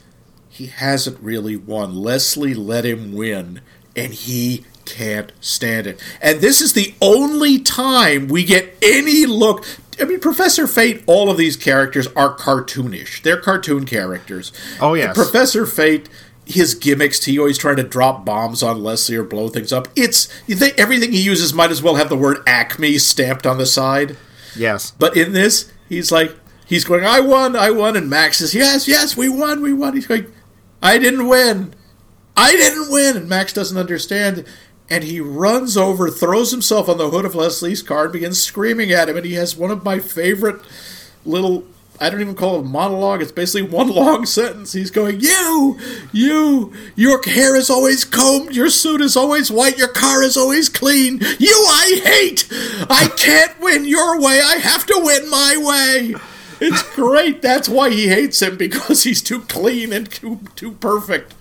he 0.61 0.66
hasn't 0.66 1.18
really 1.23 1.57
won. 1.57 1.96
Leslie 1.96 2.53
let 2.53 2.85
him 2.85 3.14
win, 3.14 3.62
and 3.96 4.12
he 4.12 4.66
can't 4.85 5.33
stand 5.40 5.87
it. 5.87 5.99
And 6.20 6.42
this 6.42 6.61
is 6.61 6.75
the 6.75 6.94
only 7.01 7.59
time 7.61 8.29
we 8.29 8.44
get 8.44 8.77
any 8.83 9.25
look. 9.25 9.64
I 9.99 10.05
mean, 10.05 10.20
Professor 10.20 10.66
Fate, 10.66 11.03
all 11.07 11.31
of 11.31 11.38
these 11.38 11.57
characters 11.57 12.09
are 12.09 12.37
cartoonish. 12.37 13.23
They're 13.23 13.40
cartoon 13.40 13.87
characters. 13.87 14.53
Oh, 14.83 14.94
And. 14.94 15.14
Professor 15.14 15.64
Fate. 15.64 16.11
His 16.44 16.75
gimmicks, 16.75 17.25
he 17.25 17.38
always 17.38 17.59
trying 17.59 17.77
to 17.77 17.85
drop 17.85 18.25
bombs 18.25 18.61
on 18.61 18.83
Leslie 18.83 19.14
or 19.14 19.23
blow 19.23 19.49
things 19.49 19.73
up. 19.73 19.87
It's 19.94 20.27
they, 20.49 20.73
everything 20.73 21.12
he 21.12 21.23
uses 21.23 21.55
might 21.55 21.70
as 21.70 21.81
well 21.81 21.94
have 21.94 22.09
the 22.09 22.16
word 22.16 22.38
Acme 22.44 22.99
stamped 22.99 23.46
on 23.46 23.57
the 23.57 23.66
side. 23.66 24.16
Yes. 24.57 24.90
But 24.90 25.17
in 25.17 25.33
this, 25.33 25.71
he's 25.88 26.11
like, 26.11 26.35
he's 26.67 26.85
going, 26.85 27.04
I 27.04 27.21
won, 27.21 27.54
I 27.54 27.71
won. 27.71 27.94
And 27.96 28.11
Max 28.11 28.38
says, 28.38 28.52
Yes, 28.52 28.88
yes, 28.88 29.17
we 29.17 29.29
won, 29.29 29.63
we 29.63 29.73
won. 29.73 29.94
He's 29.94 30.08
going, 30.08 30.27
I 30.83 30.98
didn't 30.98 31.28
win. 31.28 31.74
I 32.37 32.52
didn't 32.52 32.90
win. 32.90 33.16
And 33.16 33.28
Max 33.28 33.52
doesn't 33.52 33.76
understand. 33.76 34.44
And 34.88 35.04
he 35.04 35.20
runs 35.20 35.76
over, 35.76 36.10
throws 36.10 36.50
himself 36.50 36.88
on 36.88 36.98
the 36.98 37.10
hood 37.10 37.24
of 37.24 37.35
Leslie's 37.35 37.83
car, 37.83 38.04
and 38.04 38.12
begins 38.12 38.42
screaming 38.42 38.90
at 38.92 39.08
him. 39.08 39.16
And 39.16 39.26
he 39.26 39.35
has 39.35 39.56
one 39.56 39.70
of 39.70 39.85
my 39.85 39.98
favorite 39.98 40.60
little. 41.24 41.64
I 42.02 42.08
don't 42.08 42.22
even 42.22 42.35
call 42.35 42.56
it 42.56 42.60
a 42.60 42.64
monologue. 42.64 43.20
It's 43.20 43.31
basically 43.31 43.68
one 43.68 43.88
long 43.94 44.24
sentence. 44.26 44.72
He's 44.72 44.90
going, 44.90 45.20
You, 45.20 45.78
you, 46.12 46.72
your 46.96 47.22
hair 47.22 47.54
is 47.54 47.68
always 47.70 48.04
combed, 48.04 48.56
your 48.56 48.70
suit 48.70 49.02
is 49.02 49.16
always 49.16 49.50
white, 49.50 49.76
your 49.76 49.88
car 49.88 50.22
is 50.22 50.37
always 50.37 50.68
clean. 50.70 51.20
You, 51.38 51.64
I 51.68 52.00
hate. 52.02 52.48
I 52.90 53.12
can't 53.16 53.60
win 53.60 53.85
your 53.85 54.18
way. 54.18 54.40
I 54.42 54.56
have 54.56 54.87
to 54.87 54.98
win 54.98 55.28
my 55.28 55.56
way. 55.58 56.14
It's 56.61 56.83
great. 56.94 57.42
That's 57.42 57.69
why 57.69 57.90
he 57.90 58.08
hates 58.08 58.42
him 58.42 58.56
because 58.56 59.02
he's 59.04 59.23
too 59.23 59.40
clean 59.42 59.92
and 59.92 60.11
too 60.11 60.40
too 60.56 60.73
perfect. 60.73 61.35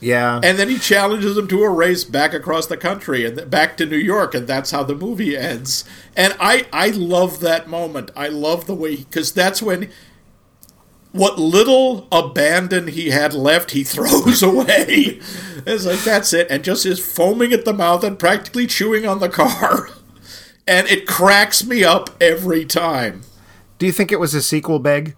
Yeah. 0.00 0.40
And 0.42 0.58
then 0.58 0.68
he 0.68 0.78
challenges 0.78 1.36
him 1.36 1.48
to 1.48 1.62
a 1.64 1.68
race 1.70 2.04
back 2.04 2.32
across 2.32 2.66
the 2.66 2.76
country 2.76 3.24
and 3.24 3.36
th- 3.36 3.50
back 3.50 3.76
to 3.78 3.86
New 3.86 3.96
York, 3.96 4.34
and 4.34 4.46
that's 4.46 4.70
how 4.70 4.84
the 4.84 4.94
movie 4.94 5.36
ends. 5.36 5.84
And 6.16 6.36
I, 6.38 6.66
I 6.72 6.90
love 6.90 7.40
that 7.40 7.68
moment. 7.68 8.10
I 8.14 8.28
love 8.28 8.66
the 8.66 8.74
way 8.74 8.96
because 8.96 9.32
that's 9.32 9.60
when 9.60 9.90
what 11.10 11.38
little 11.38 12.06
abandon 12.12 12.88
he 12.88 13.10
had 13.10 13.34
left, 13.34 13.72
he 13.72 13.82
throws 13.84 14.42
away. 14.42 15.20
It's 15.66 15.84
like 15.86 16.00
that's 16.00 16.32
it, 16.32 16.46
and 16.50 16.62
just 16.62 16.86
is 16.86 17.04
foaming 17.04 17.52
at 17.52 17.64
the 17.64 17.72
mouth 17.74 18.04
and 18.04 18.18
practically 18.18 18.66
chewing 18.66 19.06
on 19.06 19.18
the 19.18 19.28
car. 19.28 19.90
And 20.70 20.86
it 20.88 21.06
cracks 21.06 21.64
me 21.64 21.82
up 21.82 22.10
every 22.20 22.66
time. 22.66 23.22
Do 23.78 23.86
you 23.86 23.92
think 23.92 24.12
it 24.12 24.20
was 24.20 24.34
a 24.34 24.42
sequel, 24.42 24.78
Beg? 24.78 25.16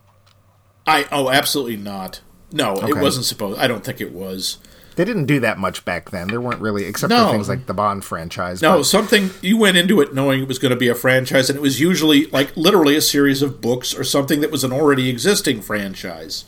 I 0.86 1.06
oh, 1.10 1.30
absolutely 1.30 1.76
not. 1.76 2.20
No, 2.52 2.74
it 2.76 2.96
wasn't 2.98 3.26
supposed. 3.26 3.58
I 3.60 3.66
don't 3.68 3.84
think 3.84 4.00
it 4.00 4.12
was. 4.12 4.58
They 4.96 5.04
didn't 5.04 5.26
do 5.26 5.40
that 5.40 5.56
much 5.56 5.84
back 5.84 6.10
then. 6.10 6.28
There 6.28 6.40
weren't 6.40 6.60
really, 6.60 6.84
except 6.84 7.10
No. 7.10 7.26
for 7.26 7.32
things 7.32 7.48
like 7.48 7.66
the 7.66 7.72
Bond 7.74 8.04
franchise. 8.04 8.60
No, 8.60 8.78
but- 8.78 8.84
something 8.84 9.30
you 9.40 9.56
went 9.56 9.76
into 9.76 10.00
it 10.00 10.12
knowing 10.14 10.42
it 10.42 10.48
was 10.48 10.58
going 10.58 10.70
to 10.70 10.76
be 10.76 10.88
a 10.88 10.94
franchise, 10.94 11.48
and 11.48 11.56
it 11.56 11.62
was 11.62 11.80
usually 11.80 12.26
like 12.26 12.54
literally 12.56 12.96
a 12.96 13.00
series 13.00 13.40
of 13.40 13.60
books 13.60 13.94
or 13.94 14.04
something 14.04 14.40
that 14.40 14.50
was 14.50 14.64
an 14.64 14.72
already 14.72 15.08
existing 15.08 15.62
franchise. 15.62 16.44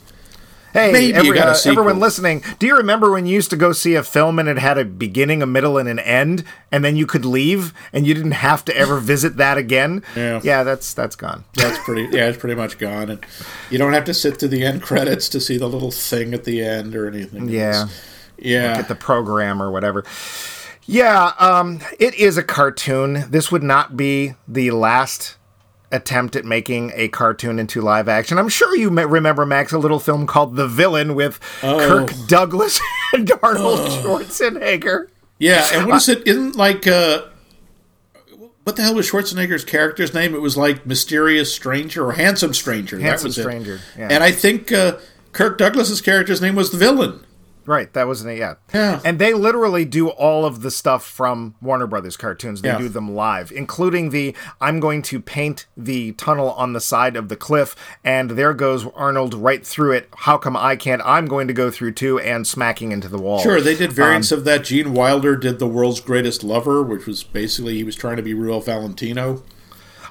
Hey, 0.73 1.13
every, 1.13 1.33
got 1.37 1.47
uh, 1.65 1.69
everyone 1.69 1.99
listening, 1.99 2.43
do 2.57 2.65
you 2.65 2.75
remember 2.75 3.11
when 3.11 3.25
you 3.27 3.33
used 3.35 3.51
to 3.51 3.55
go 3.55 3.71
see 3.73 3.93
a 3.95 4.01
film 4.03 4.39
and 4.39 4.49
it 4.49 4.57
had 4.57 4.77
a 4.79 4.85
beginning, 4.85 5.43
a 5.43 5.45
middle, 5.45 5.77
and 5.77 5.87
an 5.87 5.99
end, 5.99 6.43
and 6.71 6.83
then 6.83 6.95
you 6.95 7.05
could 7.05 7.25
leave 7.25 7.73
and 7.93 8.07
you 8.07 8.13
didn't 8.15 8.31
have 8.31 8.65
to 8.65 8.75
ever 8.75 8.99
visit 8.99 9.37
that 9.37 9.57
again? 9.59 10.03
Yeah. 10.15 10.41
yeah, 10.43 10.63
that's 10.63 10.93
that's 10.93 11.15
gone. 11.15 11.43
That's 11.53 11.77
pretty. 11.79 12.03
Yeah, 12.15 12.27
it's 12.29 12.37
pretty 12.39 12.55
much 12.55 12.79
gone, 12.79 13.09
and 13.11 13.25
you 13.69 13.77
don't 13.77 13.93
have 13.93 14.05
to 14.05 14.13
sit 14.13 14.39
through 14.39 14.49
the 14.49 14.63
end 14.65 14.81
credits 14.81 15.29
to 15.29 15.39
see 15.39 15.57
the 15.57 15.67
little 15.67 15.91
thing 15.91 16.33
at 16.33 16.43
the 16.43 16.63
end 16.63 16.95
or 16.95 17.07
anything. 17.07 17.49
Yeah. 17.49 17.69
It's- 17.83 18.09
yeah. 18.39 18.75
Get 18.77 18.87
the 18.87 18.95
program 18.95 19.61
or 19.61 19.71
whatever. 19.71 20.03
Yeah, 20.85 21.31
um, 21.39 21.79
it 21.99 22.13
is 22.15 22.35
a 22.37 22.43
cartoon. 22.43 23.25
This 23.29 23.51
would 23.51 23.63
not 23.63 23.95
be 23.95 24.33
the 24.47 24.71
last 24.71 25.37
attempt 25.93 26.35
at 26.35 26.43
making 26.43 26.91
a 26.95 27.07
cartoon 27.07 27.59
into 27.59 27.79
live 27.79 28.09
action. 28.09 28.37
I'm 28.37 28.49
sure 28.49 28.75
you 28.75 28.89
remember 28.89 29.45
Max 29.45 29.71
a 29.71 29.77
little 29.77 29.99
film 29.99 30.25
called 30.27 30.55
The 30.55 30.67
Villain 30.67 31.15
with 31.15 31.39
Kirk 31.61 32.11
Douglas 32.27 32.81
and 33.13 33.31
Arnold 33.41 33.79
Schwarzenegger. 33.79 35.07
yeah, 35.39 35.69
and 35.73 35.87
what 35.87 35.97
is 35.97 36.09
it? 36.09 36.27
Isn't 36.27 36.55
like 36.55 36.87
uh, 36.87 37.23
what 38.63 38.75
the 38.75 38.81
hell 38.81 38.95
was 38.95 39.09
Schwarzenegger's 39.09 39.63
character's 39.63 40.13
name? 40.13 40.33
It 40.33 40.41
was 40.41 40.57
like 40.57 40.85
Mysterious 40.85 41.53
Stranger 41.53 42.07
or 42.07 42.13
Handsome 42.13 42.53
Stranger. 42.53 42.97
that 42.97 43.03
Handsome. 43.03 43.31
Stranger, 43.31 43.79
yeah. 43.97 44.07
And 44.09 44.23
I 44.23 44.31
think 44.31 44.71
uh, 44.71 44.97
Kirk 45.31 45.57
Douglas's 45.57 46.01
character's 46.01 46.41
name 46.41 46.55
was 46.55 46.71
the 46.71 46.77
villain. 46.77 47.23
Right, 47.65 47.91
that 47.93 48.07
wasn't 48.07 48.31
it 48.31 48.39
yet. 48.39 48.57
Yeah. 48.73 48.99
And 49.05 49.19
they 49.19 49.33
literally 49.33 49.85
do 49.85 50.09
all 50.09 50.45
of 50.45 50.61
the 50.61 50.69
stuff 50.71 51.05
from 51.05 51.55
Warner 51.61 51.87
Brothers 51.87 52.17
cartoons. 52.17 52.61
They 52.61 52.69
Yeah. 52.69 52.77
do 52.77 52.89
them 52.89 53.15
live, 53.15 53.51
including 53.51 54.09
the 54.09 54.35
I'm 54.59 54.79
going 54.79 55.01
to 55.03 55.19
paint 55.21 55.65
the 55.77 56.11
tunnel 56.13 56.51
on 56.51 56.73
the 56.73 56.81
side 56.81 57.15
of 57.15 57.29
the 57.29 57.35
cliff, 57.35 57.75
and 58.03 58.31
there 58.31 58.53
goes 58.53 58.85
Arnold 58.95 59.33
right 59.33 59.65
through 59.65 59.93
it. 59.93 60.09
How 60.15 60.37
come 60.37 60.57
I 60.57 60.75
can't? 60.75 61.01
I'm 61.05 61.25
going 61.27 61.47
to 61.47 61.53
go 61.53 61.71
through 61.71 61.93
too, 61.93 62.19
and 62.19 62.45
smacking 62.45 62.91
into 62.91 63.07
the 63.07 63.17
wall. 63.17 63.39
Sure, 63.39 63.61
they 63.61 63.75
did 63.75 63.93
variants 63.93 64.31
Um, 64.31 64.39
of 64.39 64.45
that. 64.45 64.63
Gene 64.65 64.93
Wilder 64.93 65.35
did 65.35 65.59
the 65.59 65.67
world's 65.67 65.99
greatest 66.01 66.43
lover, 66.43 66.81
which 66.83 67.05
was 67.05 67.23
basically 67.23 67.75
he 67.75 67.83
was 67.83 67.95
trying 67.95 68.17
to 68.17 68.23
be 68.23 68.33
real 68.33 68.59
Valentino. 68.59 69.43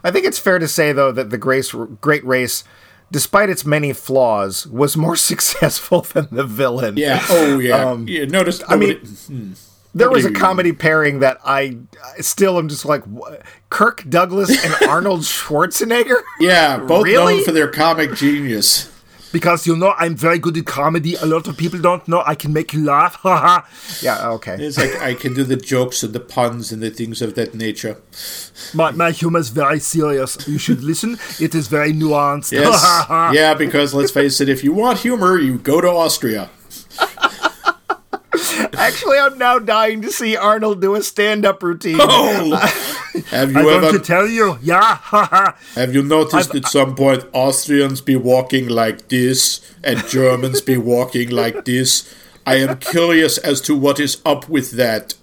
I 0.04 0.10
think 0.10 0.26
it's 0.26 0.38
fair 0.38 0.58
to 0.58 0.66
say, 0.66 0.92
though, 0.92 1.12
that 1.12 1.30
the 1.30 1.38
Grace, 1.38 1.72
Great 2.00 2.24
Race, 2.24 2.64
despite 3.12 3.48
its 3.48 3.64
many 3.64 3.92
flaws, 3.92 4.66
was 4.66 4.96
more 4.96 5.14
successful 5.30 6.00
than 6.00 6.26
the 6.32 6.42
villain. 6.44 6.96
Yeah. 6.96 7.24
Oh 7.30 7.60
yeah. 7.60 7.96
yeah. 8.06 8.24
Notice. 8.24 8.60
Um, 8.62 8.66
I 8.70 8.76
mean, 8.76 8.88
nobody- 9.28 9.54
There 9.94 10.10
was 10.10 10.24
a 10.24 10.32
comedy 10.32 10.72
pairing 10.72 11.20
that 11.20 11.38
I 11.44 11.76
I 12.16 12.22
still 12.22 12.58
am 12.58 12.68
just 12.68 12.84
like 12.84 13.02
Kirk 13.70 14.04
Douglas 14.08 14.50
and 14.64 14.74
Arnold 14.88 15.20
Schwarzenegger. 15.20 16.22
yeah, 16.40 16.78
both 16.78 17.04
Really? 17.04 17.36
known 17.36 17.44
for 17.44 17.52
their 17.52 17.68
comic 17.68 18.14
genius. 18.14 18.88
Because 19.32 19.66
you 19.66 19.76
know 19.76 19.94
I'm 19.96 20.14
very 20.14 20.38
good 20.38 20.56
at 20.56 20.66
comedy. 20.66 21.14
A 21.16 21.26
lot 21.26 21.48
of 21.48 21.56
people 21.56 21.80
don't 21.80 22.06
know 22.06 22.22
I 22.26 22.34
can 22.34 22.52
make 22.52 22.72
you 22.72 22.84
laugh. 22.84 23.14
Haha. 23.22 23.62
Yeah, 24.00 24.28
okay. 24.32 24.56
It's 24.58 24.78
like 24.78 25.00
I 25.00 25.14
can 25.14 25.34
do 25.34 25.44
the 25.44 25.56
jokes 25.56 26.02
and 26.02 26.12
the 26.12 26.20
puns 26.20 26.70
and 26.72 26.82
the 26.82 26.90
things 26.90 27.22
of 27.22 27.34
that 27.34 27.54
nature. 27.54 27.96
my, 28.74 28.90
my 28.92 29.10
humor 29.10 29.38
is 29.38 29.48
very 29.48 29.78
serious. 29.78 30.36
You 30.46 30.58
should 30.58 30.82
listen. 30.84 31.18
It 31.40 31.54
is 31.54 31.68
very 31.68 31.92
nuanced. 31.92 32.52
Yes. 32.62 33.06
yeah, 33.34 33.54
because 33.54 33.92
let's 33.94 34.10
face 34.12 34.40
it, 34.40 34.48
if 34.48 34.62
you 34.62 34.72
want 34.72 34.98
humor, 34.98 35.38
you 35.38 35.58
go 35.58 35.80
to 35.80 35.88
Austria. 35.88 36.50
Actually, 38.78 39.18
I'm 39.18 39.36
now 39.36 39.58
dying 39.58 40.00
to 40.02 40.10
see 40.10 40.36
Arnold 40.36 40.80
do 40.80 40.94
a 40.94 41.02
stand-up 41.02 41.62
routine. 41.62 41.98
Oh, 42.00 42.56
have 43.30 43.54
I'm 43.54 43.56
you 43.56 43.70
going 43.70 43.84
ever 43.84 43.98
to 43.98 44.04
tell 44.04 44.26
you. 44.26 44.58
Yeah. 44.62 44.96
have 45.74 45.94
you 45.94 46.02
noticed 46.02 46.54
at 46.54 46.66
some 46.66 46.94
point 46.94 47.24
Austrians 47.32 48.00
be 48.00 48.16
walking 48.16 48.68
like 48.68 49.08
this 49.08 49.60
and 49.84 50.06
Germans 50.08 50.62
be 50.62 50.78
walking 50.78 51.30
like 51.30 51.64
this? 51.66 52.12
I 52.46 52.56
am 52.56 52.78
curious 52.78 53.38
as 53.38 53.60
to 53.62 53.76
what 53.76 54.00
is 54.00 54.20
up 54.24 54.48
with 54.48 54.72
that. 54.72 55.14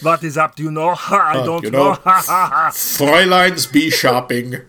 what 0.00 0.22
is 0.22 0.38
up? 0.38 0.54
Do 0.54 0.62
you 0.62 0.70
know? 0.70 0.94
I 1.10 1.42
don't 1.44 1.64
you 1.64 1.70
know. 1.70 1.90
know. 1.90 1.94
Ha, 1.94 2.22
ha, 2.26 2.50
ha. 2.52 2.70
Fräuleins 2.70 3.70
be 3.70 3.90
shopping. 3.90 4.60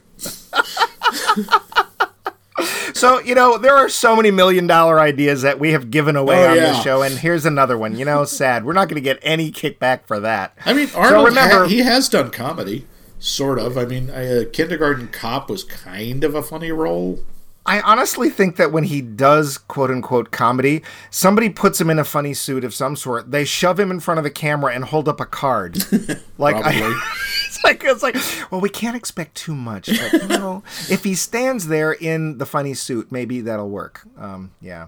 So, 2.95 3.19
you 3.19 3.35
know, 3.35 3.57
there 3.57 3.75
are 3.75 3.89
so 3.89 4.15
many 4.15 4.31
million 4.31 4.67
dollar 4.67 4.99
ideas 5.01 5.41
that 5.41 5.59
we 5.59 5.73
have 5.73 5.91
given 5.91 6.15
away 6.15 6.45
Oh, 6.45 6.51
on 6.51 6.55
yeah. 6.55 6.65
this 6.67 6.81
show, 6.81 7.01
and 7.01 7.17
here's 7.17 7.45
another 7.45 7.77
one. 7.77 7.97
You 7.97 8.05
know, 8.05 8.23
sad. 8.25 8.63
We're 8.65 8.71
not 8.73 8.87
going 8.87 8.95
to 8.95 9.01
get 9.01 9.19
any 9.21 9.51
kickback 9.51 10.05
for 10.07 10.19
that. 10.21 10.57
I 10.65 10.71
mean, 10.73 10.87
Arnold, 10.95 11.27
remember- 11.27 11.63
ha- 11.63 11.67
he 11.67 11.79
has 11.79 12.07
done 12.07 12.31
comedy, 12.31 12.87
sort 13.19 13.59
of. 13.59 13.77
I 13.77 13.83
mean, 13.85 14.09
uh, 14.09 14.45
Kindergarten 14.53 15.09
Cop 15.09 15.49
was 15.49 15.65
kind 15.65 16.23
of 16.23 16.35
a 16.35 16.41
funny 16.41 16.71
role. 16.71 17.19
I 17.65 17.81
honestly 17.81 18.29
think 18.29 18.57
that 18.57 18.71
when 18.71 18.83
he 18.83 19.01
does 19.01 19.57
quote 19.57 19.89
unquote 19.89 20.31
comedy, 20.31 20.83
somebody 21.09 21.49
puts 21.49 21.81
him 21.81 21.89
in 21.89 21.97
a 21.97 22.03
funny 22.03 22.33
suit 22.33 22.63
of 22.63 22.75
some 22.75 22.95
sort. 22.95 23.31
They 23.31 23.43
shove 23.43 23.79
him 23.79 23.89
in 23.89 23.99
front 23.99 24.19
of 24.19 24.23
the 24.23 24.29
camera 24.29 24.73
and 24.73 24.85
hold 24.85 25.09
up 25.09 25.19
a 25.19 25.25
card. 25.25 25.77
like 26.37 26.55
I, 26.57 26.73
it's 27.47 27.63
like 27.63 27.83
it's 27.83 28.03
like, 28.03 28.15
well, 28.51 28.61
we 28.61 28.69
can't 28.69 28.95
expect 28.95 29.35
too 29.35 29.55
much, 29.55 29.87
but 29.87 30.21
you 30.21 30.27
know, 30.27 30.63
if 30.89 31.03
he 31.03 31.15
stands 31.15 31.67
there 31.67 31.93
in 31.93 32.37
the 32.37 32.45
funny 32.45 32.75
suit, 32.75 33.11
maybe 33.11 33.41
that'll 33.41 33.69
work. 33.69 34.01
Um, 34.17 34.51
yeah. 34.61 34.87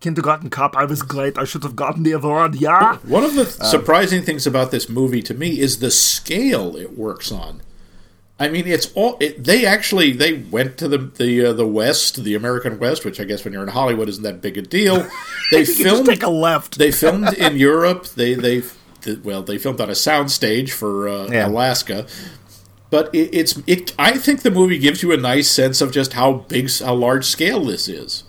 Kindergarten 0.00 0.50
Cop. 0.50 0.76
I 0.76 0.84
was 0.84 1.02
great. 1.02 1.38
I 1.38 1.44
should 1.44 1.62
have 1.62 1.74
gotten 1.74 2.02
the 2.02 2.12
award. 2.12 2.56
Yeah. 2.56 2.96
One 2.98 3.24
of 3.24 3.34
the 3.34 3.46
surprising 3.46 4.22
things 4.22 4.46
about 4.46 4.70
this 4.70 4.88
movie 4.88 5.22
to 5.22 5.32
me 5.32 5.58
is 5.58 5.78
the 5.78 5.90
scale 5.90 6.76
it 6.76 6.98
works 6.98 7.32
on. 7.32 7.62
I 8.38 8.48
mean, 8.48 8.66
it's 8.66 8.92
all 8.94 9.16
it, 9.18 9.42
they 9.42 9.64
actually 9.64 10.12
they 10.12 10.34
went 10.34 10.76
to 10.78 10.88
the 10.88 10.98
the 10.98 11.46
uh, 11.46 11.52
the 11.54 11.66
West, 11.66 12.22
the 12.22 12.34
American 12.34 12.78
West, 12.78 13.04
which 13.04 13.18
I 13.18 13.24
guess 13.24 13.44
when 13.44 13.52
you're 13.54 13.62
in 13.62 13.68
Hollywood 13.70 14.08
isn't 14.10 14.22
that 14.24 14.40
big 14.42 14.58
a 14.58 14.62
deal. 14.62 15.06
They 15.52 15.60
You 15.60 15.66
can 15.66 15.74
just 15.74 15.82
filmed 15.82 16.06
take 16.06 16.22
a 16.22 16.28
left. 16.30 16.76
they 16.78 16.90
filmed 16.92 17.32
in 17.34 17.56
Europe. 17.56 18.06
They 18.08 18.34
they 18.34 18.62
th- 19.02 19.20
well 19.24 19.42
they 19.42 19.56
filmed 19.58 19.80
on 19.80 19.88
a 19.88 19.92
soundstage 19.94 20.70
for 20.70 21.08
uh, 21.08 21.28
Yeah. 21.30 21.48
Alaska. 21.48 22.06
But 22.90 23.14
it, 23.14 23.30
it's 23.32 23.58
it. 23.66 23.94
I 23.98 24.18
think 24.18 24.42
the 24.42 24.50
movie 24.50 24.78
gives 24.78 25.02
you 25.02 25.12
a 25.12 25.16
nice 25.16 25.48
sense 25.50 25.80
of 25.80 25.90
just 25.92 26.12
how 26.12 26.32
big, 26.48 26.70
how 26.78 26.94
large 26.94 27.24
scale 27.24 27.64
this 27.64 27.88
is. 27.88 28.24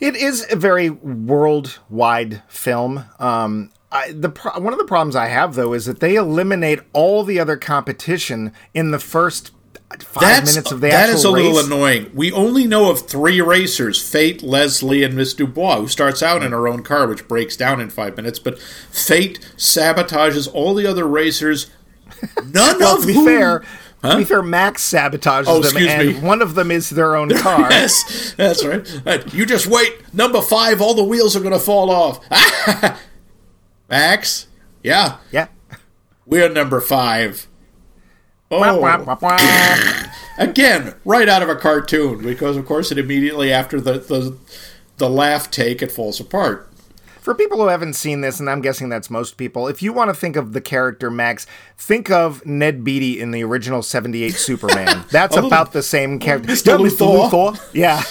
It 0.00 0.16
is 0.16 0.44
a 0.50 0.56
very 0.56 0.90
worldwide 0.90 2.42
film. 2.48 3.04
Um, 3.18 3.70
I, 3.92 4.12
the 4.12 4.30
pro- 4.30 4.58
one 4.60 4.72
of 4.72 4.78
the 4.78 4.84
problems 4.86 5.14
I 5.16 5.26
have 5.26 5.54
though 5.54 5.72
is 5.74 5.84
that 5.86 6.00
they 6.00 6.16
eliminate 6.16 6.80
all 6.92 7.22
the 7.24 7.38
other 7.38 7.56
competition 7.56 8.52
in 8.74 8.90
the 8.90 8.98
first 8.98 9.50
five 10.00 10.44
minutes 10.46 10.72
of 10.72 10.80
the 10.80 10.88
that 10.88 11.10
actual 11.10 11.14
is 11.16 11.24
a 11.26 11.32
race. 11.32 11.54
little 11.54 11.66
annoying. 11.76 12.10
We 12.14 12.32
only 12.32 12.66
know 12.66 12.90
of 12.90 13.06
three 13.06 13.40
racers: 13.42 14.00
Fate, 14.00 14.42
Leslie, 14.42 15.02
and 15.02 15.14
Miss 15.14 15.34
Dubois, 15.34 15.80
who 15.80 15.88
starts 15.88 16.22
out 16.22 16.42
in 16.42 16.52
her 16.52 16.66
own 16.66 16.82
car, 16.82 17.06
which 17.06 17.28
breaks 17.28 17.56
down 17.56 17.80
in 17.80 17.90
five 17.90 18.16
minutes. 18.16 18.38
But 18.38 18.58
Fate 18.58 19.38
sabotages 19.58 20.48
all 20.52 20.74
the 20.74 20.86
other 20.86 21.06
racers. 21.06 21.70
None 22.52 22.78
Well, 22.78 22.94
of 22.96 23.02
to 23.02 23.06
be 23.06 23.12
whom- 23.14 23.24
fair, 23.26 23.64
to 24.02 24.16
be 24.16 24.24
fair, 24.24 24.42
Max 24.42 24.82
sabotages 24.90 25.44
Oh, 25.46 25.54
them, 25.60 25.64
excuse 25.64 25.90
and 25.90 26.08
me. 26.08 26.20
one 26.20 26.40
of 26.40 26.54
them 26.54 26.70
is 26.70 26.88
their 26.90 27.14
own 27.14 27.28
car. 27.36 27.70
Yes, 27.70 28.32
that's 28.38 28.64
right. 28.64 29.02
Uh, 29.06 29.18
You 29.32 29.44
just 29.44 29.66
wait. 29.66 30.14
Number 30.14 30.40
five, 30.40 30.80
all 30.80 30.94
the 30.94 31.04
wheels 31.04 31.36
are 31.36 31.40
going 31.40 31.52
to 31.52 31.58
fall 31.60 31.90
off. 31.90 32.20
Max, 33.92 34.46
yeah, 34.82 35.18
yeah. 35.30 35.48
we're 36.24 36.48
number 36.48 36.80
five. 36.80 37.46
Oh, 38.50 38.72
again, 40.38 40.94
right 41.04 41.28
out 41.28 41.42
of 41.42 41.50
a 41.50 41.56
cartoon, 41.56 42.22
because 42.22 42.56
of 42.56 42.64
course 42.64 42.90
it 42.90 42.96
immediately 42.96 43.52
after 43.52 43.82
the 43.82 43.98
the, 43.98 44.38
the 44.96 45.10
laugh 45.10 45.50
take, 45.50 45.82
it 45.82 45.92
falls 45.92 46.18
apart. 46.20 46.70
For 47.20 47.34
people 47.34 47.58
who 47.58 47.68
haven't 47.68 47.92
seen 47.92 48.22
this, 48.22 48.40
and 48.40 48.48
I'm 48.48 48.62
guessing 48.62 48.88
that's 48.88 49.10
most 49.10 49.36
people, 49.36 49.68
if 49.68 49.82
you 49.82 49.92
want 49.92 50.08
to 50.08 50.14
think 50.14 50.36
of 50.36 50.54
the 50.54 50.62
character 50.62 51.10
Max, 51.10 51.46
think 51.76 52.10
of 52.10 52.44
Ned 52.46 52.82
Beatty 52.82 53.20
in 53.20 53.30
the 53.30 53.44
original 53.44 53.82
78 53.82 54.30
Superman. 54.30 55.04
That's 55.10 55.36
little- 55.36 55.48
about 55.48 55.72
the 55.72 55.84
same 55.84 56.18
character. 56.18 56.48
Mr. 56.48 56.78
Yeah, 56.80 57.28
Luthor. 57.30 57.60
Yeah. 57.72 58.02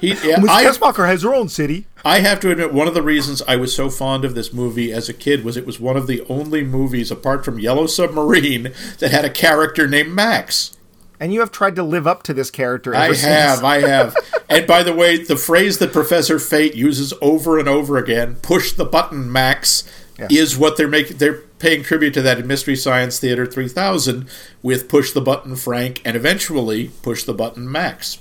He, 0.00 0.08
yeah, 0.08 0.38
Miss 0.38 0.50
I, 0.50 0.64
Teschmacher 0.64 1.06
has 1.06 1.22
her 1.22 1.34
own 1.34 1.48
city. 1.48 1.86
I 2.04 2.20
have 2.20 2.40
to 2.40 2.50
admit, 2.50 2.72
one 2.72 2.88
of 2.88 2.94
the 2.94 3.02
reasons 3.02 3.42
I 3.42 3.56
was 3.56 3.74
so 3.74 3.90
fond 3.90 4.24
of 4.24 4.34
this 4.34 4.52
movie 4.52 4.92
as 4.92 5.08
a 5.08 5.14
kid 5.14 5.44
was 5.44 5.56
it 5.56 5.66
was 5.66 5.80
one 5.80 5.96
of 5.96 6.06
the 6.06 6.24
only 6.28 6.62
movies, 6.62 7.10
apart 7.10 7.44
from 7.44 7.58
Yellow 7.58 7.86
Submarine, 7.86 8.72
that 8.98 9.10
had 9.10 9.24
a 9.24 9.30
character 9.30 9.88
named 9.88 10.12
Max. 10.12 10.76
And 11.20 11.32
you 11.32 11.40
have 11.40 11.50
tried 11.50 11.74
to 11.76 11.82
live 11.82 12.06
up 12.06 12.22
to 12.24 12.34
this 12.34 12.50
character. 12.50 12.94
I 12.94 13.08
since. 13.08 13.22
have, 13.22 13.64
I 13.64 13.80
have. 13.80 14.16
and 14.48 14.66
by 14.66 14.82
the 14.82 14.94
way, 14.94 15.22
the 15.22 15.36
phrase 15.36 15.78
that 15.78 15.92
Professor 15.92 16.38
Fate 16.38 16.74
uses 16.74 17.12
over 17.20 17.58
and 17.58 17.68
over 17.68 17.96
again, 17.96 18.36
"push 18.36 18.72
the 18.72 18.84
button, 18.84 19.30
Max," 19.30 19.84
is 20.30 20.56
what 20.56 20.76
they're 20.76 20.86
making. 20.88 21.16
They're 21.16 21.42
paying 21.58 21.82
tribute 21.82 22.14
to 22.14 22.22
that 22.22 22.38
in 22.38 22.46
Mystery 22.46 22.76
Science 22.76 23.18
Theater 23.18 23.46
3000 23.46 24.28
with 24.62 24.88
"Push 24.88 25.10
the 25.10 25.20
button, 25.20 25.56
Frank," 25.56 26.00
and 26.04 26.16
eventually 26.16 26.90
"Push 27.02 27.24
the 27.24 27.34
button, 27.34 27.70
Max." 27.70 28.18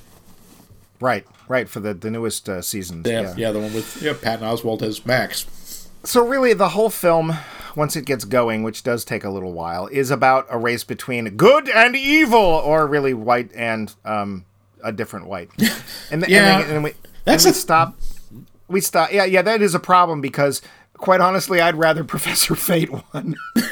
Right, 0.99 1.27
right 1.47 1.67
for 1.69 1.79
the 1.79 1.93
the 1.93 2.09
newest 2.11 2.47
uh, 2.49 2.61
seasons. 2.61 3.07
Yeah, 3.07 3.33
yeah, 3.37 3.51
the 3.51 3.59
one 3.59 3.73
with 3.73 4.01
yeah, 4.01 4.13
Patton 4.19 4.45
Oswalt 4.47 4.81
as 4.81 5.05
Max. 5.05 5.45
So 6.03 6.25
really, 6.25 6.53
the 6.53 6.69
whole 6.69 6.89
film, 6.89 7.33
once 7.75 7.95
it 7.95 8.05
gets 8.05 8.23
going, 8.23 8.63
which 8.63 8.83
does 8.83 9.03
take 9.03 9.23
a 9.23 9.29
little 9.29 9.51
while, 9.51 9.87
is 9.87 10.09
about 10.11 10.45
a 10.49 10.57
race 10.57 10.83
between 10.83 11.35
good 11.35 11.67
and 11.69 11.95
evil, 11.95 12.39
or 12.39 12.87
really 12.87 13.13
white 13.13 13.51
and 13.53 13.93
um, 14.05 14.45
a 14.83 14.91
different 14.91 15.27
white. 15.27 15.49
And, 16.11 16.21
th- 16.23 16.31
Yeah. 16.31 16.59
and, 16.59 16.63
then, 16.67 16.75
and 16.75 16.83
we, 16.85 16.93
That's 17.25 17.43
and 17.43 17.51
we 17.53 17.57
a- 17.57 17.59
stop. 17.61 17.95
We 18.69 18.79
stop. 18.81 19.11
Yeah, 19.11 19.25
yeah, 19.25 19.41
that 19.41 19.61
is 19.61 19.75
a 19.75 19.79
problem 19.79 20.21
because, 20.21 20.61
quite 20.97 21.21
honestly, 21.21 21.61
I'd 21.61 21.75
rather 21.75 22.03
Professor 22.15 22.55
Fate 22.55 22.91
won. 22.91 23.35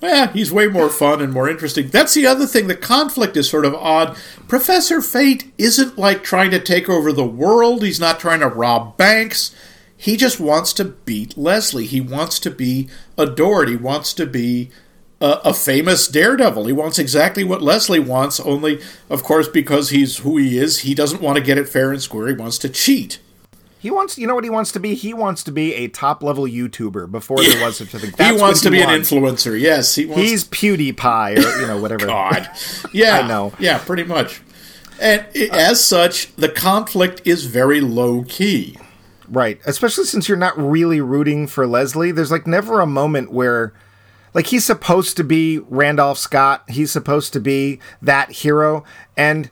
Yeah, 0.00 0.32
he's 0.32 0.52
way 0.52 0.68
more 0.68 0.90
fun 0.90 1.20
and 1.20 1.32
more 1.32 1.48
interesting. 1.48 1.88
That's 1.88 2.14
the 2.14 2.26
other 2.26 2.46
thing. 2.46 2.68
The 2.68 2.76
conflict 2.76 3.36
is 3.36 3.48
sort 3.48 3.64
of 3.64 3.74
odd. 3.74 4.16
Professor 4.46 5.00
Fate 5.00 5.52
isn't 5.58 5.98
like 5.98 6.22
trying 6.22 6.50
to 6.52 6.60
take 6.60 6.88
over 6.88 7.12
the 7.12 7.26
world. 7.26 7.82
He's 7.82 7.98
not 7.98 8.20
trying 8.20 8.40
to 8.40 8.48
rob 8.48 8.96
banks. 8.96 9.54
He 9.96 10.16
just 10.16 10.38
wants 10.38 10.72
to 10.74 10.84
beat 10.84 11.36
Leslie. 11.36 11.86
He 11.86 12.00
wants 12.00 12.38
to 12.40 12.50
be 12.50 12.88
adored. 13.16 13.68
He 13.68 13.76
wants 13.76 14.12
to 14.14 14.26
be 14.26 14.70
a, 15.20 15.40
a 15.44 15.54
famous 15.54 16.06
daredevil. 16.06 16.66
He 16.66 16.72
wants 16.72 16.98
exactly 16.98 17.42
what 17.42 17.62
Leslie 17.62 17.98
wants, 17.98 18.38
only, 18.40 18.80
of 19.08 19.22
course, 19.22 19.48
because 19.48 19.90
he's 19.90 20.18
who 20.18 20.36
he 20.36 20.58
is, 20.58 20.80
he 20.80 20.94
doesn't 20.94 21.22
want 21.22 21.38
to 21.38 21.44
get 21.44 21.58
it 21.58 21.68
fair 21.68 21.90
and 21.90 22.02
square. 22.02 22.28
He 22.28 22.34
wants 22.34 22.58
to 22.58 22.68
cheat. 22.68 23.18
He 23.86 23.92
wants, 23.92 24.18
you 24.18 24.26
know 24.26 24.34
what 24.34 24.42
he 24.42 24.50
wants 24.50 24.72
to 24.72 24.80
be? 24.80 24.96
He 24.96 25.14
wants 25.14 25.44
to 25.44 25.52
be 25.52 25.72
a 25.74 25.86
top 25.86 26.20
level 26.20 26.42
YouTuber 26.42 27.08
before 27.08 27.36
there 27.36 27.64
was 27.64 27.76
such 27.76 27.94
a 27.94 28.00
thing. 28.00 28.10
he 28.18 28.32
wants 28.32 28.60
to 28.62 28.70
be 28.72 28.82
an 28.82 28.88
influencer. 28.88 29.56
Yes, 29.56 29.94
he 29.94 30.06
wants 30.06 30.28
He's 30.28 30.42
PewDiePie, 30.42 31.36
or 31.36 31.60
you 31.60 31.68
know 31.68 31.80
whatever. 31.80 32.06
God. 32.06 32.50
Yeah. 32.92 33.20
I 33.20 33.28
know. 33.28 33.52
Yeah, 33.60 33.78
pretty 33.78 34.02
much. 34.02 34.42
And 35.00 35.24
i 35.36 35.48
as 35.52 35.84
such, 35.84 36.34
the 36.34 36.48
conflict 36.48 37.22
is 37.24 37.46
very 37.46 37.80
low 37.80 38.24
key. 38.24 38.76
Right. 39.28 39.60
Especially 39.64 40.02
since 40.02 40.28
you're 40.28 40.36
not 40.36 40.58
really 40.58 41.00
rooting 41.00 41.46
for 41.46 41.64
Leslie. 41.64 42.10
There's 42.10 42.32
like 42.32 42.48
never 42.48 42.80
a 42.80 42.86
moment 42.86 43.30
where 43.30 43.72
like 44.34 44.48
he's 44.48 44.64
supposed 44.64 45.16
to 45.18 45.22
be 45.22 45.60
Randolph 45.60 46.18
Scott. 46.18 46.64
He's 46.68 46.90
supposed 46.90 47.32
to 47.34 47.40
be 47.40 47.78
that 48.02 48.32
hero 48.32 48.82
and 49.16 49.48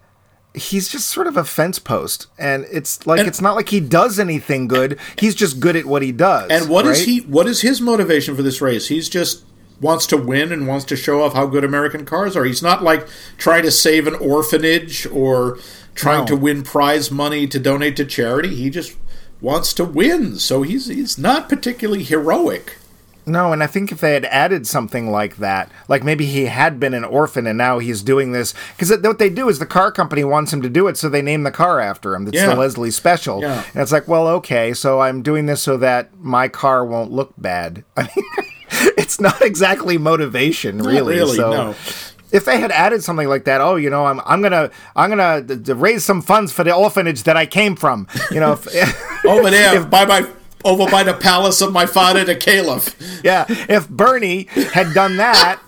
he's 0.55 0.89
just 0.89 1.09
sort 1.09 1.27
of 1.27 1.37
a 1.37 1.45
fence 1.45 1.79
post 1.81 2.29
and 2.39 2.65
it's 2.71 3.07
like 3.07 3.19
And- 3.19 3.29
it's 3.29 3.41
not 3.41 3.57
like 3.57 3.71
he 3.71 3.81
does 3.81 4.19
anything 4.21 4.69
good. 4.69 4.99
He's 5.19 5.35
just 5.35 5.59
good 5.61 5.75
at 5.77 5.85
what 5.85 6.03
he 6.03 6.13
does. 6.13 6.49
And 6.51 6.69
what 6.69 6.87
is 6.87 6.99
right? 7.01 7.07
he 7.09 7.19
what 7.23 7.47
is 7.49 7.63
his 7.63 7.81
motivation 7.81 8.37
for 8.37 8.43
this 8.43 8.61
race? 8.61 8.87
He's 8.89 9.09
just 9.09 9.43
wants 9.81 10.07
to 10.07 10.17
win 10.17 10.53
and 10.53 10.69
wants 10.69 10.85
to 10.87 10.97
show 10.97 11.23
off 11.23 11.35
how 11.35 11.47
good 11.47 11.65
American 11.65 12.05
cars 12.05 12.37
are. 12.37 12.45
He's 12.45 12.63
not 12.63 12.83
like 12.85 13.07
trying 13.37 13.65
to 13.65 13.71
save 13.73 14.07
an 14.07 14.15
orphanage 14.15 15.07
or 15.07 15.59
trying 15.97 16.21
No. 16.21 16.27
to 16.27 16.37
win 16.37 16.63
prize 16.63 17.11
money 17.11 17.47
to 17.49 17.59
donate 17.59 17.97
to 17.97 18.05
charity. 18.05 18.55
He 18.55 18.71
just 18.71 18.97
wants 19.41 19.75
to 19.75 19.85
win. 19.85 20.39
So 20.39 20.63
he's 20.63 20.87
he's 20.87 21.19
not 21.19 21.49
particularly 21.49 22.05
heroic. 22.05 22.79
No, 23.27 23.53
and 23.53 23.63
I 23.63 23.67
think 23.67 23.91
if 23.91 24.01
they 24.01 24.13
had 24.15 24.27
added 24.27 24.67
something 24.67 25.11
like 25.11 25.37
that, 25.39 25.71
like 25.89 26.05
maybe 26.05 26.27
he 26.27 26.45
had 26.47 26.79
been 26.79 26.93
an 26.95 27.05
orphan 27.05 27.47
and 27.47 27.57
now 27.57 27.79
he's 27.79 28.03
doing 28.03 28.33
this, 28.33 28.53
because 28.77 28.91
what 29.03 29.19
they 29.19 29.31
do 29.31 29.49
is 29.49 29.59
the 29.59 29.67
car 29.67 29.91
company 29.91 30.25
wants 30.25 30.53
him 30.53 30.61
to 30.63 30.69
do 30.69 30.87
it, 30.89 30.97
so 30.99 31.09
they 31.09 31.23
name 31.23 31.43
the 31.43 31.51
car 31.51 31.81
after 31.81 32.15
him. 32.15 32.27
It's 32.29 32.37
Yeah. 32.37 32.49
the 32.49 32.57
Leslie 32.57 32.91
Special, 32.91 33.41
Yeah. 33.41 33.63
and 33.73 33.83
it's 33.83 33.93
like, 33.93 34.07
well, 34.07 34.29
okay, 34.29 34.75
so 34.75 35.01
I'm 35.01 35.23
doing 35.23 35.47
this 35.47 35.63
so 35.63 35.77
that 35.79 36.11
my 36.21 36.49
car 36.49 36.85
won't 36.85 37.11
look 37.13 37.33
bad. 37.39 37.83
I 37.97 38.03
mean, 38.03 38.25
it's 38.99 39.19
not 39.21 39.41
exactly 39.41 39.97
motivation, 39.97 40.79
really. 40.83 41.15
really, 41.17 41.37
so. 41.37 41.51
no. 41.51 41.75
If 42.33 42.45
they 42.47 42.59
had 42.59 42.73
added 42.73 43.05
something 43.05 43.29
like 43.29 43.45
that, 43.45 43.61
oh, 43.61 43.77
you 43.77 43.91
know, 43.91 44.07
I'm 44.07 44.21
I'm 44.27 44.43
gonna 44.43 44.69
I'm 44.97 45.09
gonna 45.09 45.41
d- 45.41 45.55
d- 45.55 45.73
raise 45.73 46.03
some 46.05 46.21
funds 46.21 46.51
for 46.53 46.65
the 46.65 46.75
orphanage 46.75 47.23
that 47.23 47.37
I 47.37 47.47
came 47.47 47.77
from, 47.77 48.09
you 48.33 48.41
know. 48.41 48.55
If, 48.55 49.25
Over 49.25 49.51
there 49.51 49.85
by 49.85 50.05
my 50.05 50.27
over 50.65 50.91
by 50.91 51.03
the 51.03 51.15
palace 51.15 51.61
of 51.61 51.73
my 51.73 51.87
father 51.87 52.25
the 52.25 52.35
caliph. 52.37 52.95
Yeah, 53.23 53.45
if 53.49 53.89
Bernie 53.89 54.45
had 54.73 54.93
done 54.95 55.17
that, 55.19 55.61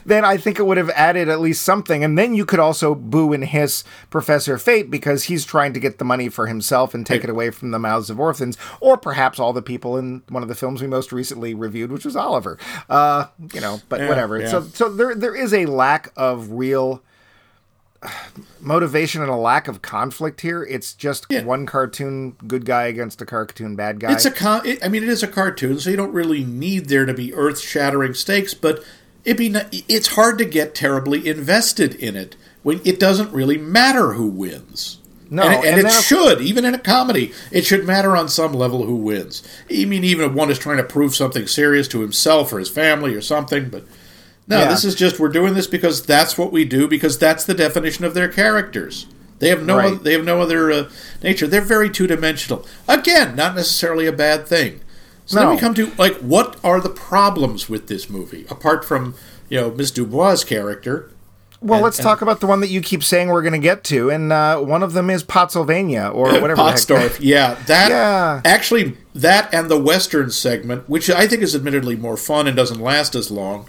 then 0.04 0.24
I 0.24 0.36
think 0.36 0.58
it 0.58 0.66
would 0.66 0.76
have 0.76 0.90
added 0.90 1.28
at 1.28 1.40
least 1.40 1.62
something. 1.62 2.04
And 2.04 2.18
then 2.18 2.34
you 2.34 2.44
could 2.44 2.60
also 2.60 2.94
boo 2.94 3.32
and 3.32 3.44
hiss 3.44 3.84
Professor 4.10 4.58
Fate 4.58 4.90
because 4.90 5.24
he's 5.24 5.44
trying 5.44 5.72
to 5.74 5.80
get 5.80 5.98
the 5.98 6.04
money 6.04 6.28
for 6.28 6.46
himself 6.46 6.94
and 6.94 7.06
take 7.06 7.24
it 7.24 7.30
away 7.30 7.50
from 7.50 7.70
the 7.70 7.78
mouths 7.78 8.10
of 8.10 8.20
orphans, 8.20 8.56
or 8.80 8.96
perhaps 8.96 9.38
all 9.38 9.52
the 9.52 9.62
people 9.62 9.96
in 9.96 10.22
one 10.28 10.42
of 10.42 10.48
the 10.48 10.54
films 10.54 10.80
we 10.82 10.88
most 10.88 11.12
recently 11.12 11.54
reviewed, 11.54 11.90
which 11.92 12.04
was 12.04 12.16
Oliver. 12.16 12.58
Uh, 12.88 13.26
you 13.52 13.60
know, 13.60 13.80
but 13.88 14.00
Yeah, 14.00 14.08
whatever. 14.08 14.40
yeah. 14.40 14.48
So, 14.48 14.62
so 14.62 14.88
there 14.88 15.14
there 15.14 15.34
is 15.34 15.52
a 15.52 15.66
lack 15.66 16.12
of 16.16 16.50
real 16.52 17.02
motivation 18.60 19.22
and 19.22 19.30
a 19.30 19.36
lack 19.36 19.68
of 19.68 19.82
conflict 19.82 20.40
here. 20.40 20.62
It's 20.62 20.92
just 20.92 21.26
Yeah. 21.30 21.44
one 21.44 21.66
cartoon 21.66 22.36
good 22.46 22.64
guy 22.64 22.84
against 22.84 23.20
a 23.22 23.26
cartoon 23.26 23.76
bad 23.76 24.00
guy. 24.00 24.12
It's 24.12 24.24
a 24.24 24.30
con- 24.30 24.66
it, 24.66 24.84
I 24.84 24.88
mean, 24.88 25.02
it 25.02 25.08
is 25.08 25.22
a 25.22 25.28
cartoon, 25.28 25.78
so 25.78 25.90
you 25.90 25.96
don't 25.96 26.12
really 26.12 26.44
need 26.44 26.88
there 26.88 27.04
to 27.06 27.14
be 27.14 27.34
earth-shattering 27.34 28.14
stakes. 28.14 28.54
But 28.54 28.82
it 29.24 29.36
be 29.36 29.54
n- 29.54 29.68
it's 29.88 30.08
hard 30.08 30.38
to 30.38 30.44
get 30.44 30.74
terribly 30.74 31.26
invested 31.26 31.94
in 31.94 32.16
it 32.16 32.36
when 32.62 32.80
it 32.84 32.98
doesn't 33.00 33.32
really 33.32 33.58
matter 33.58 34.12
who 34.12 34.26
wins. 34.26 34.98
No, 35.28 35.42
and, 35.42 35.64
and 35.64 35.78
and 35.78 35.88
it 35.88 35.92
should 35.92 36.40
even 36.40 36.64
in 36.64 36.74
a 36.74 36.78
comedy, 36.78 37.32
it 37.50 37.66
should 37.66 37.84
matter 37.84 38.16
on 38.16 38.28
some 38.28 38.52
level 38.52 38.84
who 38.86 38.94
wins. 38.94 39.42
I 39.68 39.84
mean, 39.84 40.04
even 40.04 40.24
if 40.30 40.32
one 40.36 40.50
is 40.52 40.58
trying 40.58 40.76
to 40.76 40.84
prove 40.84 41.16
something 41.16 41.48
serious 41.48 41.88
to 41.88 42.00
himself 42.00 42.52
or 42.52 42.60
his 42.60 42.68
family 42.68 43.14
or 43.14 43.20
something, 43.20 43.68
but. 43.68 43.84
No, 44.48 44.58
Yeah. 44.60 44.68
this 44.68 44.84
is 44.84 44.94
just 44.94 45.18
we're 45.18 45.28
doing 45.28 45.54
this 45.54 45.66
because 45.66 46.02
that's 46.02 46.38
what 46.38 46.52
we 46.52 46.64
do 46.64 46.86
because 46.86 47.18
that's 47.18 47.44
the 47.44 47.54
definition 47.54 48.04
of 48.04 48.14
their 48.14 48.28
characters. 48.28 49.06
They 49.38 49.48
have 49.48 49.62
no 49.62 49.76
Right. 49.76 49.92
oth- 49.94 50.02
they 50.02 50.12
have 50.12 50.24
no 50.24 50.40
other 50.40 50.70
uh, 50.70 50.84
nature. 51.22 51.46
They're 51.46 51.60
very 51.60 51.90
two 51.90 52.06
dimensional. 52.06 52.64
Again, 52.88 53.34
not 53.36 53.54
necessarily 53.56 54.06
a 54.06 54.12
bad 54.12 54.46
thing. 54.46 54.80
So 55.26 55.40
then 55.40 55.50
we 55.50 55.56
come 55.58 55.74
to 55.74 55.90
like 55.98 56.16
what 56.18 56.56
are 56.62 56.80
the 56.80 56.88
problems 56.88 57.68
with 57.68 57.88
this 57.88 58.08
movie 58.08 58.46
apart 58.48 58.84
from 58.84 59.14
you 59.48 59.60
know 59.60 59.70
Miss 59.72 59.90
Dubois' 59.90 60.44
character? 60.44 61.10
Well, 61.60 61.78
And- 61.78 61.84
let's 61.84 61.98
and- 61.98 62.04
talk 62.04 62.22
about 62.22 62.40
the 62.40 62.46
one 62.46 62.60
that 62.60 62.68
you 62.68 62.80
keep 62.80 63.02
saying 63.02 63.28
we're 63.28 63.42
going 63.42 63.52
to 63.54 63.58
get 63.58 63.82
to, 63.84 64.10
and 64.10 64.32
uh, 64.32 64.58
one 64.58 64.82
of 64.84 64.92
them 64.92 65.10
is 65.10 65.24
Pottsylvania 65.24 66.08
or 66.14 66.26
whatever. 66.40 66.54
Pottsdorf. 66.62 67.16
Yeah, 67.18 67.56
that 67.66 67.90
Yeah. 67.90 68.40
actually 68.44 68.96
that 69.14 69.48
and 69.52 69.68
the 69.68 69.78
Western 69.78 70.30
segment, 70.30 70.88
which 70.88 71.10
I 71.10 71.26
think 71.26 71.42
is 71.42 71.56
admittedly 71.56 71.96
more 71.96 72.16
fun 72.16 72.46
and 72.46 72.54
doesn't 72.56 72.80
last 72.80 73.14
as 73.16 73.30
long. 73.30 73.68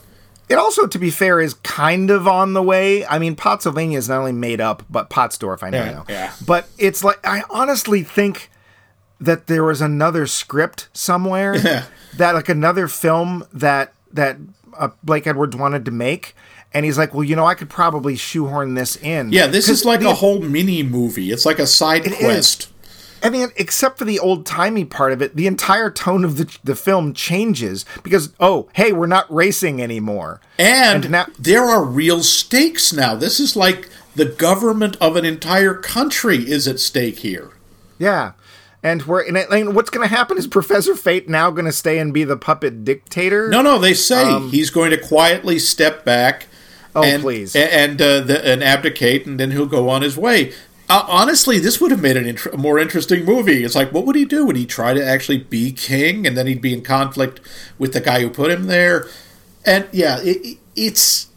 It 0.49 0.55
also, 0.55 0.87
to 0.87 0.97
be 0.97 1.09
fair, 1.09 1.39
is 1.41 1.55
kind 1.55 2.09
of 2.09 2.27
on 2.27 2.53
the 2.53 2.63
way. 2.63 3.05
I 3.05 3.19
mean, 3.19 3.35
Pottsylvania 3.35 3.97
is 3.97 4.07
not 4.07 4.19
only 4.19 4.31
made 4.31 4.61
up, 4.61 4.83
but 4.89 5.09
Pottsdorf, 5.09 5.61
I 5.61 5.69
know. 5.69 5.77
Yeah, 5.77 6.03
yeah. 6.07 6.33
But 6.45 6.69
it's 6.77 7.03
like 7.03 7.19
I 7.27 7.43
honestly 7.49 8.01
think 8.03 8.49
that 9.19 9.47
there 9.47 9.63
was 9.63 9.81
another 9.81 10.25
script 10.27 10.87
somewhere 10.93 11.57
that 12.17 12.33
like 12.35 12.49
another 12.49 12.87
film 12.87 13.45
that 13.51 13.93
that 14.13 14.37
uh, 14.77 14.89
Blake 15.03 15.27
Edwards 15.27 15.55
wanted 15.55 15.83
to 15.85 15.91
make, 15.91 16.33
and 16.73 16.85
he's 16.85 16.97
like, 16.97 17.13
well, 17.13 17.23
you 17.25 17.35
know, 17.35 17.45
I 17.45 17.55
could 17.55 17.69
probably 17.69 18.15
shoehorn 18.15 18.75
this 18.75 18.95
in. 18.95 19.31
Yeah, 19.33 19.47
this 19.47 19.67
is 19.67 19.83
like 19.83 19.99
the- 19.99 20.09
a 20.11 20.13
whole 20.13 20.39
mini 20.39 20.81
movie. 20.83 21.31
It's 21.31 21.45
like 21.45 21.59
a 21.59 21.67
side 21.67 22.05
It 22.07 22.13
is. 22.21 22.67
I 23.23 23.29
mean, 23.29 23.49
except 23.55 23.97
for 23.97 24.05
the 24.05 24.19
old 24.19 24.45
timey 24.45 24.85
part 24.85 25.11
of 25.11 25.21
it, 25.21 25.35
the 25.35 25.47
entire 25.47 25.89
tone 25.89 26.23
of 26.23 26.37
the 26.37 26.57
the 26.63 26.75
film 26.75 27.13
changes 27.13 27.85
because 28.03 28.33
oh, 28.39 28.69
hey, 28.73 28.91
we're 28.91 29.07
not 29.07 29.31
racing 29.33 29.81
anymore. 29.81 30.41
And, 30.59 31.05
And 31.05 31.11
now- 31.11 31.27
there 31.39 31.63
are 31.65 31.83
real 31.83 32.21
stakes 32.23 32.93
now. 32.93 33.15
This 33.15 33.39
is 33.39 33.55
like 33.55 33.89
the 34.15 34.25
government 34.25 34.97
of 34.99 35.15
an 35.15 35.25
entire 35.25 35.73
country 35.73 36.37
is 36.49 36.67
at 36.67 36.79
stake 36.79 37.19
here. 37.19 37.51
Yeah. 37.99 38.33
And 38.83 39.05
we're 39.05 39.25
and, 39.27 39.37
and 39.37 39.75
what's 39.75 39.89
going 39.89 40.07
to 40.07 40.15
happen 40.15 40.37
is 40.37 40.45
Professor 40.47 40.95
Fate 40.95 41.27
now 41.27 41.49
going 41.49 41.65
to 41.65 41.71
stay 41.71 41.97
and 41.99 42.13
be 42.13 42.23
the 42.23 42.37
puppet 42.37 42.85
dictator. 42.85 43.49
No, 43.49 43.61
no, 43.61 43.79
they 43.79 43.93
say 43.93 44.39
he's 44.49 44.69
going 44.69 44.91
to 44.91 44.97
quietly 44.97 45.59
step 45.59 46.05
back. 46.05 46.43
Um, 46.43 46.47
Oh, 46.95 47.03
and, 47.03 47.21
please. 47.21 47.55
And 47.55 48.01
uh, 48.01 48.21
the, 48.21 48.43
and 48.43 48.63
abdicate, 48.63 49.27
and 49.27 49.39
then 49.39 49.51
he'll 49.51 49.67
go 49.67 49.87
on 49.87 50.01
his 50.01 50.17
way. 50.17 50.51
Uh, 50.89 51.03
honestly, 51.07 51.59
this 51.59 51.81
would 51.81 51.91
have 51.91 52.01
made 52.01 52.15
an 52.15 52.25
int- 52.25 52.45
a 52.45 52.57
more 52.57 52.79
interesting 52.79 53.25
movie. 53.25 53.63
It's 53.63 53.75
like, 53.75 53.91
what 53.91 54.05
would 54.05 54.15
he 54.15 54.23
do? 54.25 54.45
Would 54.45 54.55
he 54.55 54.65
try 54.65 54.93
to 54.93 55.03
actually 55.05 55.39
be 55.39 55.71
king, 55.73 56.25
and 56.25 56.37
then 56.37 56.47
he'd 56.47 56.61
be 56.61 56.73
in 56.73 56.81
conflict 56.81 57.41
with 57.77 57.91
the 57.93 57.99
guy 57.99 58.21
who 58.21 58.29
put 58.29 58.51
him 58.51 58.67
there? 58.67 59.07
And 59.65 59.87
yeah, 59.91 60.19
it, 60.21 60.37
it- 60.45 60.57
it's 60.75 61.27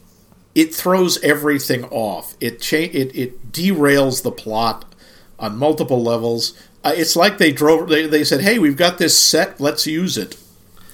it 0.53 0.73
throws 0.75 1.21
everything 1.23 1.85
off. 1.85 2.35
It 2.39 2.61
cha- 2.61 2.77
it 2.77 3.15
it 3.15 3.51
derails 3.51 4.21
the 4.23 4.31
plot 4.31 4.93
on 5.39 5.57
multiple 5.57 6.01
levels. 6.03 6.53
Uh, 6.83 6.93
it's 6.95 7.15
like 7.15 7.37
they 7.37 7.51
drove. 7.51 7.89
They, 7.89 8.05
they 8.07 8.23
said, 8.23 8.41
"Hey, 8.41 8.57
we've 8.59 8.77
got 8.77 8.99
this 8.99 9.17
set. 9.17 9.59
Let's 9.59 9.85
use 9.87 10.17
it." 10.17 10.37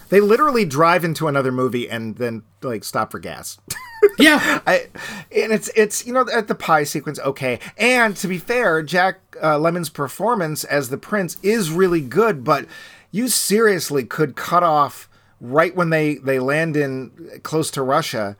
They 0.10 0.22
literally 0.22 0.64
drive 0.64 1.04
into 1.04 1.28
another 1.28 1.52
movie 1.52 1.90
and 1.90 2.16
then 2.16 2.44
like 2.64 2.84
stop 2.86 3.12
for 3.12 3.20
gas. 3.20 3.58
Yeah, 4.20 4.62
I, 4.68 4.88
and 5.32 5.52
it's 5.52 5.70
it's 5.76 6.06
you 6.06 6.14
know 6.14 6.26
at 6.34 6.48
the 6.48 6.56
pie 6.56 6.84
sequence 6.84 7.20
okay 7.20 7.60
and 7.78 8.16
to 8.18 8.28
be 8.28 8.38
fair 8.38 8.82
jack 8.84 9.20
uh, 9.42 9.58
lemon's 9.60 9.90
performance 9.90 10.64
as 10.64 10.90
the 10.90 10.98
prince 10.98 11.38
is 11.44 11.70
really 11.72 12.02
good 12.02 12.44
but 12.44 12.66
you 13.12 13.28
seriously 13.28 14.04
could 14.04 14.36
cut 14.36 14.64
off 14.64 15.10
right 15.42 15.76
when 15.76 15.90
they 15.90 16.16
they 16.16 16.40
land 16.40 16.76
in 16.78 17.12
close 17.44 17.70
to 17.72 17.82
russia 17.84 18.36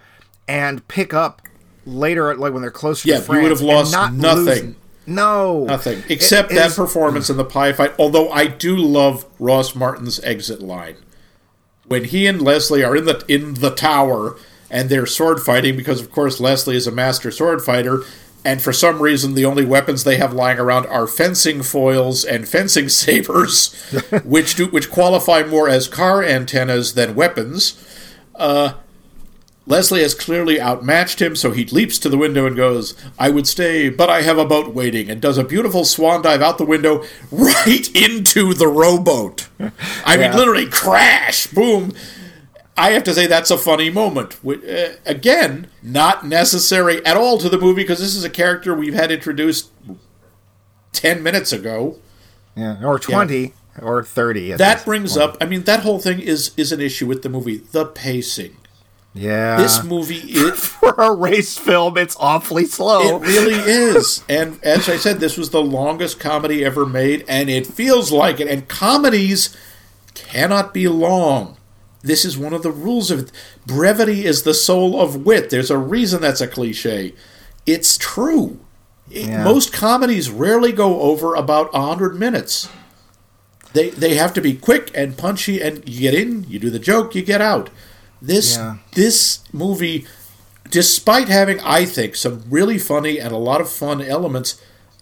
and 0.48 0.88
pick 0.88 1.14
up 1.14 1.42
later 1.86 2.34
like 2.36 2.54
when 2.54 2.62
they're 2.62 2.72
closer 2.72 3.08
Yeah, 3.08 3.20
to 3.20 3.34
you 3.34 3.42
would 3.42 3.52
have 3.52 3.62
lost 3.62 3.92
not 3.94 4.14
nothing. 4.14 4.66
lose- 4.66 4.76
no 5.06 5.64
nothing 5.66 6.04
except 6.10 6.52
It 6.52 6.56
that 6.56 6.72
performance 6.76 7.30
in 7.30 7.38
the 7.38 7.46
pie 7.46 7.72
fight. 7.72 7.94
Although 7.98 8.30
I 8.30 8.48
do 8.48 8.76
love 8.76 9.26
Ross 9.40 9.74
Martin's 9.74 10.20
exit 10.22 10.62
line 10.62 10.98
when 11.86 12.04
he 12.04 12.28
and 12.28 12.42
Leslie 12.42 12.84
are 12.84 12.96
in 12.96 13.06
the 13.06 13.24
in 13.30 13.54
the 13.56 13.70
tower 13.70 14.36
and 14.70 14.90
they're 14.90 15.06
sword 15.06 15.40
fighting 15.42 15.76
because 15.78 16.02
of 16.02 16.12
course 16.12 16.40
Leslie 16.40 16.76
is 16.76 16.88
a 16.88 16.92
master 16.92 17.32
sword 17.32 17.62
fighter 17.64 18.04
and 18.46 18.62
for 18.62 18.72
some 18.74 19.02
reason 19.02 19.34
the 19.34 19.46
only 19.46 19.66
weapons 19.66 20.04
they 20.04 20.18
have 20.18 20.34
lying 20.34 20.60
around 20.60 20.86
are 20.88 21.08
fencing 21.08 21.62
foils 21.64 22.24
and 22.24 22.48
fencing 22.48 22.90
sabers 23.02 23.74
which 24.24 24.56
do 24.56 24.68
which 24.68 24.92
qualify 24.92 25.44
more 25.44 25.68
as 25.70 25.88
car 25.88 26.24
antennas 26.24 26.94
than 26.94 27.16
weapons 27.16 27.84
Uh, 28.36 28.74
Leslie 29.66 30.02
has 30.02 30.14
clearly 30.16 30.62
outmatched 30.62 31.22
him, 31.22 31.36
so 31.36 31.52
he 31.52 31.66
leaps 31.66 32.00
to 32.00 32.08
the 32.08 32.18
window 32.18 32.46
and 32.46 32.56
goes, 32.56 32.96
I 33.20 33.30
would 33.30 33.48
stay, 33.48 33.90
but 33.90 34.10
I 34.10 34.22
have 34.22 34.38
a 34.38 34.46
boat 34.46 34.74
waiting, 34.74 35.10
and 35.10 35.20
does 35.20 35.38
a 35.38 35.44
beautiful 35.44 35.84
swan 35.84 36.22
dive 36.22 36.42
out 36.42 36.58
the 36.58 36.64
window 36.66 37.04
right 37.32 37.94
into 37.94 38.54
the 38.54 38.68
rowboat. 38.68 39.50
I 40.06 40.16
mean, 40.16 40.32
literally 40.38 40.68
crash, 40.68 41.48
boom. 41.48 41.92
I 42.78 42.92
have 42.92 43.04
to 43.06 43.14
say 43.14 43.26
that's 43.28 43.50
a 43.52 43.58
funny 43.58 43.90
moment. 43.90 44.38
Uh, 44.46 44.90
again, 45.06 45.68
not 45.82 46.26
necessary 46.26 47.04
at 47.06 47.18
all 47.18 47.38
to 47.40 47.50
the 47.50 47.58
movie 47.58 47.82
because 47.84 48.00
this 48.00 48.16
is 48.16 48.24
a 48.24 48.30
character 48.30 48.74
we've 48.76 48.94
had 48.94 49.12
introduced 49.12 49.72
10 50.94 51.22
minutes 51.24 51.52
ago. 51.52 51.98
yeah, 52.56 52.84
or 52.84 53.00
20 53.00 53.54
or 53.82 54.04
30 54.04 54.54
at 54.54 54.58
That 54.60 54.86
brings 54.86 55.14
point. 55.14 55.24
up, 55.24 55.38
I 55.42 55.46
mean, 55.46 55.64
that 55.64 55.82
whole 55.82 56.00
thing 56.00 56.20
is 56.20 56.52
is 56.58 56.72
an 56.72 56.82
issue 56.82 57.06
with 57.08 57.22
the 57.24 57.30
movie, 57.30 57.58
the 57.72 57.86
pacing. 57.86 58.58
yeah 59.14 59.58
This 59.58 59.84
movie 59.84 60.16
is 60.46 60.66
for 60.66 60.94
a 60.98 61.14
race 61.14 61.58
film 61.58 61.98
it's 61.98 62.16
awfully 62.20 62.66
slow 62.66 63.18
It 63.18 63.28
really 63.28 63.54
is. 63.56 64.24
And 64.30 64.60
as 64.64 64.88
I 64.90 64.98
said, 64.98 65.20
this 65.20 65.38
was 65.38 65.50
the 65.52 65.62
longest 65.64 66.20
comedy 66.20 66.64
ever 66.66 66.86
made, 66.86 67.26
and 67.28 67.50
it 67.50 67.68
feels 67.68 68.12
like 68.12 68.40
it. 68.40 68.48
And 68.48 68.68
comedies 68.68 69.56
cannot 70.16 70.74
be 70.74 70.88
long. 70.88 71.57
This 72.08 72.24
is 72.26 72.38
one 72.38 72.54
of 72.54 72.64
the 72.64 72.72
rules 72.72 73.12
of 73.12 73.20
it. 73.20 73.32
Brevity 73.66 74.26
is 74.26 74.44
the 74.44 74.54
soul 74.54 75.00
of 75.02 75.26
wit. 75.26 75.50
There's 75.50 75.70
a 75.72 75.78
reason 75.78 76.22
that's 76.22 76.42
a 76.42 76.48
cliche. 76.48 77.14
It's 77.66 77.98
true. 77.98 78.60
It- 79.12 79.28
Yeah. 79.28 79.44
Most 79.44 79.72
comedies 79.74 80.30
rarely 80.30 80.72
go 80.72 81.02
over 81.02 81.36
about 81.36 81.74
100 81.74 82.18
minutes. 82.20 82.68
They, 83.74 83.90
they 83.90 84.16
have 84.16 84.34
to 84.34 84.42
be 84.42 84.54
quick 84.54 84.90
and 84.96 85.18
punchy, 85.18 85.62
and 85.62 85.88
you 85.88 86.02
get 86.02 86.14
in, 86.14 86.46
you 86.50 86.60
do 86.60 86.70
the 86.70 86.80
joke, 86.80 87.14
you 87.16 87.22
get 87.24 87.42
out. 87.42 87.70
This 88.22 88.56
Yeah. 88.56 88.78
this 88.94 89.40
movie 89.54 90.08
despite 90.70 91.30
having, 91.30 91.60
I 91.62 91.86
think, 91.86 92.16
some 92.16 92.44
really 92.50 92.78
funny 92.78 93.20
and 93.20 93.32
a 93.32 93.38
lot 93.38 93.62
of 93.62 93.70
fun 93.70 94.02
elements, 94.02 94.60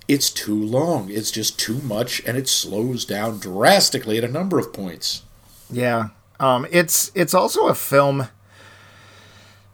it's 0.07 0.29
too 0.29 0.61
long. 0.63 1.09
It's 1.09 1.31
just 1.31 1.57
too 1.57 1.79
much, 1.83 2.21
and 2.25 2.37
it 2.37 2.47
slows 2.47 3.03
down 3.05 3.39
drastically 3.39 4.17
at 4.19 4.23
a 4.23 4.27
number 4.39 4.59
of 4.59 4.71
points. 4.73 5.23
Yeah. 5.71 6.09
Um, 6.39 6.67
it's 6.71 7.11
it's 7.15 7.33
also 7.33 7.67
a 7.67 7.75
film 7.75 8.27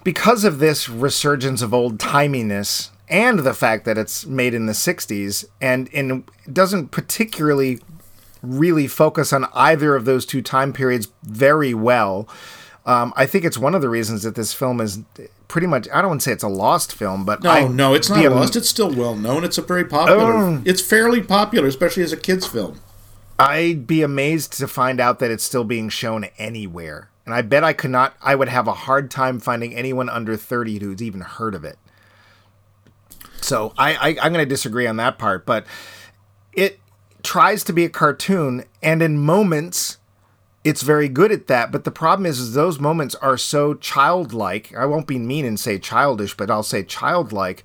because 0.03 0.43
of 0.43 0.59
this 0.59 0.89
resurgence 0.89 1.61
of 1.61 1.73
old 1.73 1.97
timiness 1.97 2.89
and 3.11 3.39
the 3.39 3.53
fact 3.53 3.85
that 3.85 3.97
it's 3.97 4.25
made 4.25 4.53
in 4.53 4.65
the 4.65 4.73
60s 4.73 5.45
and, 5.59 5.89
and 5.93 6.23
doesn't 6.51 6.89
particularly 6.91 7.79
really 8.41 8.87
focus 8.87 9.33
on 9.33 9.45
either 9.53 9.95
of 9.95 10.05
those 10.05 10.25
two 10.25 10.41
time 10.41 10.73
periods 10.73 11.09
very 11.23 11.73
well. 11.73 12.27
Um, 12.85 13.13
I 13.15 13.25
think 13.25 13.45
it's 13.45 13.57
one 13.57 13.75
of 13.75 13.81
the 13.81 13.89
reasons 13.89 14.23
that 14.23 14.35
this 14.35 14.53
film 14.53 14.81
is 14.81 15.01
pretty 15.47 15.67
much, 15.67 15.87
I 15.93 16.01
don't 16.01 16.09
want 16.09 16.21
to 16.21 16.25
say 16.25 16.31
it's 16.31 16.43
a 16.43 16.47
lost 16.47 16.93
film, 16.93 17.25
but 17.25 17.43
No, 17.43 17.51
I, 17.51 17.67
no, 17.67 17.93
it's 17.93 18.09
not 18.09 18.23
lost. 18.23 18.55
It's 18.55 18.69
still 18.69 18.89
well 18.89 19.15
known. 19.15 19.43
It's 19.43 19.57
a 19.57 19.61
very 19.61 19.85
popular. 19.85 20.33
Oh. 20.33 20.61
It's 20.65 20.81
fairly 20.81 21.21
popular, 21.21 21.67
especially 21.67 22.01
as 22.03 22.13
a 22.13 22.17
kids' 22.17 22.47
film. 22.47 22.79
I'd 23.39 23.87
be 23.87 24.01
amazed 24.01 24.53
to 24.53 24.67
find 24.67 24.99
out 24.99 25.19
that 25.19 25.31
it's 25.31 25.43
still 25.43 25.63
being 25.63 25.89
shown 25.89 26.25
anywhere. 26.37 27.09
And 27.25 27.33
I 27.33 27.41
bet 27.41 27.63
I 27.63 27.73
could 27.73 27.91
not, 27.91 28.15
I 28.21 28.35
would 28.35 28.49
have 28.49 28.67
a 28.67 28.73
hard 28.73 29.09
time 29.11 29.39
finding 29.39 29.73
anyone 29.75 30.09
under 30.09 30.35
30 30.35 30.79
who's 30.79 31.01
even 31.01 31.21
heard 31.21 31.55
of 31.55 31.63
it. 31.63 31.77
So 33.41 33.73
I, 33.77 33.93
I, 33.95 34.07
I'm 34.21 34.33
going 34.33 34.45
to 34.45 34.45
disagree 34.45 34.87
on 34.87 34.97
that 34.97 35.17
part, 35.17 35.45
but 35.45 35.65
it 36.53 36.79
tries 37.23 37.63
to 37.65 37.73
be 37.73 37.85
a 37.85 37.89
cartoon, 37.89 38.63
and 38.81 39.01
in 39.01 39.17
moments, 39.17 39.97
it's 40.63 40.81
very 40.83 41.09
good 41.09 41.31
at 41.31 41.47
that. 41.47 41.71
But 41.71 41.83
the 41.83 41.91
problem 41.91 42.25
is, 42.25 42.39
is 42.39 42.53
those 42.53 42.79
moments 42.79 43.15
are 43.15 43.37
so 43.37 43.73
childlike. 43.73 44.75
I 44.75 44.85
won't 44.85 45.07
be 45.07 45.17
mean 45.17 45.45
and 45.45 45.59
say 45.59 45.79
childish, 45.79 46.35
but 46.35 46.51
I'll 46.51 46.63
say 46.63 46.83
childlike. 46.83 47.63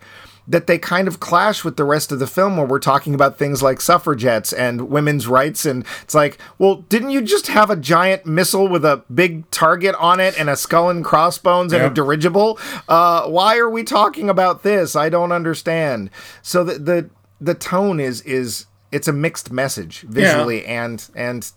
That 0.49 0.69
they 0.69 0.79
kind 0.79 1.09
of 1.09 1.19
clash 1.19 1.65
with 1.65 1.77
the 1.77 1.85
rest 1.85 2.13
of 2.13 2.21
the 2.21 2.27
film 2.27 2.57
where 2.57 2.67
we're 2.67 2.79
talking 2.79 3.15
about 3.15 3.37
things 3.37 3.63
like 3.65 3.81
suffragettes 3.81 4.53
and 4.53 4.89
women's 4.89 5.27
rights. 5.27 5.67
And 5.67 5.85
it's 6.03 6.15
like, 6.15 6.39
well, 6.57 6.77
didn't 6.89 7.11
you 7.11 7.21
just 7.21 7.49
have 7.49 7.69
a 7.69 7.75
giant 7.75 8.27
missile 8.27 8.69
with 8.69 8.85
a 8.85 9.03
big 9.13 9.51
target 9.51 9.97
on 9.99 10.21
it 10.21 10.39
and 10.39 10.49
a 10.49 10.55
skull 10.57 10.89
and 10.89 11.05
crossbones 11.05 11.73
and 11.73 11.83
a 11.83 11.91
dirigible? 11.91 12.61
Uh, 12.89 13.27
why 13.27 13.59
are 13.59 13.69
we 13.69 13.83
talking 13.83 14.31
about 14.31 14.63
this? 14.63 14.95
I 14.95 15.09
don't 15.09 15.33
understand. 15.33 16.11
So 16.43 16.63
the, 16.63 16.79
the, 16.79 17.11
the 17.41 17.55
tone 17.55 17.99
is, 17.99 18.21
is, 18.23 18.67
it's 18.93 19.09
a 19.09 19.13
mixed 19.13 19.51
message 19.51 20.03
visually 20.03 20.65
and, 20.65 21.09
and 21.17 21.51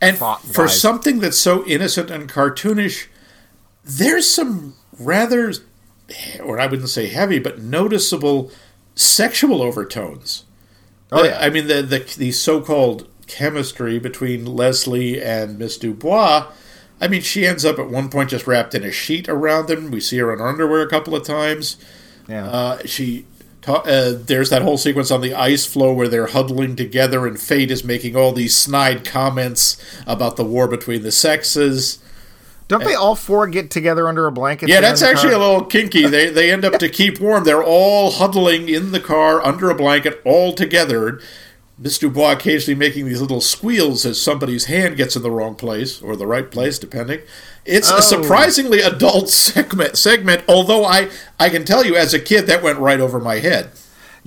And 0.00 0.16
thought-wise. 0.16 0.54
for 0.54 0.68
something 0.68 1.18
that's 1.18 1.38
so 1.38 1.66
innocent 1.66 2.10
and 2.10 2.30
cartoonish, 2.30 3.08
there's 3.84 4.30
some 4.30 4.74
rather, 4.98 5.52
or 6.42 6.58
I 6.58 6.66
wouldn't 6.66 6.88
say 6.88 7.08
heavy, 7.08 7.38
but 7.38 7.60
noticeable 7.60 8.50
sexual 8.94 9.62
overtones. 9.62 10.44
Oh, 11.12 11.24
yeah. 11.24 11.38
I 11.40 11.50
mean, 11.50 11.68
the, 11.68 11.82
the, 11.82 11.98
the 12.16 12.32
so 12.32 12.60
called 12.60 13.08
chemistry 13.26 13.98
between 13.98 14.44
Leslie 14.44 15.22
and 15.22 15.58
Miss 15.58 15.76
Dubois. 15.78 16.46
I 17.00 17.08
mean, 17.08 17.22
she 17.22 17.46
ends 17.46 17.64
up 17.64 17.78
at 17.78 17.90
one 17.90 18.08
point 18.08 18.30
just 18.30 18.46
wrapped 18.46 18.74
in 18.74 18.84
a 18.84 18.90
sheet 18.90 19.28
around 19.28 19.70
him. 19.70 19.90
We 19.90 20.00
see 20.00 20.18
her 20.18 20.32
in 20.32 20.38
her 20.38 20.48
underwear 20.48 20.80
a 20.80 20.88
couple 20.88 21.14
of 21.14 21.24
times. 21.24 21.76
yeah. 22.28 22.46
Uh, 22.46 22.78
she 22.86 23.26
ta- 23.60 23.82
uh, 23.84 24.14
there's 24.16 24.50
that 24.50 24.62
whole 24.62 24.78
sequence 24.78 25.10
on 25.10 25.20
the 25.20 25.34
ice 25.34 25.66
floe 25.66 25.92
where 25.92 26.08
they're 26.08 26.28
huddling 26.28 26.76
together, 26.76 27.26
and 27.26 27.38
Fate 27.38 27.70
is 27.70 27.84
making 27.84 28.16
all 28.16 28.32
these 28.32 28.56
snide 28.56 29.04
comments 29.04 29.76
about 30.06 30.36
the 30.36 30.44
war 30.44 30.66
between 30.68 31.02
the 31.02 31.12
sexes. 31.12 31.98
Don't 32.68 32.82
they 32.84 32.94
all 32.94 33.14
four 33.14 33.46
get 33.46 33.70
together 33.70 34.08
under 34.08 34.26
a 34.26 34.32
blanket? 34.32 34.68
Yeah, 34.68 34.80
that's 34.80 35.02
actually 35.02 35.30
car? 35.30 35.40
a 35.40 35.44
little 35.46 35.64
kinky. 35.64 36.06
They 36.06 36.30
they 36.30 36.50
end 36.50 36.64
up 36.64 36.78
to 36.80 36.88
keep 36.88 37.20
warm. 37.20 37.44
They're 37.44 37.62
all 37.62 38.10
huddling 38.10 38.68
in 38.68 38.92
the 38.92 39.00
car 39.00 39.44
under 39.44 39.70
a 39.70 39.74
blanket, 39.74 40.20
all 40.24 40.52
together. 40.52 41.20
Miss 41.78 41.98
Dubois 41.98 42.32
occasionally 42.32 42.74
making 42.78 43.04
these 43.04 43.20
little 43.20 43.42
squeals 43.42 44.06
as 44.06 44.20
somebody's 44.20 44.64
hand 44.64 44.96
gets 44.96 45.14
in 45.14 45.22
the 45.22 45.30
wrong 45.30 45.54
place 45.54 46.00
or 46.00 46.16
the 46.16 46.26
right 46.26 46.50
place, 46.50 46.78
depending. 46.78 47.20
It's 47.66 47.92
Oh. 47.92 47.98
a 47.98 48.02
surprisingly 48.02 48.80
adult 48.80 49.28
segment. 49.28 49.96
Segment, 49.98 50.42
although 50.48 50.84
I 50.86 51.08
I 51.38 51.50
can 51.50 51.64
tell 51.64 51.84
you, 51.84 51.94
as 51.94 52.14
a 52.14 52.18
kid, 52.18 52.46
that 52.46 52.62
went 52.62 52.78
right 52.78 52.98
over 52.98 53.20
my 53.20 53.40
head. 53.40 53.70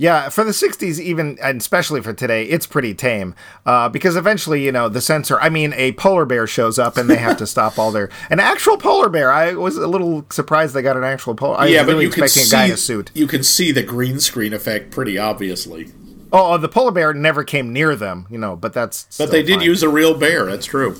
Yeah, 0.00 0.30
for 0.30 0.44
the 0.44 0.52
'60s, 0.52 0.98
even 0.98 1.38
and 1.42 1.60
especially 1.60 2.00
for 2.00 2.14
today, 2.14 2.44
it's 2.44 2.66
pretty 2.66 2.94
tame. 2.94 3.34
Uh, 3.66 3.90
because 3.90 4.16
eventually, 4.16 4.64
you 4.64 4.72
know, 4.72 4.88
the 4.88 5.02
censor. 5.02 5.38
I 5.40 5.50
mean, 5.50 5.74
a 5.74 5.92
polar 5.92 6.24
bear 6.24 6.46
shows 6.46 6.78
up 6.78 6.96
and 6.96 7.10
they 7.10 7.18
have 7.18 7.36
to 7.36 7.46
stop 7.46 7.78
all 7.78 7.92
their 7.92 8.08
an 8.30 8.40
actual 8.40 8.78
polar 8.78 9.10
bear. 9.10 9.30
I 9.30 9.52
was 9.52 9.76
a 9.76 9.86
little 9.86 10.24
surprised 10.30 10.72
they 10.72 10.80
got 10.80 10.96
an 10.96 11.04
actual 11.04 11.34
polar. 11.34 11.58
I 11.58 11.66
yeah, 11.66 11.80
was 11.82 11.86
but 11.88 11.92
really 11.92 12.04
you 12.06 12.10
can 12.10 12.22
expecting 12.24 12.48
see 12.48 12.56
a 12.56 12.58
guy 12.58 12.64
in 12.64 12.72
a 12.72 12.76
suit. 12.78 13.10
you 13.12 13.26
can 13.26 13.42
see 13.42 13.72
the 13.72 13.82
green 13.82 14.20
screen 14.20 14.54
effect 14.54 14.90
pretty 14.90 15.18
obviously. 15.18 15.90
Oh, 16.32 16.56
the 16.56 16.68
polar 16.68 16.92
bear 16.92 17.12
never 17.12 17.44
came 17.44 17.70
near 17.70 17.94
them, 17.94 18.26
you 18.30 18.38
know. 18.38 18.56
But 18.56 18.72
that's. 18.72 19.18
But 19.18 19.30
they 19.30 19.42
did 19.42 19.56
fine. 19.58 19.66
use 19.66 19.82
a 19.82 19.90
real 19.90 20.14
bear. 20.14 20.46
That's 20.46 20.64
true. 20.64 20.96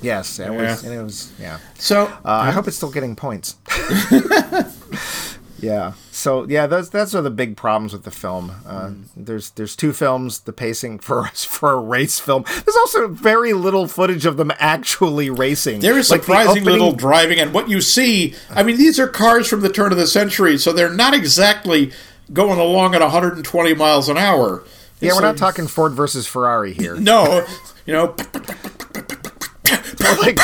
Yes, 0.00 0.38
it 0.38 0.50
was. 0.50 0.82
Yeah. 0.82 0.90
And 0.90 0.98
it 0.98 1.02
was. 1.02 1.32
Yeah. 1.38 1.58
So 1.78 2.06
Uh, 2.06 2.18
I 2.24 2.52
hope 2.52 2.68
it's 2.68 2.76
still 2.78 2.90
getting 2.90 3.16
points. 3.16 3.56
yeah. 5.64 5.92
So 6.10 6.46
yeah, 6.48 6.66
those 6.66 6.90
those 6.90 7.14
are 7.14 7.22
the 7.22 7.30
big 7.30 7.56
problems 7.56 7.92
with 7.92 8.04
the 8.04 8.10
film. 8.10 8.52
Uh, 8.66 8.90
There's 9.16 9.50
there's 9.50 9.74
two 9.74 9.92
films. 9.92 10.40
The 10.40 10.52
pacing 10.52 10.98
for 10.98 11.26
for 11.34 11.72
a 11.72 11.80
race 11.80 12.20
film. 12.20 12.44
There's 12.46 12.76
also 12.76 13.08
very 13.08 13.52
little 13.52 13.88
footage 13.88 14.26
of 14.26 14.36
them 14.36 14.52
actually 14.58 15.30
racing. 15.30 15.80
There 15.80 15.98
is 15.98 16.10
Like, 16.10 16.20
the 16.20 16.24
surprising 16.26 16.50
opening- 16.62 16.64
little 16.72 16.92
driving, 16.92 17.38
and 17.40 17.52
what 17.54 17.68
you 17.68 17.80
see, 17.80 18.34
I 18.50 18.62
mean, 18.62 18.76
these 18.76 19.00
are 19.00 19.08
cars 19.08 19.48
from 19.48 19.60
the 19.62 19.70
turn 19.70 19.90
of 19.92 19.98
the 19.98 20.06
century, 20.06 20.58
so 20.58 20.72
they're 20.72 20.90
not 20.90 21.14
exactly 21.14 21.92
going 22.32 22.58
along 22.58 22.94
at 22.94 23.00
120 23.00 23.74
miles 23.74 24.08
an 24.08 24.16
hour. 24.18 24.62
Yeah, 25.00 25.10
we're 25.12 25.16
So- 25.16 25.20
not 25.22 25.36
talking 25.36 25.66
Ford 25.66 25.92
versus 25.92 26.26
Ferrari 26.26 26.72
here. 26.80 26.94
No, 26.96 27.44
you 27.86 27.92
know, 27.92 28.14
like 30.20 30.38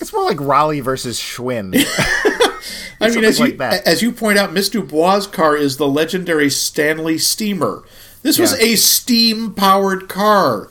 it's 0.00 0.12
more 0.12 0.24
like 0.24 0.40
Raleigh 0.40 0.80
versus 0.80 1.18
Schwinn. 1.20 1.72
I 3.02 3.10
mean, 3.10 3.24
as 3.24 3.36
Something 3.36 3.54
you 3.54 3.58
like 3.58 3.70
that. 3.70 3.86
as 3.86 4.02
you 4.02 4.12
point 4.12 4.38
out, 4.38 4.52
Miss 4.52 4.68
Dubois' 4.68 5.26
car 5.26 5.56
is 5.56 5.76
the 5.76 5.88
legendary 5.88 6.48
Stanley 6.50 7.18
Steamer. 7.18 7.82
This 8.22 8.38
was 8.38 8.52
Yeah. 8.52 8.66
a 8.68 8.76
steam 8.76 9.52
powered 9.54 10.08
car, 10.08 10.70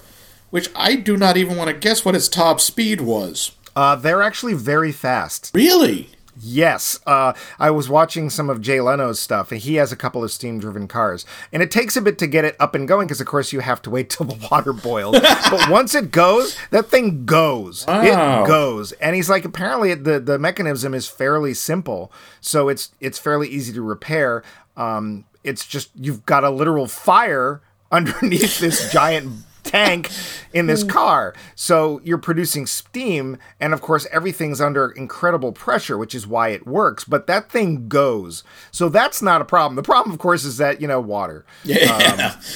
which 0.49 0.69
I 0.75 0.95
do 0.95 1.17
not 1.17 1.35
even 1.37 1.57
want 1.57 1.67
to 1.69 1.73
guess 1.75 2.05
what 2.05 2.15
its 2.15 2.27
top 2.27 2.61
speed 2.61 3.01
was. 3.01 3.51
Uh, 3.75 3.95
they're 3.95 4.21
actually 4.21 4.53
very 4.53 4.91
fast. 4.91 5.51
Really? 5.53 6.09
Yes, 6.43 6.99
uh, 7.05 7.33
I 7.59 7.69
was 7.69 7.87
watching 7.87 8.29
some 8.29 8.49
of 8.49 8.61
Jay 8.61 8.81
Leno's 8.81 9.19
stuff, 9.19 9.51
and 9.51 9.61
he 9.61 9.75
has 9.75 9.91
a 9.91 9.95
couple 9.95 10.23
of 10.23 10.31
steam-driven 10.31 10.87
cars, 10.87 11.25
and 11.53 11.61
it 11.61 11.69
takes 11.69 11.95
a 11.95 12.01
bit 12.01 12.17
to 12.17 12.27
get 12.27 12.45
it 12.45 12.55
up 12.59 12.73
and 12.73 12.87
going 12.87 13.05
because, 13.07 13.21
of 13.21 13.27
course, 13.27 13.53
you 13.53 13.59
have 13.59 13.81
to 13.83 13.89
wait 13.89 14.09
till 14.11 14.25
the 14.25 14.47
water 14.49 14.73
boils. 14.73 15.19
but 15.49 15.69
once 15.69 15.93
it 15.93 16.11
goes, 16.11 16.57
that 16.71 16.87
thing 16.87 17.25
goes. 17.25 17.85
Wow. 17.85 18.43
It 18.43 18.47
goes, 18.47 18.91
and 18.93 19.15
he's 19.15 19.29
like, 19.29 19.45
apparently 19.45 19.93
the 19.93 20.19
the 20.19 20.39
mechanism 20.39 20.93
is 20.93 21.07
fairly 21.07 21.53
simple, 21.53 22.11
so 22.39 22.69
it's 22.69 22.91
it's 22.99 23.19
fairly 23.19 23.47
easy 23.47 23.73
to 23.73 23.81
repair. 23.81 24.43
Um, 24.75 25.25
it's 25.43 25.65
just 25.65 25.91
you've 25.95 26.25
got 26.25 26.43
a 26.43 26.49
literal 26.49 26.87
fire 26.87 27.61
underneath 27.91 28.59
this 28.59 28.91
giant 28.91 29.43
tank 29.63 30.09
in 30.53 30.67
this 30.67 30.83
car. 30.83 31.33
So 31.55 32.01
you're 32.03 32.17
producing 32.17 32.65
steam, 32.65 33.37
and 33.59 33.73
of 33.73 33.81
course, 33.81 34.07
everything's 34.11 34.61
under 34.61 34.89
incredible 34.89 35.51
pressure, 35.51 35.97
which 35.97 36.15
is 36.15 36.27
why 36.27 36.49
it 36.49 36.67
works. 36.67 37.03
But 37.03 37.27
that 37.27 37.51
thing 37.51 37.87
goes. 37.87 38.43
So 38.71 38.89
that's 38.89 39.21
not 39.21 39.41
a 39.41 39.45
problem. 39.45 39.75
The 39.75 39.83
problem, 39.83 40.13
of 40.13 40.19
course, 40.19 40.43
is 40.43 40.57
that, 40.57 40.81
you 40.81 40.87
know, 40.87 40.99
water. 40.99 41.45
Yeah. 41.63 42.39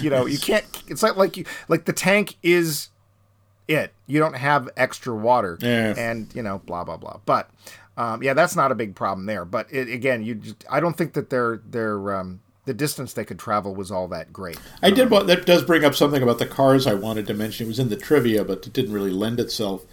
You 0.00 0.10
know, 0.10 0.26
you 0.26 0.38
can't, 0.38 0.64
it's 0.88 1.02
not 1.02 1.16
like 1.16 1.38
you, 1.38 1.46
like 1.68 1.86
the 1.86 1.94
tank 1.94 2.36
is 2.42 2.90
it. 3.66 3.94
You 4.06 4.18
don't 4.18 4.36
have 4.36 4.68
extra 4.76 5.14
water. 5.14 5.56
Yeah. 5.60 5.94
And, 5.96 6.28
you 6.34 6.42
know, 6.42 6.58
blah, 6.58 6.84
blah, 6.84 6.98
blah. 6.98 7.20
But, 7.24 7.48
um, 7.96 8.22
yeah, 8.22 8.34
that's 8.34 8.54
not 8.54 8.72
a 8.72 8.74
big 8.74 8.94
problem 8.94 9.24
there. 9.26 9.46
But 9.46 9.72
it, 9.72 9.88
again, 9.88 10.22
you 10.22 10.34
just, 10.34 10.64
I 10.70 10.80
don't 10.80 10.96
think 10.96 11.14
that 11.14 11.30
their, 11.30 11.62
their, 11.66 12.14
um, 12.14 12.40
the 12.66 12.74
distance 12.74 13.12
they 13.12 13.24
could 13.24 13.38
travel 13.38 13.74
was 13.74 13.90
all 13.90 14.06
that 14.08 14.32
great. 14.32 14.58
I 14.82 14.90
did. 14.90 15.10
Want, 15.10 15.26
that 15.28 15.46
does 15.46 15.62
bring 15.62 15.84
up 15.84 15.94
something 15.94 16.22
about 16.22 16.38
the 16.38 16.46
cars 16.46 16.86
I 16.86 16.94
wanted 16.94 17.26
to 17.28 17.34
mention. 17.34 17.66
It 17.66 17.68
was 17.68 17.78
in 17.78 17.88
the 17.88 17.96
trivia, 17.96 18.44
but 18.44 18.66
it 18.66 18.72
didn't 18.72 18.92
really 18.92 19.10
lend 19.10 19.40
itself. 19.40 19.84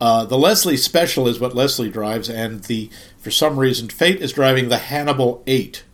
Uh, 0.00 0.24
the 0.24 0.36
Leslie 0.38 0.76
Special 0.76 1.26
is 1.26 1.40
what 1.40 1.54
Leslie 1.54 1.90
drives, 1.90 2.28
and 2.28 2.62
the 2.64 2.90
for 3.18 3.30
some 3.30 3.58
reason 3.58 3.88
Fate 3.88 4.20
is 4.20 4.32
driving 4.32 4.68
the 4.68 4.76
Hannibal 4.78 5.42
Eight. 5.46 5.84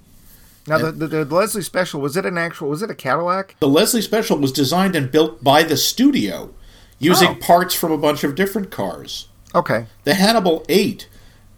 Now, 0.66 0.78
the, 0.78 0.92
the, 0.92 1.24
the 1.24 1.34
Leslie 1.34 1.62
Special 1.62 2.00
was 2.00 2.16
it 2.16 2.26
an 2.26 2.36
actual? 2.38 2.68
Was 2.68 2.82
it 2.82 2.90
a 2.90 2.94
Cadillac? 2.94 3.56
The 3.60 3.68
Leslie 3.68 4.02
Special 4.02 4.38
was 4.38 4.52
designed 4.52 4.94
and 4.96 5.10
built 5.10 5.42
by 5.42 5.62
the 5.62 5.76
studio 5.76 6.52
using 6.98 7.30
Oh. 7.30 7.34
parts 7.36 7.74
from 7.74 7.90
a 7.90 7.98
bunch 7.98 8.22
of 8.22 8.34
different 8.34 8.70
cars. 8.70 9.28
Okay. 9.54 9.86
The 10.04 10.14
Hannibal 10.14 10.64
8 10.68 11.08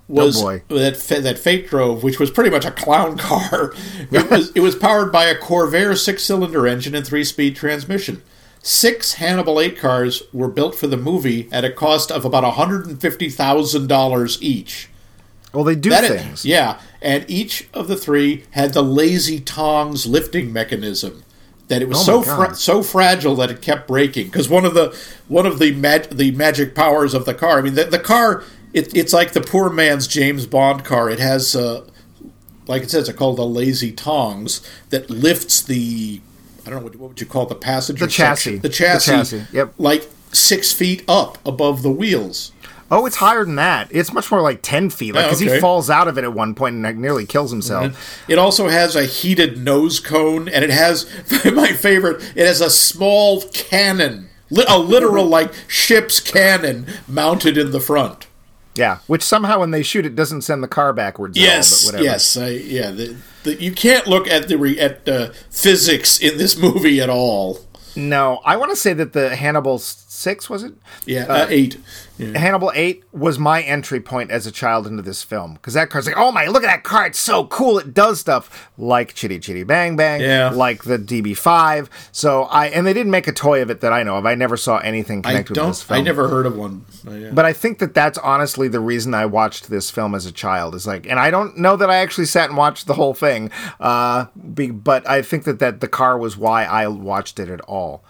was 0.09 0.39
Oh, 0.43 0.43
boy. 0.47 0.63
that 0.69 0.99
that 1.23 1.39
Fate 1.39 1.69
drove, 1.69 2.03
which 2.03 2.19
was 2.21 2.31
pretty 2.31 2.51
much 2.51 2.65
a 2.65 2.71
clown 2.71 3.17
car. 3.19 3.73
It 4.11 4.31
was 4.31 4.51
it 4.55 4.61
was 4.61 4.75
powered 4.77 5.11
by 5.13 5.25
a 5.25 5.35
Corvair 5.35 5.97
six-cylinder 5.97 6.67
engine 6.67 6.95
and 6.95 7.07
three-speed 7.07 7.57
transmission. 7.57 8.23
Six 8.63 9.15
Hannibal 9.15 9.61
8 9.61 9.79
cars 9.79 10.23
were 10.33 10.49
built 10.49 10.75
for 10.75 10.87
the 10.87 10.97
movie 10.97 11.49
at 11.53 11.65
a 11.67 11.71
cost 11.71 12.11
of 12.11 12.25
about 12.25 12.45
$150,000 13.39 14.39
each. 14.43 14.89
Well, 15.53 15.65
they 15.65 15.75
do 15.77 15.91
That 15.91 16.05
is- 16.05 16.11
things. 16.23 16.45
yeah, 16.45 16.79
and 17.01 17.25
each 17.29 17.69
of 17.73 17.87
the 17.89 17.97
three 17.97 18.45
had 18.53 18.73
the 18.73 18.83
lazy 18.83 19.39
tongs 19.39 20.07
lifting 20.07 20.53
mechanism. 20.53 21.23
That 21.69 21.81
it 21.81 21.89
was 21.89 21.99
Oh 22.09 22.23
so 22.23 22.23
fra- 22.23 22.55
so 22.55 22.83
fragile 22.83 23.35
that 23.37 23.51
it 23.51 23.63
kept 23.63 23.89
breaking. 23.89 24.27
Because 24.27 24.51
one 24.51 24.67
of 24.67 24.75
the 24.75 24.95
one 25.29 25.47
of 25.47 25.59
the 25.59 25.73
mag- 25.73 26.11
the 26.11 26.31
magic 26.33 26.75
powers 26.75 27.15
of 27.15 27.25
the 27.25 27.33
car. 27.33 27.59
I 27.59 27.63
mean, 27.63 27.75
the, 27.75 27.85
the 27.85 27.99
car 27.99 28.43
it, 28.75 28.95
it's 28.95 29.13
like 29.13 29.33
the 29.33 29.41
poor 29.41 29.71
man's 29.71 30.07
James 30.07 30.47
Bond 30.47 30.85
car. 30.85 31.09
It 31.09 31.21
has 31.21 31.57
uh, 31.57 31.87
like 32.67 32.83
it 32.83 32.91
says, 32.91 33.09
it's 33.09 33.19
called 33.19 33.39
the 33.39 33.47
lazy 33.47 33.93
tongs 33.93 34.61
that 34.91 35.09
lifts 35.09 35.63
the 35.63 36.21
I 36.67 36.71
don't 36.71 36.79
know 36.81 36.85
what, 36.85 36.97
what 36.97 37.09
would 37.11 37.21
you 37.21 37.27
call 37.27 37.45
it, 37.45 37.51
the 37.51 37.55
passenger 37.57 38.05
The 38.07 38.11
chassis. 38.13 38.57
the 38.57 38.69
The 38.69 38.75
chassis, 38.75 39.11
chassis, 39.11 39.45
yep. 39.53 39.75
like 39.79 40.09
six 40.33 40.73
feet 40.73 41.05
up 41.09 41.39
above 41.47 41.83
the 41.83 41.91
wheels. 41.91 42.53
Oh, 42.91 43.07
it's 43.07 43.17
higher 43.17 43.45
than 43.45 43.57
that. 43.57 43.89
It's 43.91 44.13
much 44.13 44.31
more 44.31 44.41
like 44.41 44.61
ten 44.63 44.91
feet. 44.91 45.15
Like 45.15 45.25
Oh, 45.25 45.29
because 45.29 45.43
okay. 45.43 45.55
he 45.55 45.61
falls 45.61 45.91
out 45.91 46.07
of 46.09 46.17
it 46.19 46.25
at 46.25 46.33
one 46.33 46.55
point 46.55 46.75
and 46.75 46.85
like, 46.85 46.97
nearly 46.97 47.27
kills 47.27 47.51
himself. 47.51 48.23
It 48.29 48.39
also 48.39 48.69
has 48.69 48.95
a 48.95 49.05
heated 49.05 49.59
nose 49.59 50.01
cone, 50.01 50.49
and 50.49 50.63
it 50.65 50.71
has 50.71 51.07
my 51.53 51.73
favorite. 51.73 52.23
It 52.37 52.47
has 52.47 52.61
a 52.61 52.71
small 52.71 53.43
cannon, 53.53 54.29
a 54.69 54.79
literal 54.79 55.25
like 55.25 55.53
ship's 55.67 56.21
cannon 56.21 56.87
mounted 57.09 57.57
in 57.59 57.71
the 57.71 57.81
front. 57.81 58.27
Yeah, 58.75 58.99
which 59.07 59.23
somehow 59.23 59.61
when 59.61 59.71
they 59.71 59.83
shoot 59.83 60.05
it 60.05 60.17
doesn't 60.17 60.43
send 60.43 60.63
the 60.63 60.69
car 60.69 60.93
backwards. 60.93 61.39
Yes, 61.39 61.85
all, 61.85 61.93
but 61.93 61.99
whatever. 61.99 62.11
yes, 62.13 62.37
I, 62.37 62.49
yeah. 62.49 62.91
The, 62.91 63.17
the, 63.45 63.63
you 63.63 63.73
can't 63.73 64.07
look 64.07 64.27
at 64.27 64.49
the 64.49 64.59
re, 64.59 64.79
at 64.81 65.09
uh, 65.09 65.31
physics 65.51 66.19
in 66.19 66.39
this 66.39 66.57
movie 66.61 67.01
at 67.01 67.09
all. 67.09 67.61
No, 67.97 68.41
I 68.45 68.57
want 68.57 68.71
to 68.73 68.77
say 68.77 68.93
that 68.95 69.13
the 69.13 69.37
Hannibal 69.37 69.79
Six 70.15 70.49
was 70.49 70.63
it? 70.63 70.75
Yeah, 71.07 71.25
uh, 71.25 71.47
eight. 71.51 71.77
Yeah. 72.19 72.39
Hannibal 72.39 72.71
8 72.73 73.03
was 73.13 73.41
my 73.41 73.61
entry 73.63 73.99
point 73.99 74.31
as 74.31 74.47
a 74.47 74.53
child 74.53 74.87
into 74.87 75.03
this 75.03 75.25
film. 75.25 75.55
Because 75.55 75.75
that 75.75 75.91
car's 75.91 76.07
like, 76.07 76.17
oh 76.17 76.31
my, 76.31 76.47
look 76.47 76.63
at 76.63 76.69
that 76.69 76.85
car. 76.85 77.07
It's 77.07 77.19
so 77.19 77.47
cool. 77.47 77.81
It 77.81 77.93
does 77.93 78.21
stuff 78.21 78.71
like 78.79 79.15
Chitty 79.15 79.41
Chitty 79.41 79.65
Bang 79.65 79.97
Bang, 79.97 80.21
Yeah. 80.21 80.51
like 80.51 80.85
the 80.85 80.97
DB5. 80.97 81.89
So 82.13 82.45
I, 82.45 82.67
and 82.67 82.87
they 82.87 82.93
didn't 82.93 83.11
make 83.11 83.27
a 83.27 83.33
toy 83.33 83.61
of 83.61 83.71
it 83.71 83.81
that 83.81 83.93
I 83.93 84.05
know 84.05 84.17
of. 84.17 84.25
I 84.25 84.37
never 84.37 84.57
saw 84.57 84.79
anything 84.79 85.23
I 85.25 85.31
connected 85.31 85.57
with 85.57 85.67
this 85.67 85.81
don't. 85.81 85.89
film. 85.89 85.99
I 85.99 86.03
never 86.03 86.29
heard 86.29 86.47
of 86.47 86.57
one. 86.57 86.85
Uh, 87.05 87.11
yeah. 87.11 87.31
But 87.33 87.47
I 87.47 87.53
think 87.53 87.81
that 87.81 87.95
that's 87.95 88.17
honestly 88.19 88.69
the 88.69 88.79
reason 88.81 89.13
I 89.15 89.27
watched 89.27 89.69
this 89.69 89.91
film 89.91 90.15
as 90.15 90.27
a 90.27 90.33
child. 90.33 90.77
Is 90.77 90.87
like, 90.87 91.09
and 91.09 91.19
I 91.19 91.33
don't 91.33 91.59
know 91.59 91.75
that 91.77 91.91
I 91.91 91.97
actually 91.97 92.27
sat 92.27 92.49
and 92.49 92.57
watched 92.57 92.87
the 92.87 92.95
whole 92.95 93.15
thing. 93.15 93.51
Uh, 93.81 94.27
be, 94.55 94.71
but 94.71 95.07
I 95.09 95.21
think 95.23 95.43
that 95.43 95.59
that 95.59 95.81
the 95.81 95.89
car 95.89 96.17
was 96.17 96.37
why 96.37 96.65
I 96.65 96.87
watched 96.87 97.41
it 97.41 97.49
at 97.49 97.61
all. 97.63 98.05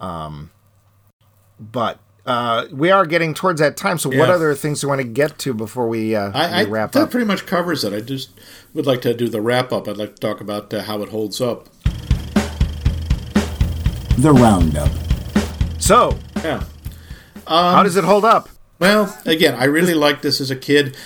Um, 0.00 0.50
but 1.58 1.98
uh, 2.26 2.66
we 2.72 2.90
are 2.90 3.04
getting 3.06 3.34
towards 3.34 3.60
that 3.60 3.76
time. 3.76 3.98
So, 3.98 4.08
what 4.08 4.30
other 4.30 4.54
things 4.54 4.80
do 4.80 4.86
you 4.86 4.88
want 4.88 5.00
to 5.02 5.06
get 5.06 5.38
to 5.40 5.52
before 5.54 5.88
we, 5.88 6.14
uh, 6.16 6.30
I, 6.32 6.62
I 6.62 6.64
we 6.64 6.70
wrap 6.70 6.92
that 6.92 7.02
up? 7.02 7.10
pretty 7.10 7.26
much 7.26 7.44
covers 7.46 7.84
it. 7.84 7.92
I 7.92 8.00
just 8.00 8.30
would 8.72 8.86
like 8.86 9.02
to 9.02 9.12
do 9.14 9.28
the 9.28 9.40
wrap 9.40 9.72
up. 9.72 9.86
I'd 9.88 9.96
like 9.98 10.14
to 10.16 10.20
talk 10.20 10.40
about 10.40 10.72
uh, 10.72 10.82
how 10.82 11.02
it 11.02 11.10
holds 11.10 11.40
up. 11.40 11.68
The 14.16 14.32
Roundup. 14.32 14.90
so, 15.78 16.18
Yeah. 16.42 16.62
how 17.46 17.82
does 17.82 17.96
it 17.96 18.04
hold 18.04 18.24
up? 18.24 18.48
Well, 18.78 19.16
again, 19.26 19.54
I 19.54 19.64
really 19.64 19.94
liked 19.94 20.22
this 20.22 20.40
as 20.40 20.50
a 20.50 20.56
kid. 20.56 20.96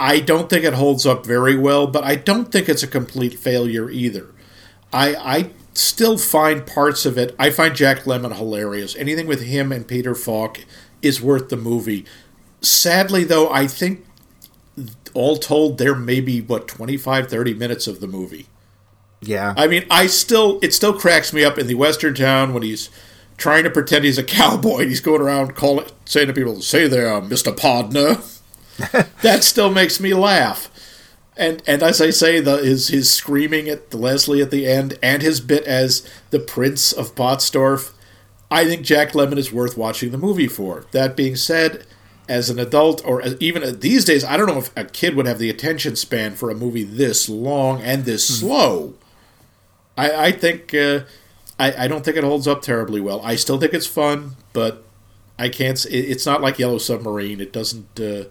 I 0.00 0.20
don't 0.20 0.48
think 0.50 0.64
it 0.64 0.74
holds 0.74 1.06
up 1.06 1.24
very 1.26 1.56
well, 1.56 1.86
but 1.86 2.04
I 2.04 2.16
don't 2.16 2.50
think 2.50 2.68
it's 2.68 2.82
a 2.82 2.86
complete 2.88 3.38
failure 3.38 3.90
either. 3.90 4.26
I 4.92 5.14
I 5.14 5.50
still 5.74 6.18
find 6.18 6.66
parts 6.66 7.04
of 7.04 7.18
it. 7.18 7.34
I 7.38 7.50
find 7.50 7.74
Jack 7.74 8.00
Lemmon 8.00 8.36
hilarious. 8.36 8.96
Anything 8.96 9.26
with 9.26 9.42
him 9.42 9.72
and 9.72 9.86
Peter 9.86 10.14
Falk 10.14 10.60
is 11.02 11.20
worth 11.20 11.48
the 11.48 11.56
movie. 11.56 12.04
Sadly, 12.60 13.24
though, 13.24 13.50
I 13.50 13.66
think 13.66 14.06
all 15.12 15.36
told, 15.36 15.78
there 15.78 15.94
may 15.94 16.20
be 16.20 16.40
what 16.40 16.66
25, 16.66 17.28
30 17.28 17.54
minutes 17.54 17.86
of 17.86 18.00
the 18.00 18.06
movie. 18.06 18.46
Yeah. 19.20 19.54
I 19.56 19.66
mean, 19.66 19.86
I 19.90 20.06
still 20.06 20.58
it 20.62 20.74
still 20.74 20.92
cracks 20.92 21.32
me 21.32 21.44
up 21.44 21.58
in 21.58 21.66
the 21.66 21.74
western 21.74 22.14
town 22.14 22.52
when 22.52 22.62
he's 22.62 22.90
trying 23.36 23.64
to 23.64 23.70
pretend 23.70 24.04
he's 24.04 24.18
a 24.18 24.24
cowboy 24.24 24.80
and 24.80 24.88
he's 24.88 25.00
going 25.00 25.20
around 25.20 25.54
calling 25.54 25.86
saying 26.04 26.26
to 26.28 26.32
people, 26.32 26.60
"Say 26.60 26.88
there, 26.88 27.20
Mister 27.20 27.52
Podner." 27.52 28.30
that 29.22 29.44
still 29.44 29.70
makes 29.70 30.00
me 30.00 30.12
laugh. 30.14 30.68
And 31.36 31.62
and 31.66 31.82
as 31.82 32.00
I 32.00 32.10
say, 32.10 32.40
the 32.40 32.58
his 32.58 32.88
his 32.88 33.10
screaming 33.10 33.68
at 33.68 33.92
Leslie 33.92 34.42
at 34.42 34.50
the 34.50 34.66
end 34.66 34.98
and 35.02 35.22
his 35.22 35.40
bit 35.40 35.64
as 35.64 36.08
the 36.30 36.38
Prince 36.38 36.92
of 36.92 37.14
Pottsdorf, 37.14 37.92
I 38.50 38.64
think 38.64 38.82
Jack 38.82 39.12
Lemmon 39.12 39.38
is 39.38 39.52
worth 39.52 39.76
watching 39.76 40.12
the 40.12 40.18
movie 40.18 40.46
for. 40.46 40.86
That 40.92 41.16
being 41.16 41.34
said, 41.34 41.86
as 42.28 42.50
an 42.50 42.58
adult 42.58 43.04
or 43.04 43.20
as, 43.20 43.36
even 43.40 43.80
these 43.80 44.04
days, 44.04 44.24
I 44.24 44.36
don't 44.36 44.46
know 44.46 44.58
if 44.58 44.76
a 44.76 44.84
kid 44.84 45.16
would 45.16 45.26
have 45.26 45.38
the 45.38 45.50
attention 45.50 45.96
span 45.96 46.34
for 46.34 46.50
a 46.50 46.54
movie 46.54 46.84
this 46.84 47.28
long 47.28 47.82
and 47.82 48.04
this 48.04 48.26
slow. 48.26 48.94
I, 49.96 50.26
I 50.26 50.32
think 50.32 50.72
uh, 50.74 51.00
I, 51.58 51.84
I 51.84 51.88
don't 51.88 52.04
think 52.04 52.16
it 52.16 52.24
holds 52.24 52.46
up 52.46 52.62
terribly 52.62 53.00
well. 53.00 53.20
I 53.22 53.36
still 53.36 53.58
think 53.58 53.74
it's 53.74 53.86
fun, 53.86 54.36
but 54.52 54.84
I 55.38 55.48
can't. 55.48 55.84
It, 55.86 55.92
it's 55.92 56.26
not 56.26 56.40
like 56.40 56.58
Yellow 56.58 56.78
Submarine. 56.78 57.40
It 57.40 57.52
doesn't. 57.52 58.00
Uh, 58.00 58.24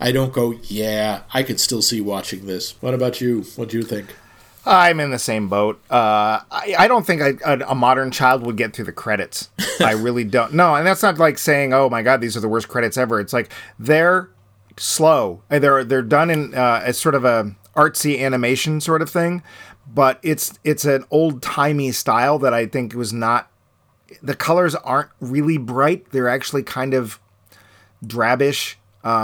I 0.00 0.12
don't 0.12 0.32
go. 0.32 0.54
Yeah, 0.64 1.22
I 1.32 1.42
could 1.42 1.58
still 1.60 1.82
see 1.82 2.00
watching 2.00 2.46
this. 2.46 2.80
What 2.80 2.94
about 2.94 3.20
you? 3.20 3.42
What 3.56 3.68
do 3.68 3.78
you 3.78 3.82
think? 3.82 4.14
I'm 4.64 5.00
in 5.00 5.10
the 5.10 5.18
same 5.18 5.48
boat. 5.48 5.80
Uh, 5.90 6.40
I, 6.50 6.74
I 6.78 6.88
don't 6.88 7.06
think 7.06 7.22
I, 7.22 7.34
a, 7.44 7.70
a 7.70 7.74
modern 7.74 8.10
child 8.10 8.44
would 8.44 8.56
get 8.56 8.74
through 8.74 8.84
the 8.84 8.92
credits. 8.92 9.50
I 9.80 9.92
really 9.96 10.24
don't. 10.24 10.52
No, 10.52 10.74
and 10.74 10.86
that's 10.86 11.02
not 11.02 11.18
like 11.18 11.38
saying, 11.38 11.72
"Oh 11.72 11.88
my 11.88 12.02
God, 12.02 12.20
these 12.20 12.36
are 12.36 12.40
the 12.40 12.48
worst 12.48 12.68
credits 12.68 12.96
ever." 12.96 13.18
It's 13.18 13.32
like 13.32 13.50
they're 13.78 14.30
slow. 14.76 15.42
They're 15.48 15.84
they're 15.84 16.02
done 16.02 16.30
in 16.30 16.54
uh, 16.54 16.82
as 16.84 16.98
sort 16.98 17.14
of 17.14 17.24
a 17.24 17.56
artsy 17.74 18.20
animation 18.20 18.80
sort 18.80 19.02
of 19.02 19.10
thing, 19.10 19.42
but 19.92 20.20
it's 20.22 20.58
it's 20.64 20.84
an 20.84 21.04
old 21.10 21.42
timey 21.42 21.90
style 21.92 22.38
that 22.40 22.52
I 22.52 22.66
think 22.66 22.94
was 22.94 23.12
not. 23.12 23.50
The 24.22 24.34
colors 24.34 24.74
aren't 24.74 25.10
really 25.20 25.58
bright; 25.58 26.10
they're 26.12 26.28
actually 26.28 26.62
kind 26.62 26.94
of 26.94 27.18
drabish. 28.04 28.74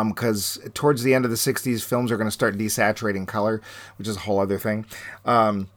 Because 0.09 0.59
towards 0.73 1.03
the 1.03 1.15
end 1.15 1.25
of 1.25 1.31
the 1.31 1.37
'60s, 1.37 1.83
films 1.83 2.11
are 2.11 2.17
going 2.17 2.29
to 2.29 2.33
start 2.33 2.57
desaturating 2.57 3.27
color, 3.27 3.61
which 3.99 4.09
is 4.09 4.17
a 4.17 4.21
whole 4.21 4.41
other 4.41 4.59
thing. 4.59 4.87
Um, 5.25 5.69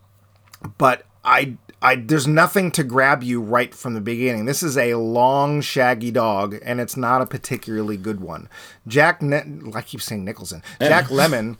but 0.77 1.05
I, 1.23 1.57
I, 1.81 1.95
there's 1.95 2.27
nothing 2.27 2.71
to 2.71 2.83
grab 2.83 3.21
you 3.21 3.41
right 3.41 3.73
from 3.75 3.93
the 3.93 4.01
beginning. 4.01 4.45
This 4.45 4.63
is 4.63 4.77
a 4.77 4.95
long, 4.95 5.61
shaggy 5.61 6.11
dog, 6.11 6.57
and 6.63 6.79
it's 6.79 6.95
not 6.95 7.21
a 7.21 7.25
particularly 7.25 7.97
good 7.97 8.21
one. 8.21 8.49
Jack, 8.87 9.21
ne- 9.21 9.61
I 9.75 9.81
keep 9.81 10.01
saying 10.01 10.23
Nicholson. 10.23 10.63
Jack 10.79 11.07
Lemmon 11.07 11.57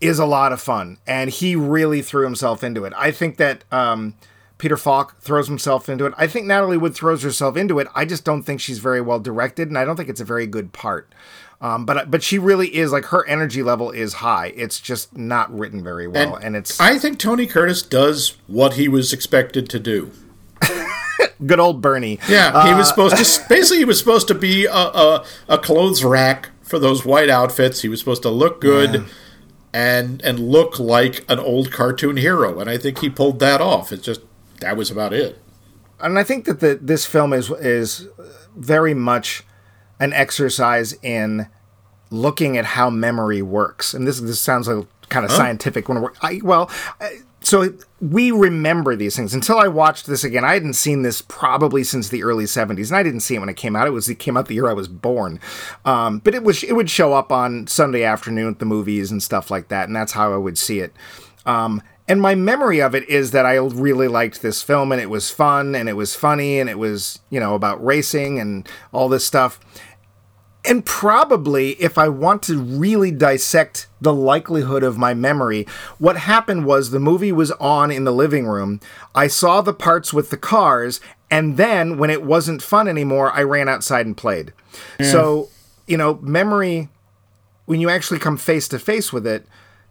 is 0.00 0.18
a 0.18 0.26
lot 0.26 0.52
of 0.52 0.60
fun, 0.60 0.98
and 1.06 1.30
he 1.30 1.56
really 1.56 2.02
threw 2.02 2.24
himself 2.24 2.62
into 2.62 2.84
it. 2.84 2.92
I 2.96 3.10
think 3.10 3.38
that 3.38 3.64
um, 3.72 4.14
Peter 4.58 4.76
Falk 4.76 5.18
throws 5.20 5.48
himself 5.48 5.88
into 5.88 6.06
it. 6.06 6.14
I 6.16 6.26
think 6.26 6.46
Natalie 6.46 6.76
Wood 6.76 6.94
throws 6.94 7.22
herself 7.22 7.56
into 7.56 7.78
it. 7.78 7.88
I 7.94 8.04
just 8.04 8.24
don't 8.24 8.42
think 8.42 8.60
she's 8.60 8.78
very 8.78 9.00
well 9.00 9.20
directed, 9.20 9.68
and 9.68 9.78
I 9.78 9.84
don't 9.84 9.96
think 9.96 10.08
it's 10.08 10.20
a 10.20 10.24
very 10.24 10.46
good 10.46 10.72
part. 10.72 11.12
Um, 11.60 11.86
but 11.86 12.10
but 12.10 12.22
she 12.22 12.38
really 12.38 12.74
is 12.74 12.92
like 12.92 13.06
her 13.06 13.26
energy 13.26 13.62
level 13.62 13.90
is 13.90 14.14
high. 14.14 14.52
It's 14.56 14.78
just 14.78 15.16
not 15.16 15.56
written 15.56 15.82
very 15.82 16.06
well, 16.06 16.34
and, 16.34 16.54
it's 16.54 16.78
I 16.78 16.98
think 16.98 17.18
Tony 17.18 17.46
Curtis 17.46 17.80
does 17.80 18.36
what 18.46 18.74
he 18.74 18.88
was 18.88 19.12
expected 19.12 19.70
to 19.70 19.78
do. 19.78 20.10
good 21.46 21.58
old 21.58 21.80
Bernie. 21.80 22.18
Yeah, 22.28 22.68
he 22.68 22.74
was 22.74 22.88
supposed 22.88 23.16
to. 23.16 23.46
Basically, 23.48 23.78
he 23.78 23.84
was 23.86 23.98
supposed 23.98 24.28
to 24.28 24.34
be 24.34 24.66
a, 24.66 24.70
a, 24.72 25.24
a 25.48 25.58
clothes 25.58 26.04
rack 26.04 26.50
for 26.60 26.78
those 26.78 27.06
white 27.06 27.30
outfits. 27.30 27.80
He 27.80 27.88
was 27.88 28.00
supposed 28.00 28.22
to 28.22 28.30
look 28.30 28.60
good 28.60 29.06
and 29.72 30.20
and 30.22 30.38
look 30.38 30.78
like 30.78 31.24
an 31.28 31.38
old 31.38 31.72
cartoon 31.72 32.18
hero, 32.18 32.60
and 32.60 32.68
I 32.68 32.76
think 32.76 32.98
he 32.98 33.08
pulled 33.08 33.38
that 33.40 33.62
off. 33.62 33.92
It's 33.92 34.04
just 34.04 34.20
that 34.60 34.76
was 34.76 34.90
about 34.90 35.14
it. 35.14 35.38
and 36.00 36.18
I 36.18 36.22
think 36.22 36.44
that 36.44 36.60
the, 36.60 36.78
this 36.80 37.06
film 37.06 37.32
is 37.32 37.50
is 37.50 38.08
very 38.54 38.92
much 38.92 39.42
an 40.00 40.12
exercise 40.12 40.94
in 41.02 41.48
looking 42.10 42.56
at 42.56 42.64
how 42.64 42.90
memory 42.90 43.42
works. 43.42 43.94
And 43.94 44.06
this 44.06 44.20
this 44.20 44.40
sounds 44.40 44.68
like 44.68 44.86
kind 45.08 45.24
of 45.24 45.30
scientific 45.32 45.88
when 45.88 46.00
we're 46.00 46.12
I, 46.22 46.40
well. 46.42 46.70
I, 47.00 47.20
so 47.46 47.72
we 48.00 48.32
remember 48.32 48.96
these 48.96 49.14
things. 49.14 49.32
Until 49.32 49.58
I 49.58 49.68
watched 49.68 50.06
this 50.06 50.24
again, 50.24 50.44
I 50.44 50.54
hadn't 50.54 50.72
seen 50.72 51.02
this 51.02 51.22
probably 51.22 51.84
since 51.84 52.08
the 52.08 52.24
early 52.24 52.44
'70s, 52.44 52.88
and 52.88 52.96
I 52.96 53.04
didn't 53.04 53.20
see 53.20 53.36
it 53.36 53.38
when 53.38 53.48
it 53.48 53.56
came 53.56 53.76
out. 53.76 53.86
It 53.86 53.90
was 53.90 54.08
it 54.08 54.16
came 54.16 54.36
out 54.36 54.48
the 54.48 54.54
year 54.54 54.68
I 54.68 54.72
was 54.72 54.88
born, 54.88 55.38
um, 55.84 56.18
but 56.18 56.34
it 56.34 56.42
was 56.42 56.64
it 56.64 56.72
would 56.72 56.90
show 56.90 57.12
up 57.12 57.30
on 57.30 57.68
Sunday 57.68 58.02
afternoon 58.02 58.54
at 58.54 58.58
the 58.58 58.64
movies 58.64 59.12
and 59.12 59.22
stuff 59.22 59.48
like 59.48 59.68
that, 59.68 59.86
and 59.86 59.94
that's 59.94 60.12
how 60.12 60.34
I 60.34 60.38
would 60.38 60.58
see 60.58 60.80
it. 60.80 60.92
Um, 61.44 61.82
and 62.08 62.20
my 62.20 62.34
memory 62.34 62.80
of 62.80 62.94
it 62.94 63.08
is 63.08 63.30
that 63.32 63.46
I 63.46 63.56
really 63.56 64.08
liked 64.08 64.42
this 64.42 64.62
film, 64.62 64.90
and 64.90 65.00
it 65.00 65.10
was 65.10 65.30
fun, 65.30 65.76
and 65.76 65.88
it 65.88 65.94
was 65.94 66.16
funny, 66.16 66.58
and 66.58 66.68
it 66.68 66.78
was 66.78 67.20
you 67.30 67.38
know 67.38 67.54
about 67.54 67.84
racing 67.84 68.40
and 68.40 68.68
all 68.92 69.08
this 69.08 69.24
stuff. 69.24 69.60
And 70.68 70.84
probably, 70.84 71.72
if 71.72 71.96
I 71.96 72.08
want 72.08 72.42
to 72.44 72.58
really 72.58 73.10
dissect 73.10 73.86
the 74.00 74.12
likelihood 74.12 74.82
of 74.82 74.98
my 74.98 75.14
memory, 75.14 75.66
what 75.98 76.16
happened 76.16 76.66
was 76.66 76.90
the 76.90 76.98
movie 76.98 77.32
was 77.32 77.52
on 77.52 77.90
in 77.90 78.04
the 78.04 78.12
living 78.12 78.46
room. 78.46 78.80
I 79.14 79.28
saw 79.28 79.60
the 79.60 79.72
parts 79.74 80.12
with 80.12 80.30
the 80.30 80.36
cars, 80.36 81.00
and 81.30 81.56
then 81.56 81.98
when 81.98 82.10
it 82.10 82.24
wasn't 82.24 82.62
fun 82.62 82.88
anymore, 82.88 83.30
I 83.32 83.42
ran 83.42 83.68
outside 83.68 84.06
and 84.06 84.16
played. 84.16 84.52
So, 85.10 85.48
you 85.86 85.96
know, 85.96 86.18
memory, 86.20 86.88
when 87.66 87.80
you 87.80 87.88
actually 87.88 88.18
come 88.18 88.36
face 88.36 88.66
to 88.68 88.78
face 88.78 89.12
with 89.12 89.26
it, 89.26 89.46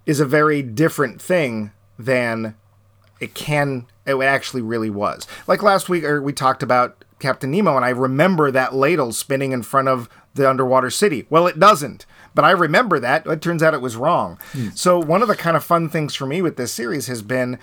is 0.06 0.20
a 0.20 0.26
very 0.26 0.62
different 0.62 1.22
thing 1.22 1.72
than 1.98 2.56
it 3.20 3.34
can 3.34 3.88
it 4.06 4.16
actually 4.22 4.62
really 4.62 4.90
was 4.90 5.26
like 5.48 5.64
last 5.64 5.90
week 5.90 6.04
or 6.04 6.22
we 6.22 6.34
talked 6.34 6.62
about 6.62 7.04
captain 7.20 7.50
nemo 7.50 7.76
and 7.76 7.86
i 7.86 7.90
remember 7.90 8.52
that 8.52 8.76
ladle 8.76 9.12
spinning 9.12 9.52
in 9.52 9.64
front 9.64 9.88
of 9.88 10.10
the 10.36 10.50
underwater 10.50 10.90
city. 10.90 11.26
Well 11.30 11.48
it 11.48 11.60
doesn't 11.60 12.06
but 12.36 12.46
i 12.46 12.52
remember 12.52 13.00
that. 13.00 13.26
It 13.26 13.42
turns 13.42 13.64
out 13.64 13.74
it 13.74 13.82
was 13.82 13.96
wrong. 13.96 14.38
Hmm. 14.52 14.70
So 14.76 15.00
one 15.00 15.22
of 15.22 15.28
the 15.28 15.36
kind 15.36 15.58
of 15.58 15.64
fun 15.64 15.90
things 15.90 16.14
for 16.14 16.28
me 16.28 16.42
with 16.42 16.58
this 16.58 16.72
series 16.72 17.08
has 17.08 17.22
been 17.22 17.58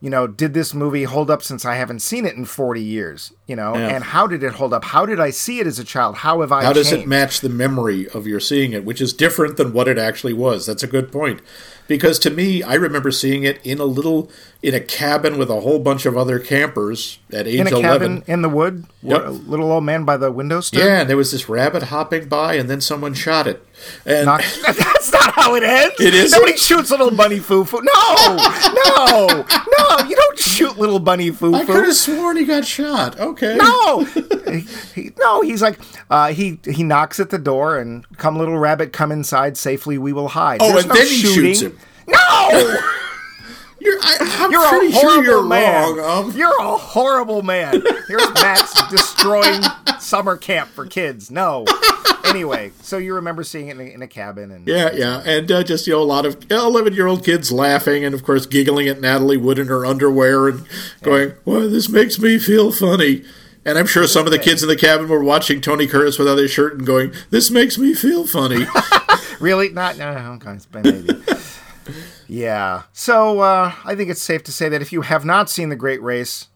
you 0.00 0.10
know 0.10 0.26
did 0.26 0.52
this 0.54 0.74
movie 0.74 1.04
hold 1.04 1.30
up 1.30 1.42
since 1.42 1.64
i 1.64 1.74
haven't 1.76 2.00
seen 2.00 2.26
it 2.26 2.34
in 2.34 2.44
40 2.44 2.82
years 2.82 3.32
you 3.46 3.56
know 3.56 3.74
and 3.74 4.04
how 4.04 4.26
did 4.26 4.42
it 4.42 4.52
hold 4.54 4.74
up 4.74 4.84
how 4.84 5.06
did 5.06 5.18
i 5.18 5.30
see 5.30 5.58
it 5.58 5.66
as 5.66 5.78
a 5.78 5.84
child 5.84 6.16
how 6.16 6.40
have 6.42 6.52
i 6.52 6.62
How 6.64 6.72
does 6.74 6.92
it 6.92 7.06
match 7.06 7.40
the 7.40 7.48
memory 7.48 8.06
of 8.10 8.26
your 8.26 8.40
seeing 8.40 8.72
it, 8.72 8.84
which 8.84 9.00
is 9.00 9.12
different 9.12 9.56
than 9.56 9.72
what 9.72 9.88
it 9.88 9.98
actually 9.98 10.32
was? 10.34 10.66
That's 10.66 10.82
a 10.82 10.86
good 10.86 11.10
point. 11.10 11.40
Because 11.88 12.18
to 12.20 12.30
me, 12.30 12.62
I 12.64 12.74
remember 12.74 13.10
seeing 13.12 13.44
it 13.44 13.60
in 13.64 13.78
a 13.78 13.84
little 13.84 14.28
in 14.62 14.74
a 14.74 14.80
cabin 14.80 15.38
with 15.38 15.48
a 15.50 15.60
whole 15.60 15.78
bunch 15.78 16.04
of 16.04 16.16
other 16.16 16.38
campers 16.40 17.18
at 17.32 17.46
age 17.46 17.60
in 17.60 17.66
a 17.68 17.70
eleven. 17.70 17.82
cabin 17.82 18.22
in 18.26 18.42
the 18.42 18.48
wood 18.48 18.84
Yep. 19.02 19.24
a 19.26 19.30
little 19.30 19.70
old 19.70 19.84
man 19.84 20.04
by 20.04 20.16
the 20.16 20.32
window 20.32 20.60
stood 20.60 20.80
Yeah, 20.80 21.00
and 21.00 21.08
there 21.10 21.16
was 21.16 21.30
this 21.30 21.48
rabbit 21.48 21.84
hopping 21.84 22.28
by, 22.28 22.54
and 22.54 22.68
then 22.68 22.80
someone 22.80 23.14
shot 23.14 23.46
it. 23.46 23.64
And 24.04 24.26
Not, 24.26 24.42
that's 24.66 25.12
not 25.12 25.32
how 25.34 25.54
it 25.54 25.62
ends. 25.62 25.94
It 26.00 26.14
is. 26.14 26.32
Nobody 26.32 26.56
shoots 26.56 26.90
little 26.90 27.10
bunny 27.10 27.38
foo 27.38 27.64
foo. 27.64 27.80
No, 27.82 28.36
no, 28.36 29.26
no. 29.26 29.98
You 30.08 30.16
don't 30.16 30.38
shoot 30.38 30.78
little 30.78 30.98
bunny 30.98 31.30
foo 31.30 31.52
foo. 31.52 31.54
I 31.54 31.64
could 31.64 31.84
have 31.84 31.94
sworn 31.94 32.36
he 32.36 32.44
got 32.44 32.64
shot. 32.64 33.18
Okay. 33.18 33.56
No, 33.56 34.04
he, 34.94 35.10
no. 35.18 35.42
He's 35.42 35.62
like, 35.62 35.78
uh, 36.10 36.32
he 36.32 36.58
he 36.64 36.82
knocks 36.82 37.20
at 37.20 37.30
the 37.30 37.38
door 37.38 37.78
and 37.78 38.04
come 38.18 38.38
little 38.38 38.58
rabbit, 38.58 38.92
come 38.92 39.12
inside 39.12 39.56
safely. 39.56 39.98
We 39.98 40.12
will 40.12 40.28
hide. 40.28 40.58
Oh, 40.62 40.72
There's 40.72 40.84
and 40.84 40.88
no 40.88 40.94
then 40.94 41.06
he 41.06 41.16
shooting. 41.16 41.44
shoots 41.54 41.60
him. 41.62 41.78
No, 42.08 42.16
You're, 43.80 43.98
I, 44.02 44.48
you're 44.50 44.88
a 44.88 44.90
sure 44.92 45.00
horrible 45.00 45.22
you're 45.24 45.42
man. 45.44 45.96
wrong. 45.96 46.24
Um, 46.30 46.36
You're 46.36 46.60
a 46.60 46.76
horrible 46.76 47.42
man. 47.42 47.82
Here's 48.08 48.34
Max 48.34 48.72
destroying 48.90 49.62
summer 50.00 50.36
camp 50.36 50.70
for 50.70 50.86
kids. 50.86 51.30
No. 51.30 51.64
Anyway, 52.28 52.72
so 52.82 52.98
you 52.98 53.14
remember 53.14 53.42
seeing 53.44 53.68
it 53.68 53.78
in 53.78 53.80
a, 53.80 53.90
in 53.90 54.02
a 54.02 54.06
cabin 54.06 54.50
and 54.50 54.66
yeah, 54.66 54.90
yeah, 54.92 55.22
and 55.24 55.50
uh, 55.50 55.62
just 55.62 55.86
you 55.86 55.92
know 55.92 56.02
a 56.02 56.04
lot 56.04 56.26
of 56.26 56.50
eleven-year-old 56.50 57.24
kids 57.24 57.52
laughing, 57.52 58.04
and 58.04 58.14
of 58.14 58.22
course 58.24 58.46
giggling 58.46 58.88
at 58.88 59.00
Natalie 59.00 59.36
Wood 59.36 59.58
in 59.58 59.68
her 59.68 59.86
underwear 59.86 60.48
and 60.48 60.66
going, 61.02 61.32
"Well, 61.44 61.68
this 61.68 61.88
makes 61.88 62.18
me 62.18 62.38
feel 62.38 62.72
funny." 62.72 63.24
And 63.64 63.78
I'm 63.78 63.86
sure 63.86 64.06
some 64.06 64.26
of 64.26 64.32
the 64.32 64.38
kids 64.38 64.62
in 64.62 64.68
the 64.68 64.76
cabin 64.76 65.08
were 65.08 65.24
watching 65.24 65.60
Tony 65.60 65.88
Curtis 65.88 66.18
without 66.20 66.38
his 66.38 66.50
shirt 66.50 66.74
and 66.74 66.86
going, 66.86 67.12
"This 67.30 67.50
makes 67.50 67.78
me 67.78 67.94
feel 67.94 68.26
funny." 68.26 68.66
Really? 69.40 69.68
Not 69.68 69.98
no, 69.98 70.14
no, 70.14 70.32
okay, 70.32 70.52
it's 70.52 70.66
been 70.66 70.82
maybe. 70.82 71.20
yeah. 72.26 72.84
So 72.92 73.40
uh, 73.40 73.72
I 73.84 73.94
think 73.94 74.10
it's 74.10 74.22
safe 74.22 74.42
to 74.44 74.52
say 74.52 74.68
that 74.68 74.80
if 74.80 74.92
you 74.92 75.02
have 75.02 75.24
not 75.24 75.50
seen 75.50 75.68
the 75.68 75.76
Great 75.76 76.02
Race, 76.02 76.48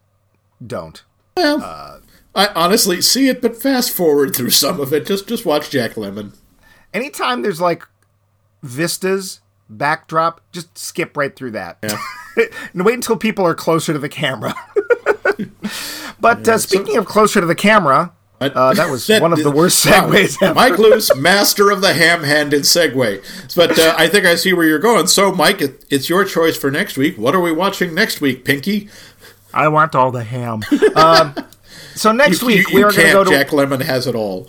don't. 0.66 1.02
well, 1.36 2.00
I 2.34 2.48
honestly 2.54 3.00
see 3.00 3.28
it, 3.28 3.42
but 3.42 3.60
fast 3.60 3.90
forward 3.90 4.34
through 4.34 4.50
some 4.50 4.80
of 4.80 4.92
it. 4.92 5.06
Just 5.06 5.28
just 5.28 5.44
watch 5.44 5.70
Jack 5.70 5.92
Lemmon. 5.92 6.36
Anytime 6.94 7.42
there's 7.42 7.60
like 7.60 7.86
vistas, 8.62 9.40
backdrop, 9.68 10.40
just 10.52 10.76
skip 10.78 11.16
right 11.16 11.34
through 11.34 11.52
that. 11.52 11.78
and 12.72 12.84
wait 12.84 12.94
until 12.94 13.16
people 13.16 13.46
are 13.46 13.54
closer 13.54 13.92
to 13.92 13.98
the 13.98 14.08
camera. 14.08 14.54
but 16.20 16.46
uh, 16.48 16.58
speaking 16.58 16.96
of 16.96 17.06
closer 17.06 17.40
to 17.40 17.46
the 17.46 17.54
camera, 17.54 18.12
uh, 18.40 18.72
that 18.72 18.90
was 18.90 19.08
one 19.08 19.32
of 19.32 19.42
the 19.42 19.50
worst 19.50 19.84
segues 19.84 20.42
ever. 20.42 20.54
Mike 20.54 20.78
Luce, 20.78 21.14
master 21.14 21.70
of 21.70 21.82
the 21.82 21.92
ham-handed 21.92 22.62
segue. 22.62 23.54
But 23.54 23.78
uh, 23.78 23.94
I 23.98 24.08
think 24.08 24.24
I 24.24 24.34
see 24.34 24.54
where 24.54 24.66
you're 24.66 24.78
going. 24.78 25.08
So, 25.08 25.30
Mike, 25.32 25.60
it, 25.60 25.84
it's 25.90 26.08
your 26.08 26.24
choice 26.24 26.56
for 26.56 26.70
next 26.70 26.96
week. 26.96 27.18
What 27.18 27.34
are 27.34 27.40
we 27.40 27.52
watching 27.52 27.94
next 27.94 28.20
week, 28.22 28.44
Pinky? 28.44 28.88
I 29.52 29.68
want 29.68 29.94
all 29.94 30.10
the 30.10 30.24
ham. 30.24 30.62
So 31.94 32.12
next 32.12 32.40
You- 32.42 32.46
week 32.46 32.68
you, 32.70 32.76
we 32.76 32.82
are 32.82 32.90
going 32.92 33.06
to 33.06 33.12
go 33.12 33.24
to 33.24 33.30
Jack 33.30 33.48
Lemmon 33.48 33.82
has 33.82 34.06
it 34.06 34.14
all. 34.14 34.48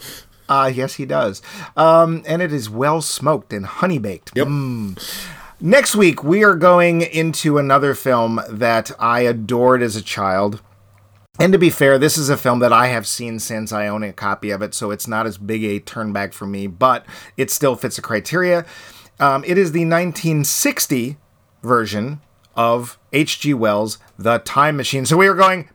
Uh, 0.50 0.70
yes, 0.74 0.96
he 0.96 1.06
does. 1.06 1.42
Um, 1.78 2.24
and 2.26 2.42
it 2.42 2.52
is 2.52 2.70
well 2.70 3.02
smoked 3.02 3.54
and 3.54 3.66
honey 3.66 4.00
baked. 4.00 4.32
Yep. 4.36 4.48
Next 5.64 5.96
week, 5.96 6.24
we 6.24 6.44
are 6.44 6.56
going 6.56 7.02
into 7.02 7.58
another 7.58 7.94
film 7.94 8.42
that 8.50 8.92
I 9.00 9.22
adored 9.22 9.82
as 9.82 9.96
a 9.96 10.02
child. 10.02 10.62
And 11.40 11.54
to 11.54 11.60
be 11.60 11.70
fair, 11.70 11.98
this 11.98 12.18
is 12.18 12.30
a 12.30 12.36
film 12.36 12.60
that 12.60 12.74
I 12.74 12.88
have 12.88 13.08
seen 13.08 13.40
since 13.40 13.72
I 13.72 13.88
own 13.88 14.04
a 14.04 14.12
copy 14.12 14.50
of 14.50 14.62
it, 14.62 14.74
so 14.74 14.92
it's 14.92 15.08
not 15.08 15.26
as 15.26 15.38
big 15.38 15.64
a 15.64 15.80
turn 15.80 16.12
back 16.12 16.34
for 16.34 16.46
me, 16.46 16.68
but 16.68 17.06
it 17.38 17.50
still 17.50 17.76
fits 17.76 17.96
the 17.96 18.02
criteria. 18.02 18.66
Um, 19.20 19.44
it 19.46 19.58
is 19.58 19.72
the 19.72 19.86
1960 19.86 21.18
version 21.64 22.20
of 22.56 22.98
H.G. 23.14 23.54
Wells' 23.54 24.00
The 24.18 24.40
Time 24.40 24.76
Machine. 24.76 25.06
So 25.06 25.16
we 25.16 25.28
are 25.28 25.36
going 25.36 25.70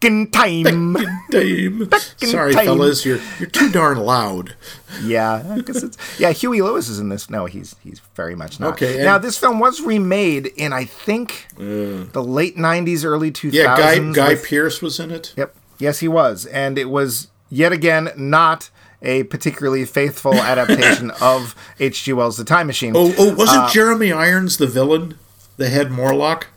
back 0.00 0.10
in 0.10 0.30
time. 0.30 0.96
Dame. 1.30 1.82
in 2.22 2.28
Sorry, 2.28 2.52
time. 2.54 2.64
fellas, 2.64 3.04
you're 3.04 3.20
you're 3.38 3.48
too 3.50 3.70
darn 3.70 3.98
loud. 3.98 4.54
Yeah, 5.04 5.56
it's 5.56 5.96
yeah. 6.18 6.32
Huey 6.32 6.60
Lewis 6.62 6.88
is 6.88 6.98
in 6.98 7.10
this. 7.10 7.30
No, 7.30 7.46
he's 7.46 7.76
he's 7.84 8.00
very 8.16 8.34
much 8.34 8.58
not. 8.58 8.72
Okay, 8.72 9.00
now 9.04 9.18
this 9.18 9.38
film 9.38 9.60
was 9.60 9.80
remade 9.80 10.46
in 10.46 10.72
I 10.72 10.84
think 10.84 11.46
the 11.56 12.20
late 12.22 12.56
'90s, 12.56 13.04
early 13.04 13.30
2000s. 13.30 13.52
Yeah, 13.52 13.76
Guy 13.76 14.12
Guy 14.12 14.28
with- 14.30 14.44
Pierce 14.44 14.82
was 14.82 14.98
in 14.98 15.12
it. 15.12 15.32
Yep. 15.36 15.54
Yes, 15.78 16.00
he 16.00 16.08
was, 16.08 16.44
and 16.46 16.76
it 16.76 16.86
was 16.90 17.28
yet 17.48 17.72
again 17.72 18.10
not 18.16 18.68
a 19.00 19.22
particularly 19.22 19.84
faithful 19.84 20.34
adaptation 20.42 21.12
of 21.22 21.54
H.G. 21.78 22.12
Wells' 22.12 22.36
The 22.36 22.44
Time 22.44 22.66
Machine. 22.66 22.94
Oh, 22.96 23.14
oh, 23.16 23.32
wasn't 23.36 23.62
Uh, 23.62 23.70
Jeremy 23.70 24.10
Irons 24.10 24.56
the 24.56 24.66
villain, 24.66 25.18
the 25.56 25.68
head 25.68 25.92
Morlock? 25.92 26.48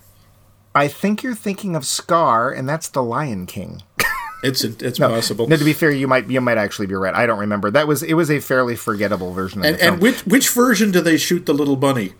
I 0.76 0.88
think 0.88 1.24
you're 1.24 1.36
thinking 1.36 1.76
of 1.76 1.86
Scar, 1.86 2.52
and 2.52 2.68
that's 2.68 2.88
the 2.88 3.04
Lion 3.04 3.46
King. 3.46 3.84
It's 4.44 4.62
it's 4.66 5.00
possible. 5.00 5.48
No, 5.48 5.56
to 5.56 5.64
be 5.64 5.72
fair, 5.72 5.90
you 5.90 6.06
might 6.06 6.30
you 6.30 6.42
might 6.42 6.58
actually 6.58 6.88
be 6.88 6.96
right. 6.96 7.16
I 7.16 7.26
don't 7.26 7.40
remember. 7.40 7.72
That 7.72 7.88
was 7.88 8.04
it 8.04 8.16
was 8.16 8.30
a 8.30 8.42
fairly 8.42 8.76
forgettable 8.76 9.32
version 9.32 9.62
of 9.62 9.66
and 9.68 9.80
and 9.80 10.02
which 10.02 10.20
which 10.26 10.50
version 10.50 10.92
do 10.92 11.00
they 11.00 11.16
shoot 11.16 11.46
the 11.46 11.54
little 11.54 11.78
bunny? 11.78 12.12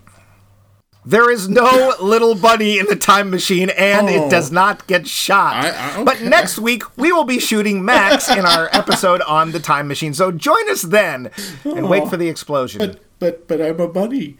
There 1.04 1.30
is 1.30 1.50
no 1.50 1.92
little 2.00 2.34
bunny 2.34 2.78
in 2.78 2.86
the 2.86 2.96
time 2.96 3.28
machine, 3.28 3.68
and 3.68 4.08
Oh. 4.08 4.26
it 4.26 4.30
does 4.30 4.50
oh. 4.50 4.54
not 4.54 4.86
get 4.86 5.06
shot. 5.06 5.66
I- 5.66 6.00
I- 6.00 6.02
But 6.04 6.22
next 6.22 6.58
week, 6.58 6.96
we 6.96 7.12
will 7.12 7.24
be 7.24 7.38
shooting 7.38 7.84
Max 7.84 8.30
in 8.34 8.46
our 8.46 8.70
episode 8.72 9.20
on 9.20 9.52
the 9.52 9.60
time 9.60 9.86
machine. 9.86 10.14
So 10.14 10.32
join 10.32 10.70
us 10.70 10.80
then 10.80 11.30
and 11.64 11.90
wait 11.90 12.04
oh. 12.04 12.08
for 12.08 12.16
the 12.16 12.30
explosion. 12.30 12.78
But 12.78 13.00
but 13.18 13.48
but 13.48 13.60
I'm 13.60 13.78
a 13.80 13.88
bunny. 13.88 14.38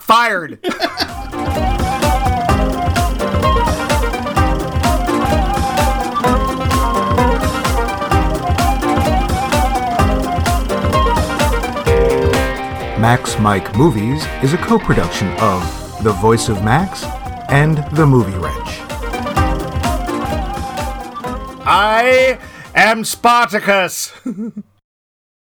Fired. 0.00 0.58
Max 13.00 13.38
Mike 13.38 13.74
Movies 13.78 14.26
is 14.42 14.52
a 14.52 14.58
co 14.58 14.78
production 14.78 15.28
of 15.38 15.62
The 16.04 16.12
Voice 16.12 16.50
of 16.50 16.62
Max 16.62 17.02
and 17.48 17.78
The 17.96 18.04
Movie 18.04 18.36
Wrench. 18.36 18.78
I 21.64 22.38
am 22.74 23.06
Spartacus. 23.06 24.12